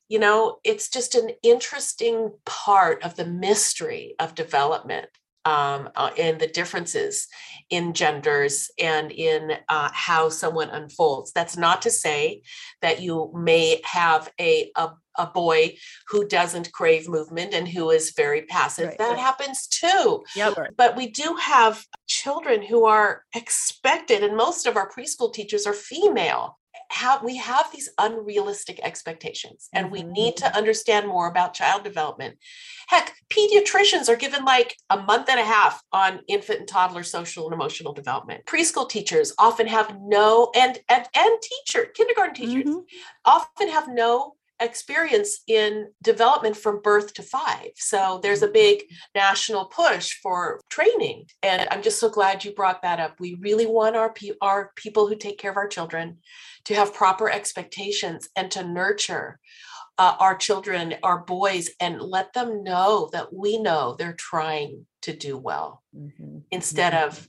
you 0.09 0.19
know, 0.19 0.59
it's 0.65 0.89
just 0.89 1.15
an 1.15 1.31
interesting 1.43 2.33
part 2.45 3.03
of 3.03 3.17
the 3.17 3.27
mystery 3.27 4.15
of 4.19 4.35
development 4.35 5.09
um, 5.47 5.89
uh, 5.95 6.11
and 6.19 6.41
the 6.41 6.49
differences 6.49 7.29
in 7.71 7.95
genders 7.95 8.69
and 8.81 9.13
in 9.13 9.53
uh, 9.69 9.91
how 9.93 10.29
someone 10.29 10.69
unfolds. 10.71 11.31
That's 11.33 11.57
not 11.57 11.83
to 11.83 11.91
say 11.91 12.43
that 12.83 13.01
you 13.01 13.33
may 13.33 13.81
have 13.85 14.29
a, 14.41 14.73
a, 14.75 14.91
a 15.17 15.27
boy 15.27 15.77
who 16.09 16.27
doesn't 16.27 16.73
crave 16.73 17.09
movement 17.09 17.55
and 17.55 17.69
who 17.69 17.91
is 17.91 18.13
very 18.17 18.43
passive. 18.43 18.89
Right, 18.89 18.99
that 18.99 19.11
right. 19.11 19.19
happens 19.19 19.69
too. 19.69 20.25
Yep. 20.35 20.75
But 20.77 20.97
we 20.97 21.11
do 21.11 21.37
have 21.41 21.85
children 22.09 22.61
who 22.61 22.85
are 22.85 23.23
expected, 23.35 24.25
and 24.25 24.37
most 24.37 24.67
of 24.67 24.77
our 24.77 24.91
preschool 24.91 25.33
teachers 25.33 25.65
are 25.65 25.73
female. 25.73 26.59
How 26.89 27.21
we 27.23 27.37
have 27.37 27.71
these 27.73 27.89
unrealistic 27.99 28.81
expectations, 28.83 29.69
and 29.73 29.91
we 29.91 30.03
need 30.03 30.37
to 30.39 30.57
understand 30.57 31.07
more 31.09 31.29
about 31.29 31.55
child 31.55 31.85
development. 31.85 32.39
Heck, 32.89 33.15
pediatricians 33.29 34.09
are 34.09 34.17
given 34.17 34.45
like 34.45 34.77
a 34.91 34.99
month 34.99 35.29
and 35.29 35.41
a 35.41 35.45
half 35.45 35.83
on 35.93 36.21
infant 36.29 36.61
and 36.61 36.69
toddler 36.69 37.03
social 37.03 37.45
and 37.47 37.55
emotional 37.55 37.93
development. 37.93 38.47
Preschool 38.47 38.89
teachers 38.89 39.35
often 39.39 39.67
have 39.67 39.97
no, 40.01 40.51
and 40.55 40.79
and, 40.89 41.07
and 41.15 41.39
teacher, 41.43 41.87
kindergarten 41.95 42.35
teachers 42.35 42.65
Mhm. 42.65 42.85
often 43.25 43.69
have 43.69 43.89
no 43.89 44.37
experience 44.61 45.41
in 45.47 45.89
development 46.03 46.57
from 46.57 46.81
birth 46.83 47.13
to 47.15 47.23
five. 47.23 47.71
So 47.77 48.21
there's 48.23 48.43
a 48.43 48.49
big 48.49 48.85
national 49.15 49.67
push 49.67 50.15
for 50.23 50.61
training. 50.71 51.27
And 51.43 51.69
I'm 51.71 51.83
just 51.83 52.01
so 52.01 52.09
glad 52.09 52.45
you 52.45 52.53
brought 52.53 52.83
that 52.83 53.01
up. 53.01 53.21
We 53.21 53.35
really 53.35 53.67
want 53.67 53.97
our, 53.97 54.13
pe- 54.13 54.31
our 54.41 54.73
people 54.77 55.07
who 55.09 55.17
take 55.17 55.39
care 55.39 55.51
of 55.51 55.57
our 55.57 55.69
children 55.69 56.19
to 56.65 56.75
have 56.75 56.95
proper 56.95 57.31
expectations 57.31 58.29
and 58.37 58.51
to 58.53 58.67
nurture 58.67 59.39
uh, 59.99 60.17
our 60.21 60.35
children, 60.35 60.95
our 61.03 61.21
boys, 61.21 61.71
and 61.81 62.01
let 62.01 62.33
them 62.35 62.63
know 62.63 63.09
that 63.13 63.33
we 63.33 63.59
know 63.59 63.95
they're 63.99 64.13
trying 64.13 64.87
to 65.03 65.17
do 65.17 65.39
well 65.39 65.83
Mhm. 65.97 66.43
instead 66.51 66.93
of 66.95 67.29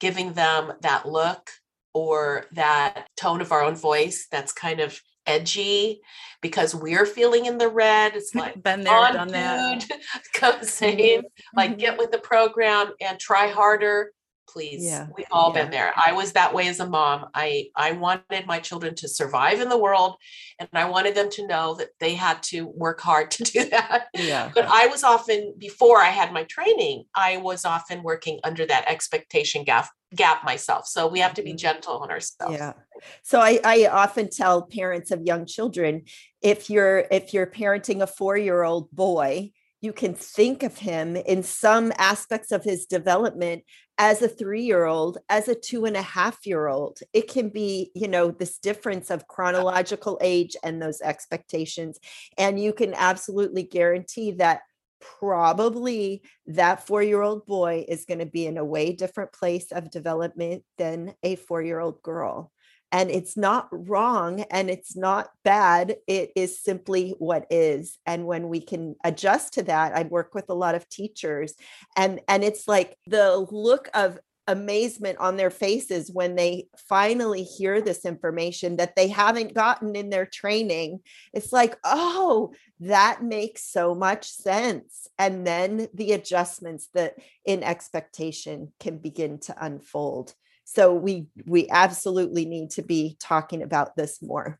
giving 0.00 0.32
them 0.32 0.72
that 0.80 1.06
look 1.08 1.50
or 1.92 2.46
that 2.52 3.08
tone 3.16 3.40
of 3.40 3.52
our 3.52 3.62
own 3.62 3.74
voice 3.74 4.26
that's 4.30 4.52
kind 4.52 4.80
of 4.80 5.00
edgy 5.28 6.00
because 6.40 6.74
we're 6.74 7.06
feeling 7.06 7.46
in 7.46 7.58
the 7.58 7.68
red. 7.68 8.14
It's 8.16 8.34
like, 8.34 8.62
Been 8.62 8.82
there, 8.82 8.94
on 8.96 9.14
done 9.14 9.28
that. 9.28 9.80
dude, 9.88 9.98
come 10.34 10.62
save, 10.64 11.22
like 11.54 11.72
Mhm. 11.72 11.78
get 11.78 11.98
with 11.98 12.10
the 12.10 12.18
program 12.18 12.92
and 13.00 13.18
try 13.20 13.48
harder. 13.48 14.12
Please, 14.50 14.82
Yeah, 14.82 15.08
we've 15.14 15.26
all 15.30 15.52
yeah. 15.54 15.62
been 15.62 15.70
there. 15.70 15.92
I 15.94 16.12
was 16.12 16.32
that 16.32 16.54
way 16.54 16.68
as 16.68 16.80
a 16.80 16.86
mom. 16.88 17.26
I 17.34 17.66
I 17.76 17.92
wanted 17.92 18.46
my 18.46 18.58
children 18.60 18.94
to 18.94 19.06
survive 19.06 19.60
in 19.60 19.68
the 19.68 19.76
world, 19.76 20.16
and 20.58 20.66
I 20.72 20.86
wanted 20.86 21.14
them 21.14 21.28
to 21.32 21.46
know 21.46 21.74
that 21.74 21.90
they 22.00 22.14
had 22.14 22.42
to 22.44 22.66
work 22.66 22.98
hard 23.02 23.30
to 23.36 23.44
do 23.44 23.64
that 23.68 24.06
Yeah. 24.14 24.50
but 24.54 24.64
I 24.66 24.86
was 24.86 25.04
often 25.04 25.54
before 25.58 26.00
I 26.00 26.08
had 26.08 26.32
my 26.32 26.44
training, 26.44 27.04
I 27.14 27.36
was 27.36 27.66
often 27.66 28.02
working 28.02 28.40
under 28.42 28.64
that 28.64 28.86
expectation 28.88 29.64
gap 29.64 29.90
gap 30.14 30.44
myself. 30.44 30.86
So 30.86 31.06
we 31.06 31.20
have 31.20 31.34
to 31.34 31.42
be 31.42 31.52
Mhm. 31.52 31.58
gentle 31.58 31.98
on 31.98 32.10
ourselves. 32.10 32.54
Yeah. 32.54 32.72
So 33.22 33.40
I, 33.40 33.60
I 33.64 33.86
often 33.86 34.30
tell 34.30 34.62
parents 34.62 35.10
of 35.10 35.22
young 35.22 35.46
children, 35.46 36.04
if 36.42 36.70
you're 36.70 37.06
if 37.10 37.34
you're 37.34 37.46
parenting 37.46 38.00
a 38.02 38.06
four-year-old 38.06 38.90
boy, 38.90 39.52
you 39.80 39.92
can 39.92 40.14
think 40.14 40.62
of 40.62 40.78
him 40.78 41.14
in 41.14 41.42
some 41.42 41.92
aspects 41.98 42.50
of 42.52 42.64
his 42.64 42.86
development 42.86 43.64
as 43.98 44.22
a 44.22 44.28
three-year-old, 44.28 45.18
as 45.28 45.48
a 45.48 45.54
two 45.54 45.84
and 45.84 45.96
a 45.96 46.02
half 46.02 46.46
year 46.46 46.68
old. 46.68 47.00
It 47.12 47.28
can 47.28 47.48
be, 47.50 47.90
you 47.94 48.08
know, 48.08 48.30
this 48.30 48.58
difference 48.58 49.10
of 49.10 49.26
chronological 49.28 50.18
age 50.20 50.56
and 50.62 50.80
those 50.80 51.00
expectations. 51.00 51.98
And 52.36 52.58
you 52.60 52.72
can 52.72 52.94
absolutely 52.94 53.64
guarantee 53.64 54.32
that 54.32 54.60
probably 55.00 56.22
that 56.46 56.86
four 56.86 57.02
year 57.02 57.22
old 57.22 57.46
boy 57.46 57.84
is 57.88 58.04
going 58.04 58.18
to 58.18 58.26
be 58.26 58.46
in 58.46 58.58
a 58.58 58.64
way 58.64 58.92
different 58.92 59.32
place 59.32 59.72
of 59.72 59.90
development 59.90 60.64
than 60.76 61.14
a 61.22 61.36
four 61.36 61.62
year 61.62 61.80
old 61.80 62.02
girl. 62.02 62.52
And 62.90 63.10
it's 63.10 63.36
not 63.36 63.68
wrong 63.70 64.40
and 64.50 64.70
it's 64.70 64.96
not 64.96 65.28
bad. 65.44 65.96
It 66.06 66.30
is 66.34 66.62
simply 66.62 67.14
what 67.18 67.46
is. 67.50 67.98
And 68.06 68.24
when 68.24 68.48
we 68.48 68.60
can 68.60 68.96
adjust 69.04 69.54
to 69.54 69.62
that, 69.64 69.94
I 69.94 70.04
work 70.04 70.34
with 70.34 70.46
a 70.48 70.54
lot 70.54 70.74
of 70.74 70.88
teachers 70.88 71.54
and 71.96 72.20
and 72.28 72.42
it's 72.42 72.66
like 72.66 72.96
the 73.06 73.46
look 73.50 73.88
of 73.92 74.18
amazement 74.48 75.18
on 75.18 75.36
their 75.36 75.50
faces 75.50 76.10
when 76.10 76.34
they 76.34 76.66
finally 76.88 77.44
hear 77.44 77.80
this 77.80 78.04
information 78.04 78.78
that 78.78 78.96
they 78.96 79.06
haven't 79.06 79.54
gotten 79.54 79.94
in 79.94 80.10
their 80.10 80.26
training. 80.26 81.00
It's 81.32 81.52
like, 81.52 81.76
oh, 81.84 82.52
that 82.80 83.22
makes 83.22 83.62
so 83.62 83.94
much 83.94 84.28
sense. 84.28 85.06
And 85.18 85.46
then 85.46 85.88
the 85.94 86.12
adjustments 86.12 86.88
that 86.94 87.16
in 87.44 87.62
expectation 87.62 88.72
can 88.80 88.98
begin 88.98 89.38
to 89.40 89.64
unfold. 89.64 90.34
So 90.64 90.94
we 90.94 91.26
we 91.46 91.68
absolutely 91.68 92.44
need 92.44 92.70
to 92.70 92.82
be 92.82 93.16
talking 93.20 93.62
about 93.62 93.96
this 93.96 94.20
more. 94.20 94.58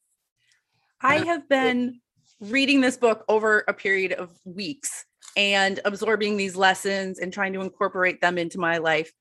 I 1.01 1.17
have 1.17 1.49
been 1.49 2.01
reading 2.41 2.81
this 2.81 2.97
book 2.97 3.25
over 3.29 3.65
a 3.69 3.75
period 3.75 4.13
of 4.13 4.31
weeks 4.45 5.05
and 5.37 5.81
absorbing 5.85 6.37
these 6.37 6.57
lessons 6.57 7.19
and 7.19 7.33
trying 7.33 7.53
to 7.53 7.61
incorporate 7.61 8.21
them 8.21 8.39
into 8.39 8.59
my 8.59 8.79
life. 8.79 9.13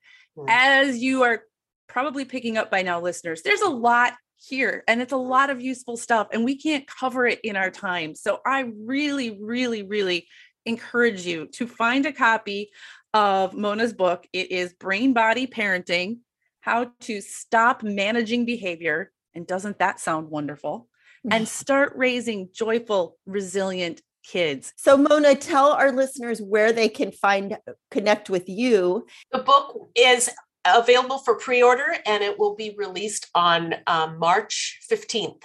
As 0.47 0.97
you 0.97 1.23
are 1.23 1.43
probably 1.88 2.25
picking 2.25 2.57
up 2.57 2.69
by 2.69 2.81
now, 2.81 2.99
listeners, 2.99 3.41
there's 3.41 3.61
a 3.61 3.69
lot 3.69 4.13
here 4.38 4.83
and 4.88 5.01
it's 5.01 5.13
a 5.13 5.17
lot 5.17 5.49
of 5.49 5.61
useful 5.61 5.97
stuff, 5.97 6.27
and 6.31 6.43
we 6.43 6.57
can't 6.57 6.88
cover 6.88 7.25
it 7.25 7.39
in 7.41 7.55
our 7.55 7.71
time. 7.71 8.15
So 8.15 8.39
I 8.45 8.71
really, 8.77 9.38
really, 9.41 9.83
really 9.83 10.27
encourage 10.65 11.25
you 11.25 11.47
to 11.53 11.65
find 11.65 12.05
a 12.05 12.11
copy 12.11 12.69
of 13.13 13.53
Mona's 13.53 13.93
book. 13.93 14.27
It 14.33 14.51
is 14.51 14.73
Brain 14.73 15.13
Body 15.13 15.47
Parenting 15.47 16.19
How 16.61 16.91
to 17.01 17.21
Stop 17.21 17.83
Managing 17.83 18.45
Behavior. 18.45 19.11
And 19.33 19.47
doesn't 19.47 19.79
that 19.79 19.99
sound 19.99 20.29
wonderful? 20.29 20.88
And 21.29 21.47
start 21.47 21.93
raising 21.95 22.49
joyful, 22.53 23.17
resilient 23.25 24.01
kids. 24.28 24.73
So, 24.75 24.97
Mona, 24.97 25.36
tell 25.36 25.71
our 25.71 25.91
listeners 25.91 26.41
where 26.41 26.71
they 26.71 26.89
can 26.89 27.11
find, 27.11 27.57
connect 27.91 28.30
with 28.30 28.47
you. 28.47 29.05
The 29.32 29.39
book 29.39 29.89
is 29.95 30.30
available 30.65 31.19
for 31.19 31.36
pre 31.36 31.63
order 31.63 31.95
and 32.05 32.23
it 32.23 32.38
will 32.38 32.55
be 32.55 32.75
released 32.78 33.30
on 33.34 33.75
um, 33.88 34.19
March 34.19 34.80
15th. 34.91 35.43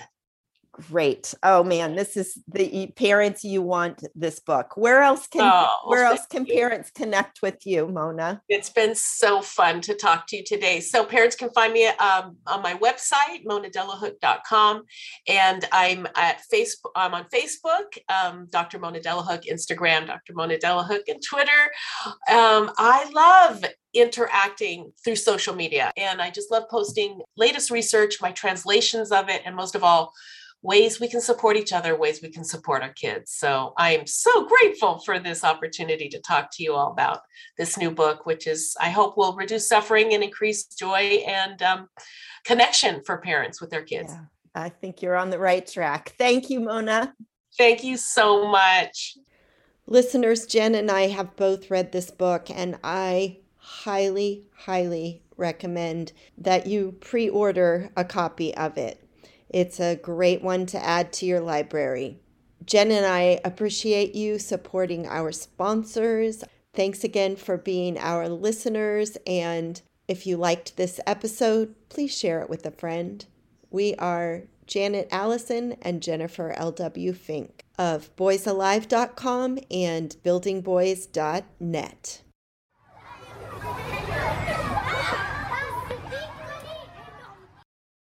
Great. 0.73 1.35
Oh 1.43 1.63
man, 1.63 1.97
this 1.97 2.17
is 2.17 2.39
the 2.49 2.91
parents 2.97 3.45
you 3.45 3.61
want 3.61 4.03
this 4.15 4.41
book. 4.41 4.75
Where 4.75 5.03
else 5.03 5.27
can 5.27 5.43
Oh, 5.43 5.69
where 5.85 6.05
else 6.05 6.25
can 6.27 6.47
you. 6.47 6.55
parents 6.55 6.91
connect 6.91 7.43
with 7.43 7.67
you, 7.67 7.87
Mona? 7.89 8.41
It's 8.49 8.71
been 8.71 8.95
so 8.95 9.43
fun 9.43 9.83
to 9.83 9.95
talk 9.95 10.27
to 10.29 10.37
you 10.39 10.45
today. 10.45 10.81
So 10.81 11.05
parents 11.05 11.37
can 11.37 11.51
find 11.51 11.75
me 11.75 11.89
um, 11.89 12.39
on 12.47 12.63
my 12.63 12.73
website, 12.75 13.45
monadelahooke.com. 13.47 14.85
And 15.29 15.67
I'm 15.73 16.07
at 16.17 16.41
Facebook, 16.53 16.91
I'm 16.97 17.13
on 17.13 17.25
Facebook, 17.25 17.99
um, 18.09 18.47
Dr. 18.49 18.79
Mona 18.79 19.01
Delahooke, 19.01 19.43
Instagram, 19.43 20.07
Dr. 20.07 20.33
Mona 20.33 20.59
Delahooke, 20.59 21.07
and 21.09 21.23
Twitter. 21.23 21.51
Um, 22.31 22.73
I 22.79 23.11
love 23.13 23.63
interacting 23.93 24.91
through 25.05 25.17
social 25.17 25.55
media. 25.55 25.93
And 25.99 26.23
I 26.23 26.31
just 26.31 26.51
love 26.51 26.65
posting 26.71 27.21
latest 27.37 27.71
research, 27.71 28.23
my 28.23 28.33
translations 28.33 29.13
of 29.13 29.29
it, 29.29 29.43
and 29.45 29.55
most 29.55 29.75
of 29.75 29.85
all, 29.85 30.15
ways 30.63 31.01
we 31.01 31.09
can 31.09 31.21
support 31.21 31.57
each 31.57 31.73
other, 31.73 31.97
ways 31.97 32.21
we 32.23 32.31
can 32.31 32.45
support 32.45 32.83
our 32.83 32.93
kids. 32.93 33.33
So 33.33 33.75
I 33.77 33.97
am 33.97 34.07
so 34.07 34.47
grateful 34.47 35.01
for 35.01 35.19
this 35.19 35.45
opportunity 35.45 36.09
to 36.09 36.21
talk 36.21 36.51
to 36.53 36.63
you 36.63 36.75
all 36.75 36.93
about 36.93 37.21
this 37.59 37.77
new 37.77 37.91
book, 37.91 38.25
which 38.27 38.47
is, 38.47 38.77
I 38.81 38.91
hope, 38.91 39.17
will 39.17 39.35
reduce 39.35 39.69
suffering 39.69 40.15
and 40.15 40.23
increase 40.23 40.67
joy 40.67 41.25
and 41.27 41.61
um, 41.63 41.89
connection 42.45 43.03
for 43.05 43.19
parents 43.19 43.61
with 43.61 43.71
their 43.71 43.83
kids. 43.83 44.13
Yeah, 44.13 44.25
I 44.55 44.69
think 44.69 45.03
you're 45.03 45.17
on 45.17 45.31
the 45.31 45.39
right 45.39 45.67
track. 45.67 46.15
Thank 46.17 46.49
you, 46.49 46.61
Mona. 46.61 47.15
Thank 47.59 47.83
you 47.85 47.97
so 47.97 48.49
much. 48.49 49.19
Listeners, 49.87 50.47
Jen 50.47 50.77
and 50.77 50.91
I 50.91 51.09
have 51.09 51.37
both 51.37 51.71
read 51.71 51.91
this 51.91 52.11
book, 52.11 52.49
and 52.51 52.79
I 52.85 53.41
highly, 53.57 54.47
highly 54.55 55.23
recommend 55.37 56.13
that 56.39 56.69
you 56.69 56.93
pre 57.01 57.29
order 57.29 57.91
a 57.97 58.05
copy 58.05 58.55
of 58.55 58.79
it. 58.79 59.03
It's 59.53 59.81
a 59.81 59.97
great 59.97 60.43
one 60.43 60.67
to 60.67 60.85
add 60.85 61.13
to 61.15 61.27
your 61.27 61.41
library. 61.41 62.19
Jen 62.65 62.91
and 62.91 63.05
I 63.07 63.41
appreciate 63.45 64.15
you 64.15 64.39
supporting 64.39 65.07
our 65.07 65.33
sponsors. 65.33 66.45
Thanks 66.75 67.05
again 67.05 67.37
for 67.37 67.59
being 67.59 67.99
our 67.99 68.29
listeners. 68.29 69.17
And 69.27 69.81
if 70.09 70.27
you 70.27 70.37
liked 70.37 70.77
this 70.77 71.01
episode, 71.07 71.75
please 71.89 72.17
share 72.17 72.41
it 72.41 72.51
with 72.51 72.65
a 72.67 72.71
friend. 72.71 73.25
We 73.71 73.95
are 73.97 74.43
Janet 74.67 75.09
Allison 75.11 75.77
and 75.83 76.03
Jennifer 76.03 76.53
L.W. 76.53 77.13
Fink 77.13 77.65
of 77.79 78.15
boysalive.com 78.17 79.59
and 79.71 80.17
buildingboys.net. 80.25 82.23